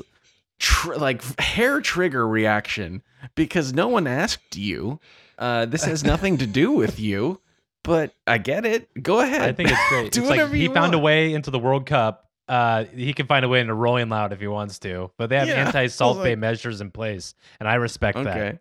tr- 0.58 0.94
like 0.94 1.22
hair 1.38 1.80
trigger 1.80 2.26
reaction 2.26 3.02
because 3.34 3.72
no 3.72 3.88
one 3.88 4.06
asked 4.06 4.56
you. 4.56 4.98
Uh, 5.38 5.66
this 5.66 5.84
has 5.84 6.02
nothing 6.04 6.38
to 6.38 6.46
do 6.46 6.72
with 6.72 6.98
you. 6.98 7.40
But 7.84 8.14
I 8.26 8.38
get 8.38 8.64
it. 8.64 9.02
Go 9.02 9.20
ahead. 9.20 9.42
I 9.42 9.52
think 9.52 9.70
it's 9.70 9.88
great. 9.88 10.12
Do 10.12 10.20
it's 10.20 10.30
like 10.30 10.52
he 10.52 10.62
you 10.62 10.72
found 10.72 10.94
a 10.94 10.98
way 10.98 11.34
into 11.34 11.50
the 11.50 11.58
World 11.58 11.84
Cup. 11.86 12.30
Uh, 12.52 12.84
he 12.94 13.14
can 13.14 13.26
find 13.26 13.44
a 13.44 13.48
way 13.48 13.60
into 13.60 13.72
Rolling 13.72 14.10
Loud 14.10 14.32
if 14.32 14.40
he 14.40 14.46
wants 14.46 14.78
to, 14.80 15.10
but 15.16 15.30
they 15.30 15.38
have 15.38 15.48
Yeah, 15.48 15.54
anti-Salt 15.66 16.18
Bae 16.18 16.34
measures 16.34 16.80
in 16.82 16.90
place, 16.90 17.34
and 17.58 17.66
I 17.68 17.76
respect 17.76 18.18
that. 18.22 18.36
Okay. 18.36 18.58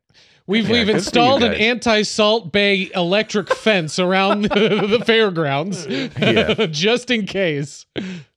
We've 0.47 0.63
Yeah, 0.67 0.71
we've 0.71 0.85
good 0.85 0.85
for 0.85 0.91
you 0.91 0.97
installed 0.97 1.43
an 1.43 1.53
anti-Salt 1.53 2.51
Bae 2.53 2.89
electric 2.95 3.53
fence 3.55 3.99
around 3.99 4.43
the, 4.43 4.87
the 4.97 5.03
fairgrounds, 5.05 5.85
Yeah. 5.87 6.67
just 6.67 7.11
in 7.11 7.25
case. 7.25 7.85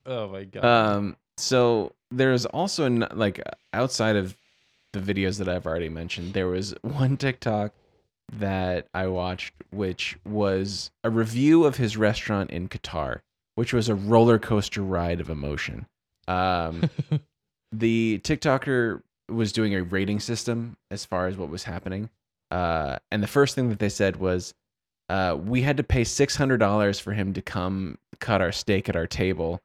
Oh 0.04 0.28
my 0.28 0.44
god. 0.44 0.64
Um. 0.64 1.16
So 1.36 1.92
there's 2.10 2.46
also 2.46 2.84
n- 2.86 3.06
like 3.12 3.40
outside 3.72 4.16
of 4.16 4.36
the 4.92 5.00
videos 5.00 5.38
that 5.38 5.48
I've 5.48 5.66
already 5.66 5.88
mentioned, 5.88 6.34
there 6.34 6.46
was 6.48 6.74
one 6.82 7.16
TikTok 7.16 7.72
that 8.32 8.86
I 8.94 9.06
watched, 9.06 9.54
which 9.70 10.16
was 10.24 10.90
a 11.04 11.10
review 11.10 11.64
of 11.64 11.76
his 11.76 11.96
restaurant 11.96 12.50
in 12.50 12.68
Qatar, 12.68 13.20
which 13.54 13.72
was 13.72 13.88
a 13.88 13.94
roller 13.94 14.38
coaster 14.38 14.82
ride 14.82 15.20
of 15.20 15.30
emotion. 15.30 15.86
Um, 16.28 16.88
the 17.72 18.20
TikToker 18.24 19.02
was 19.28 19.52
doing 19.52 19.74
a 19.74 19.82
rating 19.82 20.20
system 20.20 20.76
as 20.90 21.04
far 21.04 21.26
as 21.26 21.36
what 21.36 21.48
was 21.48 21.64
happening. 21.64 22.10
Uh, 22.50 22.98
and 23.10 23.22
the 23.22 23.26
first 23.28 23.54
thing 23.54 23.68
that 23.70 23.78
they 23.78 23.88
said 23.88 24.16
was, 24.16 24.54
uh, 25.08 25.36
we 25.38 25.62
had 25.62 25.76
to 25.76 25.82
pay 25.82 26.04
six 26.04 26.36
hundred 26.36 26.58
dollars 26.58 26.98
for 26.98 27.12
him 27.12 27.32
to 27.34 27.42
come 27.42 27.98
cut 28.20 28.40
our 28.40 28.52
steak 28.52 28.88
at 28.88 28.96
our 28.96 29.06
table. 29.06 29.60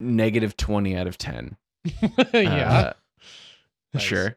Negative 0.00 0.56
twenty 0.56 0.96
out 0.96 1.06
of 1.06 1.16
ten. 1.18 1.56
yeah. 2.32 2.72
Uh, 2.72 2.92
Sure. 3.98 4.36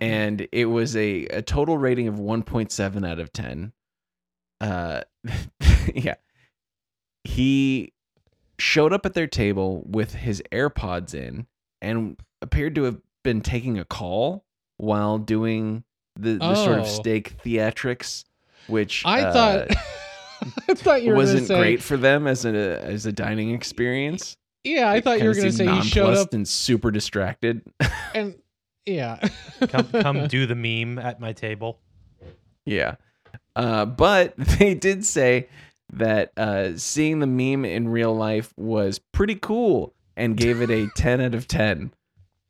And 0.00 0.48
it 0.52 0.66
was 0.66 0.96
a, 0.96 1.26
a 1.26 1.42
total 1.42 1.76
rating 1.76 2.08
of 2.08 2.14
1.7 2.14 3.06
out 3.06 3.18
of 3.18 3.32
10. 3.32 3.72
Uh, 4.60 5.02
yeah. 5.94 6.14
He 7.24 7.92
showed 8.58 8.92
up 8.92 9.04
at 9.06 9.14
their 9.14 9.26
table 9.26 9.82
with 9.86 10.14
his 10.14 10.42
AirPods 10.52 11.14
in 11.14 11.46
and 11.82 12.16
appeared 12.42 12.74
to 12.76 12.84
have 12.84 12.98
been 13.22 13.40
taking 13.40 13.78
a 13.78 13.84
call 13.84 14.44
while 14.76 15.18
doing 15.18 15.84
the, 16.16 16.34
the 16.38 16.54
sort 16.54 16.78
of 16.78 16.84
Oh. 16.84 16.88
steak 16.88 17.36
theatrics, 17.44 18.24
which 18.66 19.02
I 19.04 19.22
uh, 19.22 19.32
thought 19.32 19.70
I 20.68 20.74
thought 20.74 21.02
you 21.02 21.08
were 21.10 21.14
gonna 21.14 21.26
wasn't 21.26 21.46
say 21.48 21.58
great 21.58 21.82
for 21.82 21.96
them 21.96 22.26
as 22.26 22.44
a 22.44 22.80
as 22.82 23.06
a 23.06 23.12
dining 23.12 23.50
experience. 23.54 24.36
yeah. 24.62 24.90
I 24.90 25.00
thought 25.00 25.20
you 25.20 25.28
were 25.28 25.34
Kinda 25.34 25.50
gonna 25.50 25.52
say 25.52 25.66
he 25.82 25.88
showed 25.88 26.04
nonplussed 26.04 26.26
up 26.28 26.34
and 26.34 26.46
super 26.46 26.90
distracted. 26.90 27.62
and 28.14 28.34
yeah. 28.86 29.26
come 29.68 29.86
come 29.88 30.26
do 30.28 30.46
the 30.46 30.54
meme 30.54 30.98
at 30.98 31.18
my 31.20 31.32
table. 31.32 31.80
Yeah. 32.66 32.96
Uh, 33.56 33.84
but 33.86 34.34
they 34.36 34.74
did 34.74 35.04
say 35.04 35.48
that 35.98 36.32
uh, 36.36 36.76
seeing 36.76 37.20
the 37.20 37.26
meme 37.26 37.64
in 37.64 37.88
real 37.88 38.14
life 38.14 38.52
was 38.56 39.00
pretty 39.12 39.34
cool 39.36 39.94
and 40.16 40.36
gave 40.36 40.60
it 40.60 40.70
a 40.70 40.88
10 40.96 41.20
out 41.20 41.34
of 41.34 41.46
10. 41.46 41.92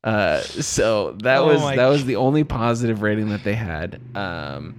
Uh, 0.02 0.40
so 0.40 1.12
that 1.22 1.38
Oh 1.38 1.46
was 1.46 1.62
that 1.76 1.86
was 1.86 2.04
the 2.04 2.16
only 2.16 2.44
positive 2.44 3.00
rating 3.00 3.30
that 3.30 3.42
they 3.42 3.54
had. 3.54 4.00
Um, 4.14 4.74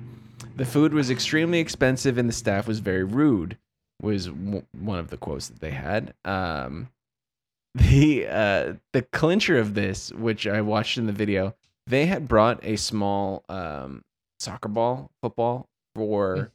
the 0.55 0.65
food 0.65 0.93
was 0.93 1.09
extremely 1.09 1.59
expensive 1.59 2.17
and 2.19 2.29
the 2.29 2.33
staff 2.33 2.67
was 2.67 2.79
very 2.79 3.03
rude. 3.03 3.57
Was 4.01 4.27
w- 4.27 4.65
one 4.77 4.99
of 4.99 5.09
the 5.09 5.17
quotes 5.17 5.47
that 5.47 5.61
they 5.61 5.71
had. 5.71 6.13
Um, 6.25 6.89
the 7.75 8.27
uh, 8.27 8.73
the 8.93 9.01
clincher 9.01 9.57
of 9.57 9.73
this, 9.73 10.11
which 10.13 10.45
I 10.47 10.61
watched 10.61 10.97
in 10.97 11.07
the 11.07 11.11
video, 11.13 11.55
they 11.87 12.05
had 12.05 12.27
brought 12.27 12.63
a 12.63 12.75
small 12.75 13.43
um, 13.49 14.03
soccer 14.39 14.69
ball, 14.69 15.09
football 15.21 15.67
for 15.95 16.51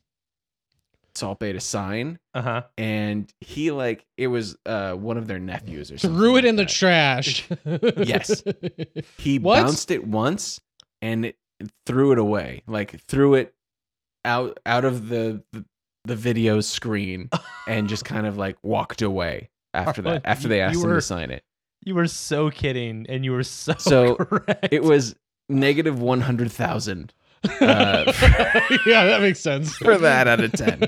Salt 1.16 1.38
Bae 1.40 1.52
to 1.52 1.60
sign. 1.60 2.18
Uh 2.34 2.42
huh. 2.42 2.62
And 2.78 3.32
he 3.40 3.70
like 3.70 4.04
it 4.16 4.26
was 4.28 4.56
uh 4.66 4.92
one 4.92 5.16
of 5.16 5.26
their 5.26 5.38
nephews 5.38 5.90
or 5.90 5.98
something. 5.98 6.18
Threw 6.18 6.32
it 6.32 6.34
like 6.36 6.44
in 6.44 6.56
that. 6.56 6.68
the 6.68 6.72
trash. 6.72 7.48
yes. 7.96 8.42
He 9.18 9.38
what? 9.38 9.62
bounced 9.62 9.90
it 9.90 10.06
once 10.06 10.60
and 11.02 11.26
it 11.26 11.36
threw 11.86 12.12
it 12.12 12.18
away. 12.18 12.62
Like 12.66 13.00
threw 13.06 13.34
it 13.34 13.54
out 14.24 14.58
out 14.66 14.84
of 14.84 15.08
the 15.08 15.42
the, 15.52 15.64
the 16.04 16.16
video 16.16 16.60
screen 16.60 17.28
and 17.68 17.88
just 17.88 18.04
kind 18.04 18.26
of 18.26 18.36
like 18.36 18.56
walked 18.62 19.02
away 19.02 19.50
after 19.74 20.02
that. 20.02 20.22
After 20.24 20.48
they 20.48 20.60
asked 20.60 20.82
were, 20.82 20.90
him 20.90 20.96
to 20.96 21.02
sign 21.02 21.30
it. 21.30 21.42
You 21.84 21.94
were 21.94 22.06
so 22.06 22.50
kidding 22.50 23.06
and 23.08 23.24
you 23.24 23.32
were 23.32 23.42
so 23.44 23.74
So 23.78 24.14
correct. 24.16 24.68
it 24.70 24.82
was 24.82 25.14
negative 25.48 26.00
100,000 26.00 27.12
uh, 27.44 28.12
for, 28.12 28.26
yeah, 28.86 29.06
that 29.06 29.20
makes 29.20 29.40
sense. 29.40 29.76
for 29.76 29.98
that 29.98 30.28
out 30.28 30.40
of 30.40 30.52
ten. 30.52 30.84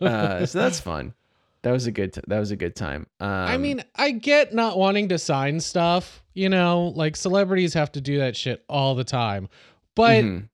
Uh, 0.00 0.46
so 0.46 0.58
that's 0.58 0.80
fun. 0.80 1.14
That 1.62 1.72
was 1.72 1.86
a 1.86 1.92
good. 1.92 2.12
T- 2.12 2.22
that 2.26 2.38
was 2.38 2.50
a 2.50 2.56
good 2.56 2.76
time. 2.76 3.06
Um, 3.20 3.28
I 3.28 3.56
mean, 3.56 3.82
I 3.96 4.12
get 4.12 4.54
not 4.54 4.78
wanting 4.78 5.08
to 5.08 5.18
sign 5.18 5.60
stuff. 5.60 6.22
You 6.34 6.48
know, 6.48 6.92
like 6.94 7.16
celebrities 7.16 7.74
have 7.74 7.92
to 7.92 8.00
do 8.00 8.18
that 8.18 8.36
shit 8.36 8.64
all 8.68 8.94
the 8.94 9.04
time. 9.04 9.48
But 9.94 10.24
mm-hmm. 10.24 10.44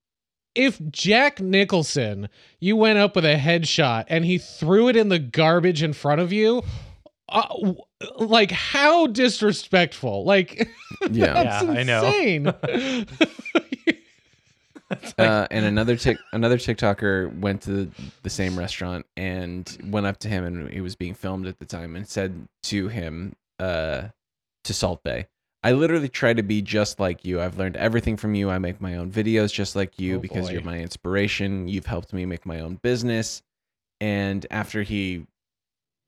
if 0.54 0.80
Jack 0.90 1.40
Nicholson, 1.40 2.28
you 2.58 2.76
went 2.76 2.98
up 2.98 3.14
with 3.14 3.24
a 3.24 3.36
headshot 3.36 4.06
and 4.08 4.24
he 4.24 4.38
threw 4.38 4.88
it 4.88 4.96
in 4.96 5.08
the 5.08 5.18
garbage 5.18 5.82
in 5.82 5.92
front 5.92 6.20
of 6.20 6.32
you, 6.32 6.62
uh, 7.28 7.72
like 8.18 8.50
how 8.50 9.06
disrespectful 9.08 10.24
like 10.24 10.68
yeah, 11.10 11.42
yeah 11.42 11.72
i 11.72 11.82
know 11.82 12.54
insane. 15.02 15.26
uh, 15.26 15.46
and 15.50 15.64
another 15.64 15.96
tick 15.96 16.18
another 16.32 16.58
tiktoker 16.58 17.36
went 17.38 17.62
to 17.62 17.90
the, 18.22 18.30
same 18.30 18.58
restaurant 18.58 19.04
and 19.16 19.78
went 19.84 20.06
up 20.06 20.18
to 20.18 20.28
him 20.28 20.44
and 20.44 20.70
he 20.70 20.80
was 20.80 20.94
being 20.94 21.14
filmed 21.14 21.46
at 21.46 21.58
the 21.58 21.64
time 21.64 21.96
and 21.96 22.06
said 22.08 22.46
to 22.62 22.88
him 22.88 23.34
uh 23.58 24.02
to 24.64 24.74
Salt 24.74 25.02
Bae 25.04 25.26
i 25.62 25.72
literally 25.72 26.08
try 26.08 26.32
to 26.34 26.42
be 26.42 26.60
just 26.62 27.00
like 27.00 27.24
you 27.24 27.40
i've 27.40 27.58
learned 27.58 27.76
everything 27.76 28.16
from 28.16 28.34
you 28.34 28.50
i 28.50 28.58
make 28.58 28.80
my 28.80 28.96
own 28.96 29.10
videos 29.10 29.52
just 29.52 29.74
like 29.74 29.98
you 29.98 30.16
Oh, 30.16 30.18
because 30.20 30.50
you're 30.50 30.62
my 30.62 30.78
inspiration 30.78 31.66
you've 31.68 31.86
helped 31.86 32.12
me 32.12 32.26
make 32.26 32.44
my 32.46 32.60
own 32.60 32.76
business 32.82 33.42
and 34.00 34.44
after 34.50 34.82
he 34.82 35.26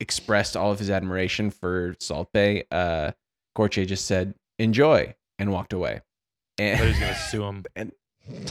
expressed 0.01 0.57
all 0.57 0.71
of 0.71 0.79
his 0.79 0.91
admiration 0.91 1.51
for 1.51 1.97
Salt 1.99 2.33
Bae, 2.33 2.65
uh, 2.71 3.13
Gökçe 3.57 3.87
just 3.87 4.05
said 4.07 4.35
"enjoy" 4.59 5.15
and 5.39 5.51
walked 5.51 5.73
away. 5.73 6.03
And 6.59 6.79
he's 6.79 6.99
gonna 6.99 7.15
sue 7.15 7.45
him. 7.45 7.65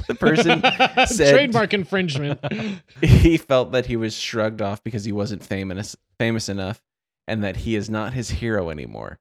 the 0.08 0.16
person 0.16 0.62
said 1.08 1.34
Trademark 1.34 1.74
infringement. 1.74 2.40
he 3.02 3.38
felt 3.38 3.72
that 3.72 3.86
he 3.86 3.96
was 3.96 4.16
shrugged 4.16 4.62
off 4.62 4.84
because 4.84 5.06
he 5.06 5.12
wasn't 5.12 5.44
famous 5.44 5.96
famous 6.20 6.50
enough, 6.50 6.82
and 7.28 7.44
that 7.44 7.58
he 7.58 7.76
is 7.76 7.90
not 7.90 8.14
his 8.14 8.30
hero 8.30 8.70
anymore. 8.70 9.20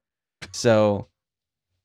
So 0.53 1.07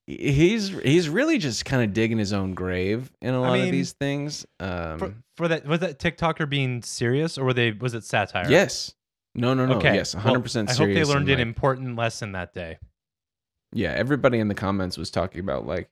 he's 0.07 0.69
he's 0.69 1.09
really 1.09 1.39
just 1.39 1.65
kind 1.65 1.83
of 1.83 1.93
digging 1.93 2.19
his 2.19 2.33
own 2.33 2.55
grave 2.55 3.13
in 3.21 3.35
a 3.35 3.41
lot 3.41 3.57
of 3.57 3.65
mean, 3.65 3.73
these 3.73 3.93
things. 3.93 4.47
Um, 4.61 4.99
For, 4.99 5.15
for 5.37 5.49
that, 5.49 5.67
was 5.67 5.81
that 5.81 5.99
TikToker 5.99 6.49
being 6.49 6.83
serious 6.83 7.39
or 7.39 7.45
were 7.45 7.55
they? 7.55 7.73
Was 7.73 7.95
it 7.95 8.05
satire? 8.05 8.51
yes, 8.51 8.95
no, 9.35 9.55
no, 9.55 9.67
no. 9.67 9.77
Okay. 9.77 9.95
Yes, 9.95 10.13
hundred 10.13 10.41
percent 10.41 10.71
I 10.71 10.75
hope 10.75 10.89
they 10.89 11.05
learned 11.05 11.29
an 11.29 11.37
like, 11.39 11.43
important 11.43 11.97
lesson 11.97 12.33
that 12.33 12.53
day. 12.55 12.79
yeah, 13.73 13.91
everybody 13.91 14.39
in 14.39 14.49
the 14.49 14.55
comments 14.55 14.99
was 14.99 15.11
talking 15.11 15.41
about 15.41 15.67
like, 15.67 15.89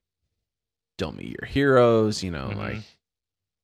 don't 1.00 1.16
meet 1.16 1.36
your 1.40 1.48
heroes. 1.48 2.22
You 2.22 2.30
know, 2.30 2.50
Mhm. 2.50 2.56
like, 2.56 2.78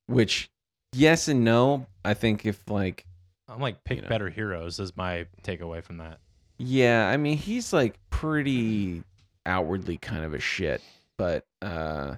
which 0.06 0.50
yes 0.92 1.28
and 1.28 1.44
no. 1.44 1.86
I 2.04 2.14
think 2.14 2.44
if 2.46 2.68
like 2.68 3.06
I'm 3.48 3.60
like, 3.60 3.84
pick 3.84 3.98
You 3.98 4.02
know. 4.02 4.08
better 4.08 4.28
heroes 4.30 4.80
is 4.80 4.96
my 4.96 5.26
takeaway 5.42 5.82
from 5.82 5.98
that. 5.98 6.18
Yeah, 6.58 7.08
I 7.08 7.16
mean 7.16 7.36
he's 7.36 7.72
like 7.72 7.98
pretty 8.10 9.04
outwardly 9.44 9.98
kind 9.98 10.24
of 10.24 10.34
a 10.34 10.40
shit, 10.40 10.80
but 11.16 11.46
uh 11.62 12.16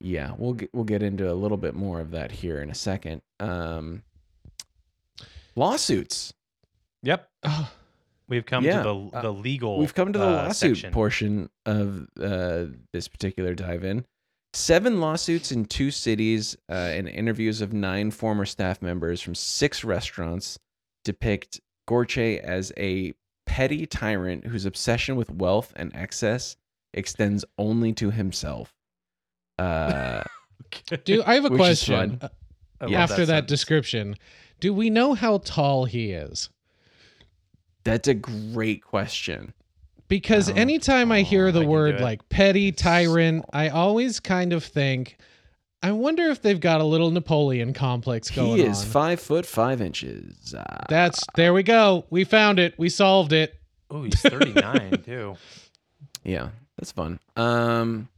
yeah, 0.00 0.32
we'll 0.36 0.54
get 0.54 0.74
we'll 0.74 0.84
get 0.84 1.02
into 1.02 1.30
a 1.30 1.34
little 1.34 1.56
bit 1.56 1.74
more 1.74 2.00
of 2.00 2.10
that 2.10 2.32
here 2.32 2.60
in 2.60 2.68
a 2.70 2.74
second. 2.74 3.22
Um 3.40 4.02
lawsuits. 5.54 6.32
Yep. 7.02 7.28
Oh, 7.44 7.70
We've 8.32 8.46
come 8.46 8.64
Yeah, 8.64 8.82
to 8.82 9.10
the 9.12 9.16
uh, 9.18 9.20
the 9.20 9.32
legal. 9.32 9.78
We've 9.78 9.94
come 9.94 10.10
to 10.14 10.18
the 10.18 10.26
uh, 10.26 10.30
lawsuit 10.46 10.76
section. 10.78 10.90
portion 10.90 11.50
of 11.66 12.08
uh 12.18 12.64
this 12.94 13.06
particular 13.06 13.54
dive 13.54 13.84
in. 13.84 14.06
Seven 14.54 15.00
lawsuits 15.00 15.52
in 15.52 15.66
two 15.66 15.90
cities 15.90 16.56
uh, 16.70 16.72
and 16.72 17.06
interviews 17.08 17.60
of 17.60 17.74
nine 17.74 18.10
former 18.10 18.46
staff 18.46 18.80
members 18.80 19.20
from 19.20 19.34
six 19.34 19.84
restaurants 19.84 20.58
depict 21.04 21.60
Gökçe 21.86 22.38
as 22.40 22.72
a 22.78 23.12
petty 23.44 23.84
tyrant 23.84 24.46
whose 24.46 24.64
obsession 24.64 25.14
with 25.16 25.30
wealth 25.30 25.74
and 25.76 25.94
excess 25.94 26.56
extends 26.94 27.44
only 27.58 27.92
to 27.92 28.10
himself. 28.10 28.72
Uh, 29.58 30.22
do 31.04 31.22
I 31.26 31.34
have 31.34 31.44
a 31.44 31.50
question 31.50 32.18
fun. 32.18 32.30
I 32.80 32.94
after 32.94 33.26
that, 33.26 33.26
sentence. 33.26 33.48
description? 33.48 34.16
Do 34.58 34.72
we 34.72 34.88
know 34.88 35.12
how 35.12 35.38
tall 35.38 35.84
he 35.84 36.12
is? 36.12 36.48
That's 37.84 38.08
a 38.08 38.14
great 38.14 38.82
question. 38.84 39.52
Because 40.08 40.50
Oh, 40.50 40.54
anytime 40.54 41.10
I 41.10 41.22
hear 41.22 41.48
I 41.48 41.50
the 41.52 41.60
can 41.60 41.68
do 41.68 41.72
word 41.72 42.00
like 42.00 42.28
petty 42.28 42.70
tyrant, 42.72 43.44
I 43.52 43.68
always 43.70 44.20
kind 44.20 44.52
of 44.52 44.62
think, 44.62 45.16
I 45.82 45.92
wonder 45.92 46.24
if 46.24 46.42
they've 46.42 46.60
got 46.60 46.80
a 46.80 46.84
little 46.84 47.10
Napoleon 47.10 47.72
complex 47.72 48.30
going 48.30 48.58
He 48.58 48.62
is 48.62 48.82
on. 48.84 48.86
five 48.90 49.20
foot 49.20 49.46
five 49.46 49.80
inches. 49.80 50.54
Uh, 50.54 50.84
That's 50.88 51.24
there 51.34 51.54
we 51.54 51.62
go. 51.62 52.04
We 52.10 52.24
found 52.24 52.58
it. 52.58 52.74
We 52.78 52.88
solved 52.90 53.32
it. 53.32 53.54
Oh, 53.90 54.02
he's 54.04 54.20
39 54.20 55.02
too. 55.04 55.36
Yeah, 56.24 56.50
that's 56.78 56.92
fun. 56.92 57.18
Um, 57.36 58.08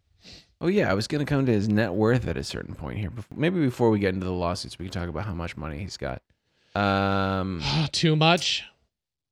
oh 0.60 0.66
yeah, 0.66 0.90
I 0.90 0.94
was 0.94 1.06
gonna 1.06 1.24
come 1.24 1.46
to 1.46 1.52
his 1.52 1.68
net 1.68 1.92
worth 1.94 2.26
at 2.26 2.36
a 2.36 2.44
certain 2.44 2.74
point 2.74 2.98
here. 2.98 3.10
Maybe 3.34 3.60
before 3.60 3.90
we 3.90 3.98
get 4.00 4.14
into 4.14 4.26
the 4.26 4.32
lawsuits, 4.32 4.78
we 4.80 4.86
can 4.86 4.92
talk 4.92 5.08
about 5.08 5.24
how 5.26 5.34
much 5.34 5.56
money 5.56 5.78
he's 5.78 5.96
got. 5.96 6.22
Um, 6.74 7.62
Too 7.92 8.16
much. 8.16 8.64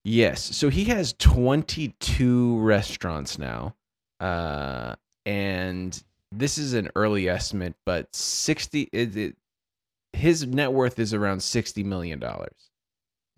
Yes, 0.05 0.43
so 0.57 0.69
he 0.69 0.85
has 0.85 1.15
22 1.19 2.59
restaurants 2.59 3.39
now, 3.39 3.75
uh, 4.21 4.95
and 5.27 6.03
this 6.31 6.59
is 6.59 6.73
an 6.75 6.91
early 6.97 7.29
estimate, 7.29 7.75
but 7.87 8.15
60. 8.15 8.89
It, 8.93 9.17
it, 9.17 9.37
his 10.13 10.47
net 10.47 10.73
worth 10.73 10.99
is 10.99 11.15
around 11.15 11.43
60 11.43 11.85
million 11.85 12.19
dollars 12.19 12.71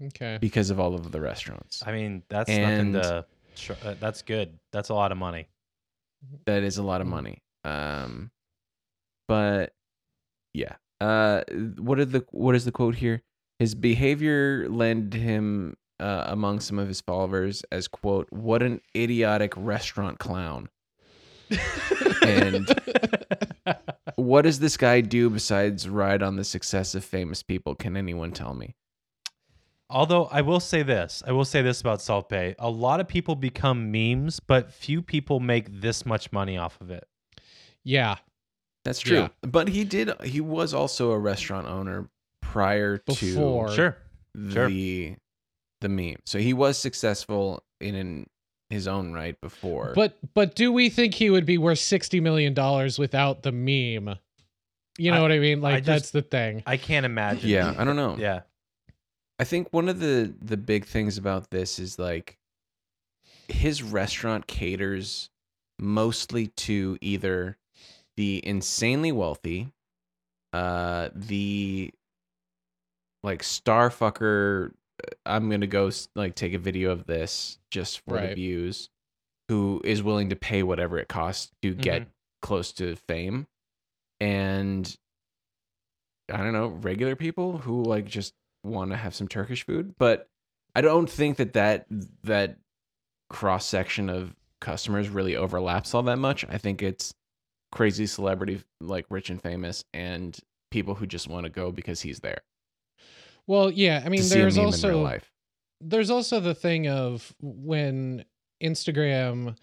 Okay. 0.03 0.39
because 0.41 0.71
of 0.71 0.81
all 0.81 0.95
of 0.95 1.13
the 1.13 1.21
restaurants. 1.21 1.83
I 1.87 1.93
mean, 1.93 2.23
that's 2.29 2.51
And- 2.51 2.93
nothing 2.93 3.03
to. 3.03 3.77
Uh, 3.85 3.95
that's 4.01 4.23
good. 4.23 4.59
That's 4.73 4.89
a 4.89 4.95
lot 4.95 5.13
of 5.13 5.19
money. 5.19 5.47
that 6.47 6.63
is 6.65 6.79
a 6.79 6.83
lot 6.83 7.01
of 7.01 7.07
money. 7.07 7.43
Um, 7.65 8.31
but 9.29 9.73
yeah. 10.53 10.75
Uh, 11.01 11.43
what 11.79 11.99
are 12.01 12.05
the 12.05 12.25
what 12.33 12.55
is 12.55 12.65
the 12.65 12.73
quote 12.73 12.95
here? 12.97 13.23
His 13.61 13.75
behavior 13.75 14.69
led 14.69 15.15
him 15.15 15.77
uh, 16.01 16.25
among 16.27 16.61
some 16.61 16.79
of 16.79 16.89
his 16.89 17.01
followers 17.01 17.65
as 17.71 17.89
quote, 17.89 18.27
"What 18.31 18.63
an 18.63 18.81
idiotic 18.97 19.53
restaurant 19.57 20.19
clown." 20.19 20.69
and 22.23 22.69
what 24.17 24.43
does 24.43 24.61
this 24.61 24.77
guy 24.77 25.01
do 25.01 25.31
besides 25.31 25.89
ride 25.89 26.23
on 26.23 26.37
the 26.37 26.45
success 26.45 26.95
of 26.95 27.05
famous 27.05 27.43
people? 27.43 27.75
Can 27.75 27.97
anyone 27.97 28.33
tell 28.33 28.55
me? 28.55 28.75
Although 29.91 30.25
I 30.27 30.41
will 30.41 30.61
say 30.61 30.83
this, 30.83 31.23
I 31.27 31.33
will 31.33 31.45
say 31.45 31.63
this 31.63 31.81
about 31.81 32.01
Salt 32.01 32.29
Bae: 32.29 32.55
a 32.59 32.71
lot 32.71 33.01
of 33.01 33.09
people 33.09 33.37
become 33.37 33.93
memes, 33.93 34.41
but 34.41 34.73
few 34.73 35.03
people 35.03 35.41
make 35.41 35.81
this 35.81 36.05
much 36.07 36.33
money 36.33 36.57
off 36.57 36.81
of 36.81 36.91
it. 36.91 37.07
Yeah. 37.85 38.17
That's 38.85 39.01
true. 39.01 39.19
Yeah. 39.19 39.29
But 39.43 39.69
he 39.69 39.85
did. 39.85 40.11
He 40.23 40.41
was 40.41 40.75
also 40.75 41.13
a 41.13 41.19
restaurant 41.19 41.67
owner 41.67 42.09
prior 42.41 42.99
Before. 43.07 43.69
to 43.69 43.75
Sure. 43.75 43.97
Sure. 44.51 44.69
The 45.85 45.89
the 45.89 45.95
meme. 46.11 46.21
So 46.25 46.39
he 46.39 46.53
was 46.53 46.79
successful 46.79 47.63
in, 47.81 47.95
in 47.95 48.27
his 48.71 48.89
own 48.89 49.13
right 49.13 49.41
before. 49.41 49.93
But 49.95 50.17
but 50.35 50.55
do 50.55 50.73
we 50.73 50.89
think 50.89 51.15
he 51.15 51.31
would 51.31 51.47
be 51.47 51.59
worth 51.59 51.79
sixty 51.79 52.21
million 52.21 52.55
dollars 52.55 52.99
without 52.99 53.43
the 53.43 53.53
meme? 53.53 54.17
You 54.99 55.11
know 55.11 55.19
I- 55.19 55.23
what 55.23 55.33
I 55.33 55.39
mean? 55.39 55.61
Like 55.61 55.75
I 55.75 55.79
just- 55.79 55.87
that's 55.87 56.11
the 56.11 56.23
thing. 56.23 56.63
I 56.67 56.77
can't 56.77 57.05
imagine. 57.07 57.49
yeah, 57.49 57.75
I 57.77 57.85
don't 57.85 57.97
know. 57.97 58.17
Yeah. 58.19 58.41
I 59.39 59.45
think 59.45 59.73
one 59.73 59.89
of 59.89 60.01
the 60.01 60.33
the 60.41 60.57
big 60.57 60.85
things 60.87 61.19
about 61.19 61.51
this 61.51 61.79
is 61.79 61.99
like 61.99 62.39
his 63.49 63.83
restaurant 63.83 64.47
caters 64.47 65.29
mostly 65.79 66.47
to 66.47 66.97
either 67.01 67.59
the 68.17 68.41
insanely 68.47 69.11
wealthy, 69.13 69.69
uh, 70.53 71.09
the 71.15 71.93
like 73.25 73.43
starfucker. 73.43 74.73
I'm 75.27 75.51
gonna 75.51 75.67
go 75.67 75.91
like 76.15 76.35
take 76.35 76.55
a 76.55 76.59
video 76.59 76.91
of 76.91 77.07
this 77.07 77.59
just 77.71 78.01
for 78.01 78.15
the 78.21 78.35
views. 78.35 78.89
Who 79.49 79.81
is 79.85 80.03
willing 80.03 80.31
to 80.31 80.37
pay 80.37 80.63
whatever 80.63 80.99
it 80.99 81.09
costs 81.09 81.51
to 81.63 81.75
get 81.75 82.03
Mhm. 82.03 82.07
close 82.41 82.73
to 82.75 82.97
fame, 82.97 83.47
and 84.21 84.97
I 86.33 86.39
don't 86.39 86.53
know 86.55 86.69
regular 86.69 87.17
people 87.17 87.59
who 87.59 87.83
like 87.83 88.07
just 88.07 88.33
want 88.63 88.91
to 88.93 88.97
have 88.97 89.15
some 89.15 89.29
Turkish 89.29 89.65
food, 89.67 89.95
but 89.99 90.29
I 90.75 90.81
don't 90.81 91.09
think 91.11 91.37
that 91.37 91.53
that 91.53 91.87
that 92.23 92.59
cross 93.29 93.67
section 93.67 94.09
of 94.09 94.35
customers 94.61 95.09
really 95.11 95.37
overlaps 95.37 95.95
all 95.95 96.03
that 96.05 96.19
much. 96.19 96.45
I 96.49 96.57
think 96.57 96.83
it's 96.83 97.13
crazy 97.73 98.07
celebrity 98.07 98.63
like 98.81 99.05
rich 99.11 99.29
and 99.29 99.43
famous 99.43 99.85
and 99.93 100.39
people 100.71 100.95
who 100.95 101.07
just 101.07 101.29
want 101.29 101.45
to 101.45 101.51
go 101.51 101.71
because 101.73 102.01
he's 102.01 102.21
there. 102.21 102.43
Well, 103.47 103.71
yeah. 103.71 104.03
I 104.05 104.09
mean, 104.09 104.21
to 104.21 104.27
see 104.27 104.39
a 104.39 104.43
there's 104.43 104.59
also 104.59 105.03
life. 105.03 105.31
there's 105.81 106.11
also 106.11 106.41
the 106.41 106.55
thing 106.55 106.89
of 106.89 107.35
when 107.41 108.25
Instagram 108.63 109.57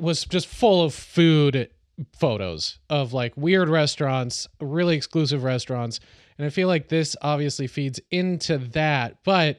was 0.00 0.24
just 0.24 0.46
full 0.46 0.82
of 0.84 0.94
food 0.94 1.70
photos 2.16 2.78
of 2.88 3.12
like 3.12 3.36
weird 3.36 3.68
restaurants, 3.68 4.48
really 4.60 4.96
exclusive 4.96 5.44
restaurants. 5.44 6.00
And 6.38 6.46
I 6.46 6.50
feel 6.50 6.68
like 6.68 6.88
this 6.88 7.14
obviously 7.20 7.66
feeds 7.66 8.00
into 8.10 8.58
that. 8.58 9.18
But 9.24 9.58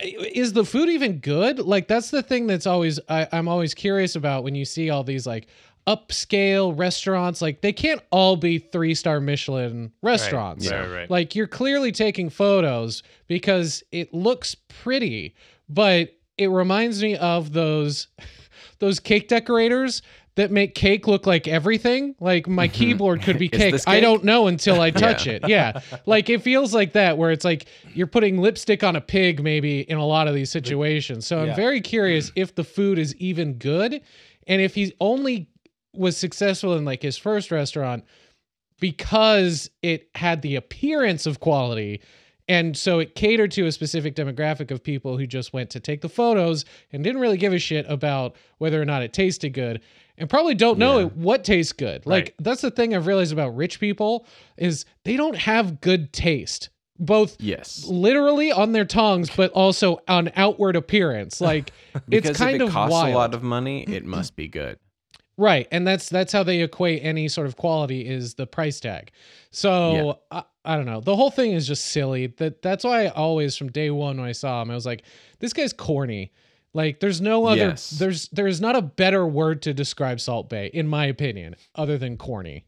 is 0.00 0.52
the 0.52 0.64
food 0.64 0.88
even 0.90 1.18
good? 1.20 1.58
Like 1.58 1.88
that's 1.88 2.10
the 2.10 2.22
thing 2.22 2.46
that's 2.46 2.66
always 2.66 2.98
I, 3.08 3.28
I'm 3.32 3.48
always 3.48 3.74
curious 3.74 4.16
about 4.16 4.42
when 4.42 4.54
you 4.54 4.64
see 4.64 4.90
all 4.90 5.04
these 5.04 5.26
like 5.26 5.46
upscale 5.86 6.76
restaurants. 6.76 7.40
Like 7.40 7.60
they 7.60 7.72
can't 7.72 8.00
all 8.10 8.36
be 8.36 8.58
three 8.58 8.94
star 8.94 9.20
Michelin 9.20 9.92
restaurants. 10.02 10.70
Right, 10.70 10.90
right. 10.90 11.10
Like 11.10 11.34
you're 11.34 11.46
clearly 11.46 11.92
taking 11.92 12.30
photos 12.30 13.02
because 13.28 13.82
it 13.92 14.12
looks 14.12 14.54
pretty, 14.54 15.34
but 15.68 16.14
it 16.38 16.48
reminds 16.48 17.02
me 17.02 17.16
of 17.16 17.52
those 17.52 18.08
those 18.78 19.00
cake 19.00 19.28
decorators 19.28 20.02
that 20.34 20.50
make 20.50 20.74
cake 20.74 21.06
look 21.06 21.26
like 21.26 21.48
everything. 21.48 22.14
Like 22.20 22.46
my 22.46 22.68
keyboard 22.68 23.22
could 23.22 23.38
be 23.38 23.46
Is 23.52 23.58
cake. 23.58 23.74
I 23.86 24.00
don't 24.00 24.22
know 24.22 24.48
until 24.48 24.80
I 24.82 24.90
touch 24.92 25.26
it. 25.26 25.48
Yeah. 25.48 25.80
Like 26.04 26.28
it 26.28 26.42
feels 26.42 26.74
like 26.74 26.92
that 26.92 27.16
where 27.16 27.30
it's 27.30 27.44
like 27.44 27.66
you're 27.94 28.06
putting 28.06 28.38
lipstick 28.38 28.84
on 28.84 28.96
a 28.96 29.00
pig 29.00 29.42
maybe 29.42 29.80
in 29.80 29.96
a 29.96 30.04
lot 30.04 30.28
of 30.28 30.34
these 30.34 30.50
situations. 30.50 31.26
So 31.26 31.40
I'm 31.42 31.56
very 31.56 31.80
curious 31.80 32.32
if 32.36 32.54
the 32.54 32.64
food 32.64 32.98
is 32.98 33.14
even 33.16 33.54
good 33.54 34.02
and 34.46 34.60
if 34.60 34.74
he's 34.74 34.92
only 35.00 35.48
was 35.96 36.16
successful 36.16 36.74
in 36.76 36.84
like 36.84 37.02
his 37.02 37.16
first 37.16 37.50
restaurant 37.50 38.04
because 38.80 39.70
it 39.82 40.08
had 40.14 40.42
the 40.42 40.56
appearance 40.56 41.26
of 41.26 41.40
quality 41.40 42.00
And 42.48 42.76
so 42.76 43.00
it 43.00 43.16
catered 43.16 43.50
to 43.52 43.66
a 43.66 43.72
specific 43.72 44.14
demographic 44.14 44.70
of 44.70 44.80
people 44.84 45.18
who 45.18 45.26
just 45.26 45.52
went 45.52 45.68
to 45.70 45.80
take 45.80 46.00
the 46.00 46.08
photos 46.08 46.64
and 46.92 47.02
didn't 47.02 47.20
really 47.20 47.38
give 47.38 47.52
a 47.52 47.58
shit 47.58 47.84
about 47.88 48.36
whether 48.58 48.80
or 48.80 48.84
not 48.84 49.02
it 49.02 49.12
tasted 49.12 49.50
good 49.50 49.80
and 50.16 50.30
probably 50.30 50.54
don't 50.54 50.78
know 50.78 50.98
Yeah. 51.00 51.04
what 51.06 51.42
tastes 51.42 51.72
good. 51.72 52.06
Like 52.06 52.34
that's 52.38 52.60
the 52.62 52.70
thing 52.70 52.94
I've 52.94 53.06
realized 53.08 53.32
about 53.32 53.56
rich 53.56 53.80
people 53.80 54.26
is 54.56 54.84
they 55.04 55.16
don't 55.16 55.36
have 55.36 55.80
good 55.80 56.12
taste. 56.12 56.68
Both 56.98 57.36
Yes. 57.40 57.84
literally 57.86 58.52
on 58.52 58.70
their 58.72 58.84
tongues 58.86 59.28
but 59.36 59.50
also 59.52 60.00
on 60.06 60.30
outward 60.36 60.76
appearance. 60.76 61.40
Like 61.40 61.72
it's 62.12 62.38
kind 62.38 62.56
if 62.56 62.62
it 62.62 62.64
of 62.68 62.72
costs 62.72 62.92
wild. 62.92 63.12
a 63.12 63.16
lot 63.18 63.34
of 63.34 63.42
money, 63.42 63.82
it 63.88 64.04
must 64.04 64.36
be 64.36 64.46
good. 64.48 64.78
Right, 65.38 65.68
and 65.70 65.86
that's 65.86 66.08
that's 66.08 66.32
how 66.32 66.42
they 66.42 66.62
equate 66.62 67.00
any 67.04 67.28
sort 67.28 67.46
of 67.46 67.56
quality 67.56 68.06
is 68.08 68.34
the 68.34 68.46
price 68.46 68.80
tag. 68.80 69.10
So 69.50 70.20
I, 70.30 70.44
I 70.64 70.76
don't 70.76 70.86
know. 70.86 71.00
The 71.00 71.14
whole 71.14 71.30
thing 71.30 71.52
is 71.52 71.66
just 71.66 71.86
silly. 71.86 72.28
That 72.28 72.62
that's 72.62 72.84
why 72.84 73.04
I 73.04 73.08
always 73.08 73.56
from 73.56 73.70
day 73.70 73.90
one 73.90 74.16
when 74.18 74.26
I 74.28 74.32
saw 74.32 74.62
him, 74.62 74.70
I 74.70 74.74
was 74.74 74.86
like, 74.86 75.02
this 75.38 75.52
guy's 75.52 75.72
corny. 75.72 76.32
Like 76.72 77.00
there's 77.00 77.20
no 77.20 77.46
other 77.46 77.56
Yes. 77.68 77.90
there's 77.90 78.28
there's 78.28 78.60
not 78.60 78.76
a 78.76 78.82
better 78.82 79.26
word 79.26 79.62
to 79.62 79.72
describe 79.74 80.20
Salt 80.20 80.48
Bae 80.50 80.70
in 80.74 80.86
my 80.88 81.06
opinion 81.06 81.56
other 81.74 81.96
than 81.98 82.16
corny. 82.16 82.64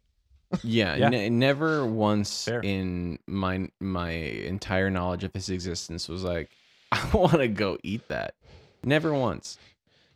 Yeah, 0.63 0.95
Yeah. 0.97 1.09
ne- 1.11 1.29
never 1.31 1.85
once 1.87 2.45
Fair. 2.45 2.61
in 2.61 3.19
my 3.27 3.69
my 3.81 4.11
entire 4.11 4.91
knowledge 4.91 5.25
of 5.25 5.33
his 5.35 5.49
existence 5.51 6.09
was 6.09 6.23
like, 6.23 6.51
I 6.93 7.07
want 7.15 7.33
to 7.39 7.49
go 7.49 7.77
eat 7.83 8.09
that. 8.09 8.35
Never 8.85 9.13
once. 9.13 9.59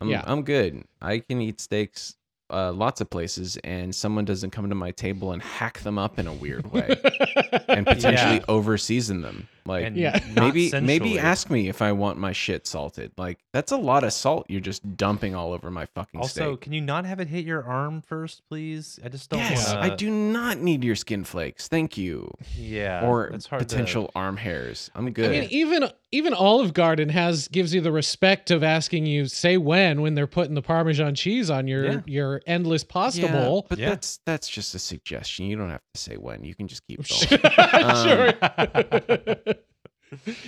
I'm, 0.00 0.08
Yeah. 0.08 0.22
I'm 0.26 0.42
good. 0.42 0.84
I 1.00 1.18
can 1.18 1.40
eat 1.42 1.60
steaks 1.60 2.14
uh, 2.52 2.72
lots 2.72 3.00
of 3.00 3.08
places, 3.10 3.56
and 3.64 3.94
someone 3.94 4.24
doesn't 4.24 4.50
come 4.50 4.68
to 4.68 4.74
my 4.74 4.90
table 4.90 5.32
and 5.32 5.40
hack 5.42 5.80
them 5.80 5.98
up 5.98 6.18
in 6.18 6.26
a 6.26 6.32
weird 6.32 6.70
way 6.72 6.86
and 7.68 7.86
potentially 7.86 8.36
Yeah. 8.36 8.44
over 8.48 8.76
season 8.78 9.22
them. 9.22 9.48
Like, 9.64 9.84
And 9.86 9.96
Yeah. 9.96 10.18
maybe 10.34 10.70
maybe 10.80 11.18
ask 11.18 11.48
me 11.50 11.68
if 11.68 11.80
I 11.82 11.92
want 11.92 12.18
my 12.18 12.32
shit 12.32 12.66
salted. 12.66 13.12
Like, 13.16 13.38
that's 13.52 13.70
a 13.72 13.76
lot 13.76 14.02
of 14.04 14.12
salt 14.12 14.46
you're 14.48 14.60
just 14.60 14.96
dumping 14.96 15.34
all 15.34 15.52
over 15.52 15.70
my 15.70 15.86
fucking 15.86 16.20
Also, 16.20 16.52
steak. 16.52 16.60
can 16.62 16.72
you 16.72 16.80
not 16.80 17.04
have 17.04 17.20
it 17.20 17.28
hit 17.28 17.44
your 17.44 17.62
arm 17.64 18.02
first, 18.02 18.42
please? 18.48 18.98
I 19.04 19.08
just 19.08 19.30
don't. 19.30 19.40
Yes, 19.40 19.72
wanna, 19.74 19.92
I 19.92 19.94
do 19.94 20.10
not 20.10 20.58
need 20.58 20.82
your 20.82 20.96
skin 20.96 21.24
flakes. 21.24 21.68
Thank 21.68 21.96
you. 21.96 22.32
Yeah, 22.58 23.06
or 23.06 23.26
it's 23.28 23.46
hard 23.46 23.60
to- 23.60 23.66
potential 23.66 24.10
arm 24.14 24.36
hairs. 24.36 24.90
I'm 24.94 25.10
good. 25.12 25.26
I 25.30 25.40
mean, 25.40 25.48
even 25.50 25.88
even 26.14 26.34
Olive 26.34 26.74
Garden 26.74 27.08
has 27.08 27.48
gives 27.48 27.72
you 27.72 27.80
the 27.80 27.92
respect 27.92 28.50
of 28.50 28.62
asking 28.62 29.06
you 29.06 29.26
say 29.26 29.56
when 29.56 30.02
when 30.02 30.14
they're 30.14 30.26
putting 30.26 30.54
the 30.54 30.60
Parmesan 30.62 31.14
cheese 31.14 31.48
on 31.50 31.66
your 31.68 31.84
Yeah. 31.84 32.00
your 32.06 32.42
endless 32.46 32.84
pasta 32.84 33.22
yeah, 33.22 33.32
bowl. 33.32 33.66
but 33.68 33.78
Yeah. 33.78 33.90
that's 33.90 34.18
that's 34.26 34.48
just 34.48 34.74
a 34.74 34.78
suggestion. 34.78 35.46
You 35.46 35.56
don't 35.56 35.70
have 35.70 35.80
to 35.94 36.00
say 36.00 36.16
when. 36.16 36.44
You 36.44 36.54
can 36.54 36.68
just 36.68 36.86
keep 36.86 37.00
oh, 37.00 37.02
sure. 38.04 38.32
Um, 38.42 38.82
going. 39.16 39.36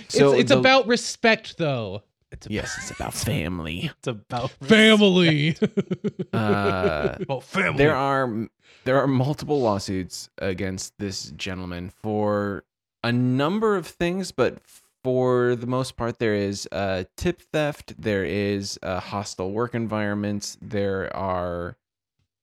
So 0.09 0.31
it's 0.33 0.41
it's 0.41 0.49
the- 0.51 0.59
about 0.59 0.87
respect 0.87 1.57
though. 1.57 2.03
It's 2.31 2.47
yes, 2.49 2.75
it's 2.77 2.91
about 2.91 3.13
family. 3.13 3.91
It's 3.99 4.07
about 4.07 4.51
Family. 4.63 5.55
Uh, 6.33 7.17
Well, 7.29 7.41
family. 7.41 7.77
there 7.77 7.95
are 7.95 8.47
there 8.83 8.97
are 8.99 9.07
multiple 9.07 9.61
lawsuits 9.61 10.29
against 10.39 10.93
this 10.99 11.31
gentleman 11.31 11.91
for 12.03 12.63
a 13.03 13.11
number 13.11 13.75
of 13.75 13.87
things, 13.87 14.31
but 14.31 14.59
for 15.03 15.55
the 15.55 15.67
most 15.67 15.95
part, 15.97 16.17
there 16.19 16.33
is 16.35 16.67
uh, 16.71 17.03
tip 17.15 17.41
theft. 17.53 17.93
There 17.97 18.25
is 18.25 18.79
uh, 18.81 18.99
hostile 18.99 19.51
work 19.51 19.75
environments. 19.75 20.57
There 20.61 21.15
are 21.15 21.77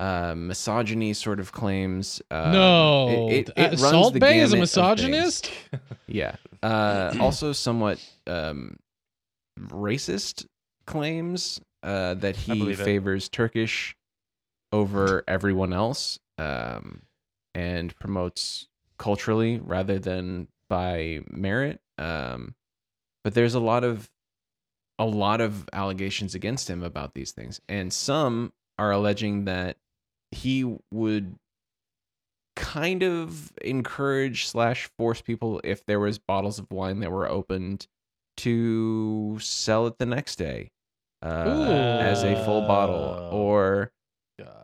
uh, 0.03 0.34
misogyny 0.36 1.12
sort 1.12 1.38
of 1.38 1.53
claims. 1.53 2.20
Um, 2.30 2.53
no, 2.53 3.28
it, 3.30 3.48
it, 3.48 3.50
Uh, 3.50 3.53
it 3.62 3.68
runs 3.70 3.80
Salt 3.80 4.18
Bae 4.18 4.32
is 4.32 4.32
a 4.32 4.32
gamut 4.32 4.42
of 4.44 4.50
things. 4.50 4.61
misogynist. 4.61 5.50
Yeah. 6.09 6.36
Uh, 6.62 7.14
also, 7.20 7.53
somewhat 7.53 8.05
um, 8.26 8.76
racist 9.59 10.46
claims 10.86 11.61
uh, 11.82 12.14
that 12.14 12.36
he 12.36 12.59
believe 12.59 12.80
it. 12.80 12.84
favors 12.84 13.28
Turkish 13.28 13.96
over 14.72 15.24
everyone 15.26 15.72
else 15.72 16.18
um, 16.38 17.03
and 17.55 17.94
promotes 17.98 18.68
culturally 18.98 19.59
rather 19.59 19.98
than 19.98 20.48
by 20.68 21.20
merit. 21.30 21.80
Um, 21.98 22.55
but 23.24 23.34
there's 23.34 23.55
a 23.55 23.61
lot 23.61 23.84
of 23.84 24.11
a 24.98 25.07
lot 25.07 25.40
of 25.40 25.68
allegations 25.72 26.34
against 26.34 26.68
him 26.68 26.82
about 26.82 27.14
these 27.14 27.32
things, 27.32 27.61
and 27.68 27.92
some 27.92 28.53
are 28.78 28.90
alleging 28.90 29.44
that 29.46 29.76
he 30.33 30.76
would 30.91 31.37
kind 32.57 33.03
of 33.03 33.53
encourage 33.62 34.47
slash 34.47 34.89
force 34.99 35.20
people 35.20 35.61
if 35.64 35.85
there 35.87 36.01
was 36.01 36.18
bottles 36.18 36.59
of 36.59 36.70
wine 36.70 37.01
that 37.01 37.11
were 37.11 37.28
opened 37.28 37.87
to 38.37 39.39
sell 39.41 39.87
it 39.87 39.99
the 39.99 40.07
next 40.07 40.37
day 40.37 40.70
uh, 41.22 41.99
as 42.01 42.22
a 42.24 42.45
full 42.45 42.62
bottle 42.62 43.28
or 43.30 43.93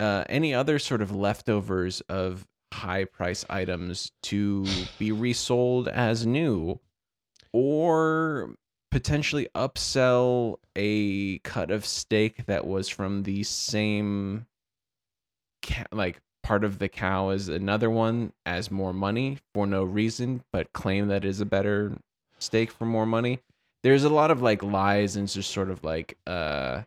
uh, 0.01 0.25
any 0.29 0.55
other 0.55 0.79
sort 0.79 1.03
of 1.03 1.15
leftovers 1.15 2.01
of 2.09 2.47
high 2.73 3.05
price 3.05 3.45
items 3.49 4.13
to 4.23 4.67
be 4.99 5.13
resold 5.13 5.89
as 5.89 6.27
new 6.27 6.79
or 7.53 8.55
potentially 8.91 9.49
upsell 9.55 10.57
a 10.77 11.39
cut 11.41 11.71
of 11.71 11.85
steak 11.85 12.47
that 12.47 12.67
was 12.67 12.89
from 12.89 13.23
the 13.23 13.43
same 13.43 14.47
ca- 15.69 15.85
like 15.93 16.21
part 16.43 16.65
of 16.65 16.79
the 16.79 16.89
cow 16.89 17.31
is 17.31 17.49
another 17.49 17.91
one 17.91 18.33
as 18.47 18.71
more 18.71 18.93
money 18.93 19.39
for 19.55 19.67
no 19.67 19.85
reason 19.85 20.43
but 20.53 20.73
claim 20.73 21.09
that 21.09 21.25
is 21.25 21.41
a 21.41 21.45
better 21.47 21.93
steak 22.39 22.71
for 22.71 22.87
more 22.87 23.05
money 23.07 23.41
there's 23.83 24.05
a 24.05 24.09
lot 24.09 24.31
of 24.31 24.41
like 24.41 24.63
lies 24.63 25.15
and 25.17 25.29
just 25.29 25.51
sort 25.51 25.71
of 25.71 25.85
like 25.85 26.17
uh 26.27 26.83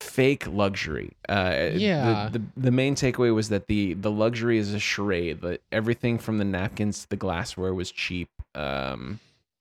fake 0.00 0.46
luxury 0.46 1.12
uh 1.28 1.70
Yeah. 1.74 2.28
the, 2.30 2.38
the, 2.38 2.44
the 2.56 2.70
main 2.70 2.94
takeaway 2.94 3.34
was 3.34 3.48
that 3.48 3.66
the 3.66 3.94
the 3.94 4.10
luxury 4.10 4.56
is 4.58 4.72
a 4.72 4.78
charade 4.78 5.40
that 5.42 5.60
everything 5.72 6.18
from 6.18 6.38
the 6.38 6.44
napkins 6.44 7.02
to 7.02 7.08
the 7.10 7.16
glassware 7.16 7.74
was 7.74 7.90
cheap 7.90 8.30
um 8.54 9.18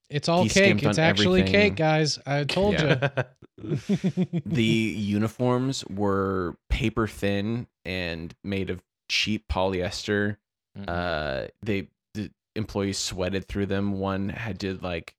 It's 0.09 0.29
all 0.29 0.43
He 0.43 0.49
cake. 0.49 0.81
It's 0.83 0.97
actually 0.97 1.41
everything. 1.41 1.61
cake, 1.71 1.75
guys. 1.75 2.17
I 2.25 2.43
told 2.45 2.73
Yeah. 2.75 3.09
you. 3.17 3.23
the 4.45 4.63
uniforms 4.63 5.83
were 5.87 6.55
paper 6.69 7.07
thin 7.07 7.67
and 7.85 8.33
made 8.43 8.69
of 8.69 8.81
cheap 9.09 9.47
polyester. 9.49 10.37
Mhm. 10.77 10.85
Uh, 10.87 11.47
they 11.63 11.87
the 12.13 12.31
employees 12.55 12.97
sweated 12.97 13.47
through 13.47 13.65
them. 13.65 13.99
One 13.99 14.29
had 14.29 14.59
to 14.61 14.77
like 14.77 15.15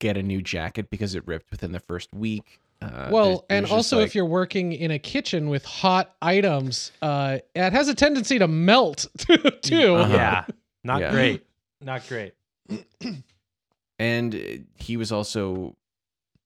get 0.00 0.16
a 0.16 0.22
new 0.22 0.42
jacket 0.42 0.90
because 0.90 1.14
it 1.14 1.26
ripped 1.26 1.50
within 1.50 1.72
the 1.72 1.80
first 1.80 2.12
week. 2.14 2.60
Uh, 2.82 3.08
well, 3.10 3.24
there's- 3.24 3.40
and 3.48 3.56
there's 3.64 3.70
just, 3.70 3.72
also 3.72 3.98
like- 3.98 4.06
if 4.06 4.14
you're 4.14 4.26
working 4.26 4.72
in 4.72 4.90
a 4.90 4.98
kitchen 4.98 5.48
with 5.48 5.64
hot 5.64 6.14
items, 6.20 6.92
uh, 7.00 7.38
it 7.54 7.72
has 7.72 7.88
a 7.88 7.94
tendency 7.94 8.38
to 8.38 8.46
melt 8.46 9.06
too. 9.62 9.94
Uh-huh. 9.96 10.12
yeah, 10.12 10.44
not 10.84 11.00
Yeah. 11.00 11.10
great. 11.10 11.46
Not 11.80 12.06
great. 12.06 12.34
and 13.98 14.34
uh, 14.34 14.38
he 14.76 14.96
was 14.96 15.10
also 15.12 15.76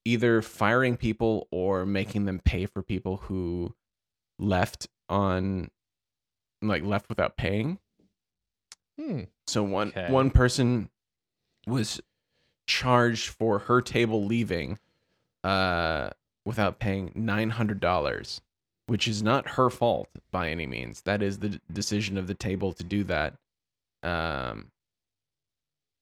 either 0.05 0.40
firing 0.42 0.96
people 0.96 1.46
or 1.51 1.84
making 1.84 2.24
them 2.24 2.40
pay 2.44 2.66
for 2.66 2.82
people 2.82 3.18
who 3.18 3.74
left 4.38 4.88
on 5.09 5.70
like 6.62 6.82
left 6.82 7.09
without 7.09 7.36
paying. 7.36 7.78
Hmm. 8.99 9.22
So 9.46 9.62
one 9.62 9.88
Okay. 9.88 10.11
one 10.11 10.30
person 10.30 10.90
was 11.66 12.01
charged 12.66 13.28
for 13.28 13.61
her 13.61 13.80
table 13.80 14.24
leaving 14.24 14.78
uh 15.44 16.11
without 16.44 16.78
paying 16.78 17.11
$900, 17.12 18.40
which 18.86 19.07
is 19.07 19.22
not 19.22 19.51
her 19.51 19.68
fault 19.70 20.09
by 20.30 20.49
any 20.51 20.66
means. 20.66 21.03
That 21.03 21.22
is 21.22 21.38
the 21.40 21.61
decision 21.70 22.16
of 22.16 22.26
the 22.26 22.34
table 22.34 22.72
to 22.72 22.82
do 22.82 23.05
that. 23.05 23.34
Um 24.03 24.70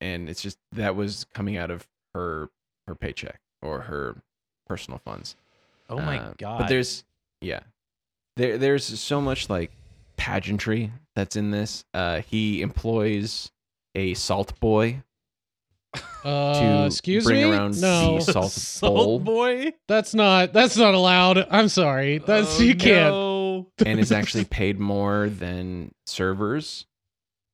and 0.00 0.28
it's 0.28 0.42
just 0.42 0.58
that 0.72 0.96
was 0.96 1.26
coming 1.34 1.56
out 1.56 1.70
of 1.70 1.86
her 2.14 2.48
her 2.86 2.94
paycheck 2.94 3.40
or 3.62 3.80
her 3.82 4.16
personal 4.66 4.98
funds. 5.04 5.36
Oh 5.88 5.96
my 6.00 6.18
Uh, 6.18 6.34
god. 6.38 6.58
But 6.60 6.68
there's 6.68 7.04
yeah. 7.40 7.60
There 8.36 8.58
there's 8.58 8.84
so 8.84 9.20
much 9.20 9.48
like 9.48 9.70
pageantry 10.16 10.92
that's 11.14 11.36
in 11.36 11.50
this. 11.50 11.84
Uh 11.94 12.20
he 12.20 12.62
employs 12.62 13.50
a 13.94 14.14
salt 14.14 14.58
boy 14.60 15.02
Uh, 16.24 16.60
to 16.82 16.86
excuse 16.86 17.24
bring 17.24 17.48
me. 17.48 17.50
around 17.56 17.80
no, 17.80 18.16
the 18.16 18.32
salt, 18.32 18.50
Salt 18.52 18.94
bowl 18.94 19.18
boy. 19.20 19.72
that's 19.88 20.12
not. 20.14 20.52
That's 20.52 20.76
not 20.76 20.94
allowed. 20.94 21.38
I'm 21.50 21.68
sorry. 21.68 22.18
That's 22.18 22.58
Oh, 22.60 22.62
you 22.62 22.74
can't. 22.74 23.14
no. 23.14 23.66
and 23.86 23.98
is 24.00 24.12
actually 24.12 24.44
paid 24.44 24.78
more 24.78 25.28
than 25.30 25.92
servers. 26.06 26.86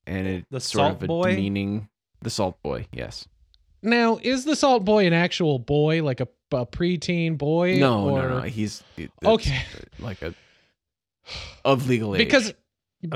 And 0.06 0.26
it 0.26 0.46
The 0.50 0.58
sort 0.60 0.80
salt 0.82 0.96
of 0.96 1.02
a 1.04 1.06
boy? 1.06 1.30
demeaning 1.36 1.88
the 2.22 2.30
salt 2.30 2.62
boy, 2.62 2.86
yes. 2.92 3.26
Now, 3.82 4.18
is 4.22 4.44
the 4.44 4.54
Salt 4.54 4.84
Boy 4.84 5.06
an 5.06 5.12
actual 5.12 5.58
boy, 5.58 6.04
like 6.04 6.20
a, 6.20 6.28
a 6.52 6.64
preteen 6.64 7.36
boy? 7.36 7.78
No, 7.78 8.10
or... 8.10 8.28
no, 8.28 8.38
no. 8.38 8.40
He's 8.42 8.82
Okay. 9.24 9.56
Uh, 9.56 9.84
like 9.98 10.22
a 10.22 10.34
of 11.64 11.88
legal 11.88 12.14
age. 12.14 12.18
because 12.18 12.54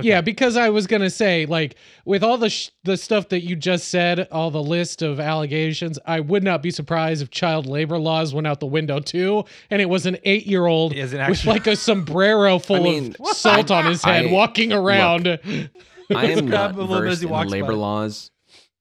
Yeah, 0.03 0.21
because 0.21 0.57
I 0.57 0.71
was 0.71 0.89
gonna 0.89 1.11
say, 1.11 1.47
like, 1.47 1.77
with 2.05 2.25
all 2.25 2.39
the 2.39 2.51
sh- 2.51 2.71
the 2.83 2.97
stuff 2.97 3.29
that 3.29 3.43
you 3.43 3.55
just 3.55 3.87
said, 3.89 4.27
all 4.33 4.51
the 4.51 4.63
list 4.63 5.03
of 5.03 5.21
allegations, 5.21 6.01
I 6.05 6.19
would 6.19 6.43
not 6.43 6.61
be 6.61 6.73
surprised 6.73 7.23
if 7.23 7.31
child 7.31 7.67
labor 7.67 7.97
laws 7.97 8.35
went 8.35 8.49
out 8.49 8.59
the 8.59 8.67
window 8.67 8.99
too, 8.99 9.45
and 9.71 9.81
it 9.81 9.89
was 9.89 10.05
an 10.07 10.19
eight 10.25 10.47
year 10.47 10.67
old 10.67 10.93
Is 10.93 11.13
with 11.13 11.47
like 11.47 11.69
a 11.69 11.77
sombrero 11.77 12.59
full 12.59 12.83
mean, 12.83 13.15
of 13.21 13.29
salt 13.29 13.71
on 13.71 13.87
his 13.87 14.03
head, 14.03 14.27
I- 14.27 14.33
walking 14.33 14.73
around. 14.73 15.29
I 15.29 16.27
am 16.27 16.49
not 16.49 16.75
a 16.75 16.79
little 16.83 17.01
bit 17.01 17.09
as 17.13 17.23
versed 17.23 17.45
in 17.45 17.49
labor 17.49 17.69
by. 17.69 17.75
laws. 17.75 18.33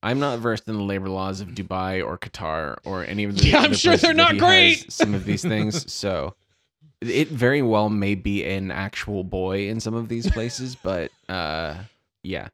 I'm 0.04 0.20
not 0.20 0.40
versed 0.40 0.68
in 0.68 0.76
the 0.76 0.84
labor 0.84 1.10
laws 1.10 1.42
of 1.42 1.50
Dubai 1.50 2.06
or 2.06 2.18
Qatar 2.18 2.78
or 2.86 3.04
any 3.06 3.24
of 3.24 3.38
the. 3.38 3.48
Yeah, 3.48 3.60
I'm 3.60 3.74
sure 3.74 3.98
they're 3.98 4.14
not 4.14 4.38
great. 4.38 4.92
Some 4.92 5.14
of 5.14 5.26
these 5.26 5.42
things, 5.42 5.92
so 5.94 6.36
it 7.02 7.30
very 7.30 7.62
well 7.62 7.90
may 7.90 8.16
be 8.16 8.44
an 8.44 8.72
actual 8.72 9.24
boy 9.24 9.68
in 9.68 9.80
some 9.80 9.94
of 9.94 10.08
these 10.08 10.30
places, 10.30 10.76
but 10.76 11.12
uh, 11.30 11.76
yeah. 12.24 12.50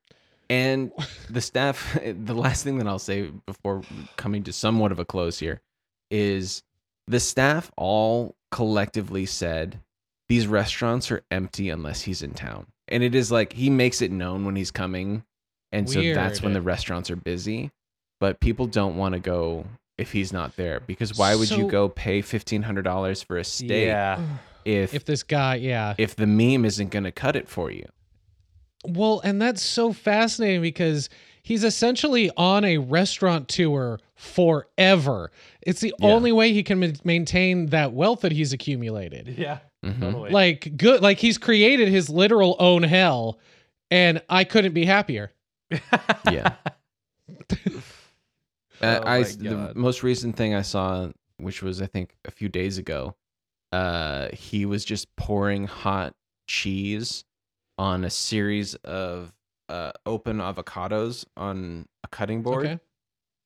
And 0.50 0.92
the 1.30 1.42
staff. 1.42 1.98
The 2.26 2.34
last 2.34 2.64
thing 2.64 2.78
that 2.78 2.88
I'll 2.88 3.00
say 3.00 3.30
before 3.46 3.84
coming 4.18 4.44
to 4.44 4.54
somewhat 4.54 4.92
of 4.92 5.00
a 5.00 5.06
close 5.06 5.40
here 5.40 5.62
is 6.10 6.64
the 7.08 7.20
staff 7.20 7.72
all 7.78 8.36
collectively 8.52 9.26
said 9.26 9.80
these 10.30 10.48
restaurants 10.48 11.12
are 11.12 11.24
empty 11.32 11.70
unless 11.70 12.02
he's 12.02 12.22
in 12.22 12.34
town. 12.34 12.68
And 12.88 13.04
it 13.04 13.16
is 13.16 13.32
like 13.32 13.54
he 13.54 13.70
makes 13.70 14.02
it 14.02 14.12
known 14.12 14.46
when 14.46 14.56
he's 14.56 14.72
coming. 14.72 15.24
And 15.72 15.90
so 15.90 16.02
that's 16.14 16.42
when 16.42 16.54
the 16.54 16.62
restaurants 16.62 17.10
are 17.10 17.16
busy. 17.16 17.72
But 18.20 18.40
people 18.40 18.68
don't 18.68 18.98
want 18.98 19.14
to 19.14 19.20
go 19.20 19.66
if 19.98 20.12
he's 20.12 20.32
not 20.34 20.56
there 20.56 20.80
because 20.80 21.18
why 21.18 21.36
would 21.36 21.48
So- 21.48 21.58
you 21.58 21.68
go 21.70 21.90
pay 21.90 22.22
$1,500 22.22 23.24
for 23.24 23.38
a 23.38 23.44
steak 23.44 23.86
Yeah. 23.88 24.20
if, 24.66 24.90
if 24.90 24.94
if, 24.96 25.06
this 25.06 25.24
guy, 25.24 25.56
yeah. 25.56 25.96
If 25.98 26.16
the 26.16 26.28
meme 26.28 26.66
isn't 26.66 26.90
going 26.90 27.04
to 27.06 27.12
cut 27.12 27.36
it 27.36 27.48
for 27.48 27.72
you? 27.72 27.86
Well, 28.86 29.22
and 29.24 29.40
that's 29.42 29.62
so 29.62 29.94
fascinating 29.94 30.62
because 30.62 31.10
he's 31.44 31.64
essentially 31.64 32.32
on 32.36 32.66
a 32.66 32.78
restaurant 32.80 33.48
tour 33.48 34.00
forever. 34.16 35.32
It's 35.62 35.82
the 35.82 35.94
Yeah. 36.00 36.08
only 36.08 36.32
way 36.32 36.52
he 36.54 36.64
can 36.64 36.80
ma- 36.80 36.88
maintain 37.04 37.68
that 37.68 37.94
wealth 37.94 38.22
that 38.22 38.32
he's 38.32 38.54
accumulated. 38.54 39.36
Yeah. 39.38 39.60
Mhm. 39.86 40.00
Totally. 40.00 40.30
Like 40.32 40.78
good 40.78 41.02
like 41.02 41.20
he's 41.20 41.38
created 41.38 41.88
his 41.90 42.10
literal 42.10 42.56
own 42.60 42.84
hell 42.84 43.40
and 43.90 44.22
I 44.30 44.44
couldn't 44.44 44.74
be 44.74 44.86
happier. 44.86 45.32
Yeah. 46.30 46.54
Uh, 48.82 49.00
Oh 49.04 49.08
I 49.08 49.24
the 49.24 49.74
most 49.76 50.02
recent 50.02 50.36
thing 50.36 50.56
I 50.56 50.64
saw, 50.64 51.10
which 51.38 51.62
was 51.62 51.82
I 51.82 51.86
think 51.86 52.16
a 52.26 52.32
few 52.32 52.50
days 52.50 52.80
ago, 52.80 53.16
uh, 53.72 54.30
he 54.34 54.66
was 54.66 54.84
just 54.84 55.16
pouring 55.16 55.68
hot 55.68 56.16
cheese 56.48 57.24
on 57.78 58.04
a 58.04 58.10
series 58.10 58.74
of 58.76 59.34
uh, 59.70 59.92
open 60.08 60.38
avocados 60.40 61.26
on 61.38 61.86
a 62.04 62.08
cutting 62.08 62.42
board, 62.42 62.66
Okay. 62.66 62.80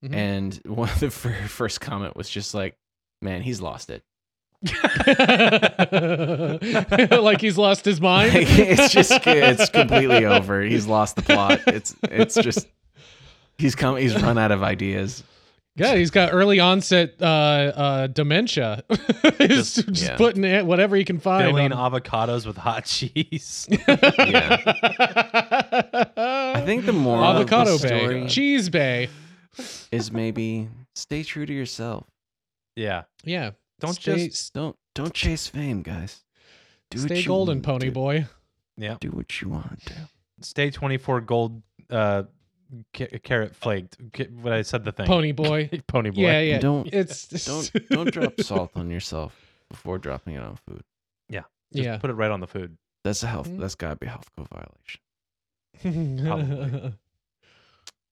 Mhm. 0.06 0.14
and 0.14 0.60
one 0.64 0.88
of 0.88 1.00
the 1.00 1.10
fir- 1.10 1.48
first 1.48 1.80
comment 1.82 2.16
was 2.16 2.30
just 2.30 2.54
like, 2.54 2.78
"Man, 3.20 3.42
he's 3.42 3.60
lost 3.60 3.90
it." 3.90 4.04
like 7.22 7.40
he's 7.40 7.58
lost 7.58 7.84
his 7.84 8.00
mind. 8.00 8.32
It's 8.34 8.92
just 8.92 9.12
it's 9.26 9.68
completely 9.70 10.24
over. 10.24 10.62
He's 10.62 10.86
lost 10.86 11.16
the 11.16 11.22
plot. 11.22 11.60
It's 11.66 11.94
it's 12.04 12.34
just 12.34 12.68
he's 13.58 13.74
come 13.74 13.96
he's 13.96 14.20
run 14.20 14.38
out 14.38 14.52
of 14.52 14.62
ideas. 14.62 15.22
Yeah, 15.76 15.94
he's 15.94 16.10
got 16.10 16.32
early 16.32 16.58
onset 16.58 17.16
uh, 17.20 17.24
uh, 17.24 18.06
dementia. 18.06 18.82
he's 19.38 19.74
just, 19.74 20.02
yeah. 20.02 20.16
putting 20.16 20.42
it 20.42 20.64
whatever 20.64 20.96
he 20.96 21.04
can 21.04 21.18
find. 21.18 21.44
Filling 21.44 21.70
on- 21.70 21.92
avocados 21.92 22.46
with 22.46 22.56
hot 22.56 22.86
cheese. 22.86 23.68
Yeah. 23.70 24.56
I 26.16 26.62
think 26.64 26.86
the 26.86 26.94
more 26.94 27.22
avocado 27.22 27.74
of 27.74 27.82
the 27.82 27.88
bay, 27.88 27.98
story 27.98 28.26
cheese 28.26 28.70
bay. 28.70 29.10
is 29.92 30.10
maybe 30.10 30.68
stay 30.94 31.22
true 31.22 31.44
to 31.44 31.52
yourself. 31.52 32.06
yeah. 32.74 33.02
Yeah, 33.24 33.50
Don't 33.80 33.94
stay, 33.94 34.28
just 34.28 34.52
Don't 34.54 34.76
don't 34.94 35.12
chase 35.12 35.46
fame, 35.46 35.82
guys. 35.82 36.24
Do 36.90 36.98
stay 36.98 37.22
golden, 37.24 37.56
want 37.58 37.64
pony 37.64 37.86
to. 37.86 37.92
boy. 37.92 38.26
yeah. 38.76 38.96
Do 39.00 39.08
what 39.10 39.40
you 39.40 39.48
want 39.48 39.84
to. 39.86 39.94
Stay 40.40 40.70
24 40.70 41.20
gold 41.22 41.62
uh 41.90 42.24
karat 42.92 43.54
flaked. 43.54 43.96
Ca- 44.12 44.28
What 44.40 44.52
I 44.52 44.62
said 44.62 44.84
the 44.84 44.92
thing. 44.92 45.06
Pony 45.06 45.32
boy. 45.32 45.68
Pony 45.86 46.10
boy. 46.10 46.20
Yeah, 46.22 46.40
yeah. 46.40 46.58
Don't 46.58 46.88
It's 46.92 47.26
don't 47.46 47.70
don't 47.90 48.10
drop 48.12 48.40
salt 48.40 48.70
on 48.76 48.90
yourself 48.90 49.34
before 49.70 49.98
dropping 49.98 50.34
it 50.34 50.42
on 50.42 50.56
food. 50.68 50.82
Yeah. 51.28 51.42
Just 51.72 51.84
yeah. 51.84 51.98
Put 51.98 52.10
it 52.10 52.14
right 52.14 52.30
on 52.30 52.40
the 52.40 52.46
food. 52.46 52.76
That's 53.04 53.22
a 53.22 53.26
health. 53.26 53.48
Mm. 53.48 53.60
That's 53.60 53.74
gotta 53.74 53.96
be 53.96 54.06
a 54.06 54.10
health 54.10 54.28
code 54.36 54.48
violation. 54.48 56.26
Probably. 56.26 56.92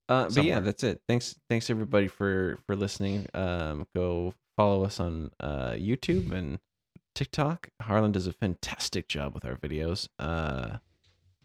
Uh, 0.08 0.28
but 0.34 0.44
yeah, 0.44 0.60
that's 0.60 0.84
it. 0.84 1.00
Thanks, 1.08 1.34
thanks 1.48 1.70
everybody 1.70 2.08
for 2.08 2.58
for 2.66 2.76
listening. 2.76 3.26
Um, 3.32 3.86
go 3.94 4.34
follow 4.56 4.84
us 4.84 5.00
on 5.00 5.30
uh 5.40 5.70
YouTube 5.72 6.32
and 6.32 6.58
TikTok. 7.14 7.68
Harlan 7.82 8.12
does 8.12 8.26
a 8.26 8.32
fantastic 8.32 9.08
job 9.08 9.34
with 9.34 9.44
our 9.44 9.54
videos. 9.56 10.08
Uh, 10.18 10.78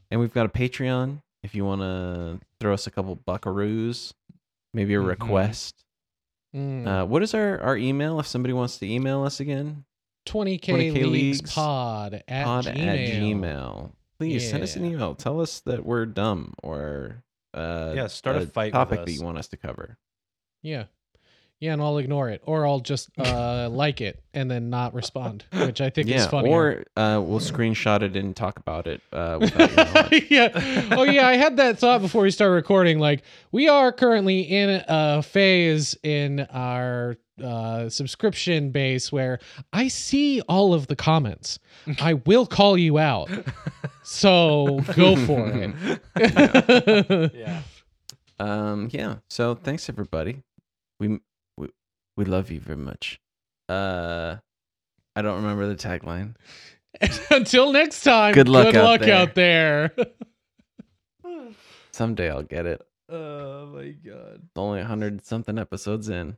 and 0.09 0.19
we've 0.19 0.33
got 0.33 0.45
a 0.45 0.49
Patreon. 0.49 1.21
If 1.43 1.53
you 1.55 1.63
want 1.63 1.81
to 1.81 2.39
throw 2.59 2.73
us 2.73 2.87
a 2.87 2.91
couple 2.91 3.15
buckaroos, 3.15 4.13
maybe 4.73 4.95
a 4.95 4.99
Mhm. 4.99 5.07
request. 5.07 5.85
Mm. 6.55 6.87
Uh, 6.87 7.05
what 7.05 7.21
is 7.21 7.33
our 7.35 7.59
our 7.61 7.77
email? 7.77 8.19
If 8.19 8.25
somebody 8.27 8.53
wants 8.53 8.77
to 8.79 8.87
email 8.91 9.23
us 9.23 9.39
again, 9.39 9.85
20k, 10.25 10.73
20K 10.73 10.93
leagues, 11.05 11.41
leagues 11.41 11.53
pod 11.53 12.23
at 12.27 12.45
pod 12.45 12.65
Gmail. 12.65 12.87
at 12.87 12.99
Gmail. 13.21 13.91
Please 14.17 14.49
send 14.49 14.63
us 14.63 14.75
an 14.75 14.83
email. 14.85 15.15
Tell 15.15 15.39
us 15.39 15.61
that 15.61 15.85
we're 15.85 16.05
dumb 16.07 16.53
or 16.63 17.23
uh, 17.53 17.93
Yeah, 17.95 18.07
start 18.07 18.35
a 18.37 18.47
fight 18.47 18.65
with 18.65 18.73
topic 18.73 19.05
that 19.05 19.11
you 19.11 19.23
want 19.23 19.37
us 19.37 19.47
to 19.49 19.57
cover. 19.57 19.97
Yeah. 20.61 20.85
Yeah, 21.59 21.73
and 21.73 21.81
I'll 21.81 21.97
ignore 21.97 22.29
it, 22.29 22.41
or 22.45 22.65
I'll 22.65 22.79
just 22.79 23.09
uh, 23.17 23.67
like 23.71 23.99
it 23.99 24.23
and 24.33 24.49
then 24.49 24.69
not 24.69 24.93
respond, 24.93 25.43
which 25.51 25.81
I 25.81 25.89
think 25.89 26.07
is 26.07 26.13
yeah, 26.13 26.27
funny. 26.29 26.49
or 26.49 26.85
uh, 26.95 27.21
we'll 27.21 27.41
screenshot 27.41 28.01
it 28.01 28.15
and 28.15 28.33
talk 28.33 28.59
about 28.59 28.87
it 28.87 29.01
uh, 29.11 29.39
without 29.41 29.69
your 29.69 29.85
knowledge. 29.93 30.25
yeah. 30.29 30.87
Oh 30.91 31.03
yeah, 31.03 31.27
I 31.27 31.35
had 31.35 31.57
that 31.57 31.77
thought 31.77 32.01
before 32.01 32.23
we 32.23 32.31
start 32.31 32.51
recording. 32.53 32.99
Like, 32.99 33.23
we 33.51 33.67
are 33.67 33.91
currently 33.91 34.39
in 34.41 34.83
a 34.87 35.21
phase 35.21 35.97
in 36.01 36.47
our 36.51 37.17
uh, 37.43 37.89
subscription 37.89 38.71
base 38.71 39.11
where 39.11 39.39
I 39.73 39.89
see 39.89 40.39
all 40.41 40.73
of 40.73 40.87
the 40.87 40.95
comments. 40.95 41.59
I 41.99 42.13
will 42.13 42.45
call 42.45 42.77
you 42.77 42.99
out. 42.99 43.29
So 44.03 44.79
go 44.95 45.15
for 45.17 45.73
it. 46.15 47.31
Yeah. 47.33 47.61
Um, 48.39 48.87
yeah. 48.91 49.17
So 49.29 49.55
thanks 49.55 49.89
everybody. 49.89 50.43
We 50.99 51.19
we 52.19 52.25
love 52.25 52.51
you 52.51 52.59
very 52.59 52.77
much. 52.77 53.17
Uh, 53.69 54.35
I 55.15 55.21
don't 55.21 55.37
remember 55.37 55.67
the 55.67 55.75
tagline. 55.75 56.35
Until 57.31 57.71
next 57.71 58.03
time. 58.03 58.33
Good 58.33 58.49
luck 58.49 58.65
Good 58.65 58.75
out 58.75 58.83
luck 58.83 59.01
there. 59.01 59.15
out 59.15 59.35
there. 59.35 59.91
Someday 61.91 62.29
I'll 62.29 62.43
get 62.43 62.65
it. 62.65 62.81
Oh 63.07 63.67
my 63.67 63.91
god. 63.91 64.41
Only 64.57 64.81
a 64.81 64.85
hundred 64.85 65.25
something 65.25 65.57
episodes 65.57 66.09
in. 66.09 66.35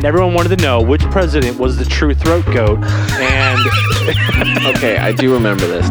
And 0.00 0.06
everyone 0.06 0.32
wanted 0.32 0.56
to 0.58 0.64
know 0.64 0.80
which 0.80 1.02
president 1.10 1.58
was 1.58 1.76
the 1.76 1.84
true 1.84 2.14
throat 2.14 2.46
goat. 2.46 2.78
And 2.82 3.60
Okay, 4.76 4.96
I 4.96 5.12
do 5.12 5.30
remember 5.34 5.66
this. 5.66 5.86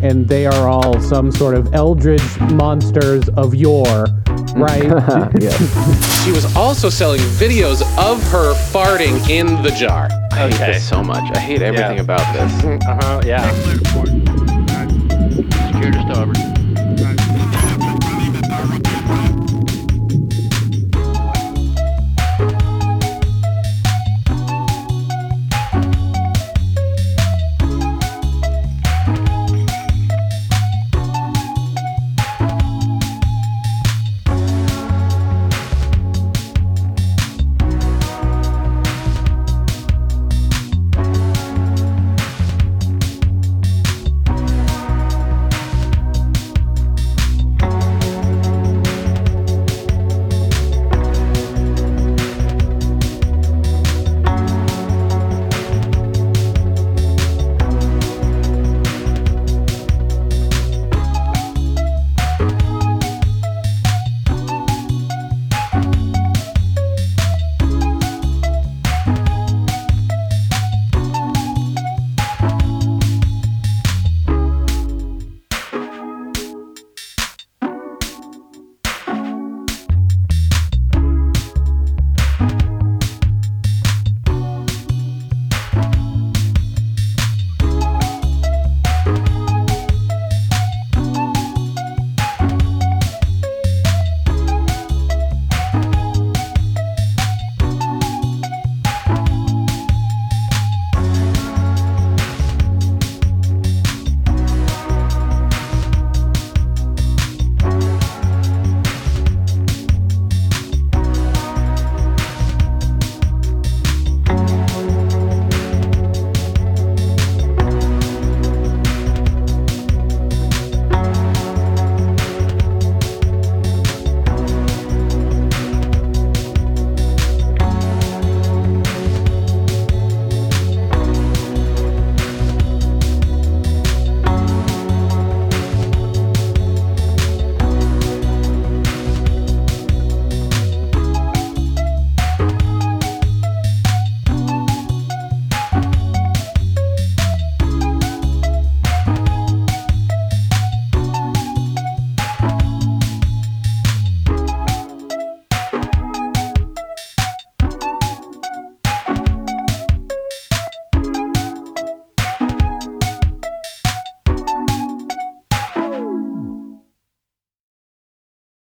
and 0.00 0.28
they 0.28 0.46
are 0.46 0.68
all 0.68 1.00
some 1.00 1.32
sort 1.32 1.56
of 1.56 1.74
eldritch 1.74 2.22
monsters 2.52 3.28
of 3.30 3.52
yore, 3.54 4.04
right? 4.54 4.84
She 6.22 6.30
was 6.30 6.54
also 6.54 6.88
selling 6.88 7.20
videos 7.40 7.82
of 7.98 8.22
her 8.30 8.54
farting 8.70 9.28
in 9.28 9.46
the 9.64 9.70
jar. 9.70 10.08
I 10.30 10.36
hate 10.48 10.54
Okay. 10.54 10.72
this 10.74 10.88
so 10.88 11.02
much. 11.02 11.24
I 11.34 11.40
hate 11.40 11.62
everything 11.62 11.96
Yeah. 11.96 12.02
about 12.02 12.32
this. 12.32 12.80
Uh-huh, 12.86 13.22
yeah. 13.26 14.55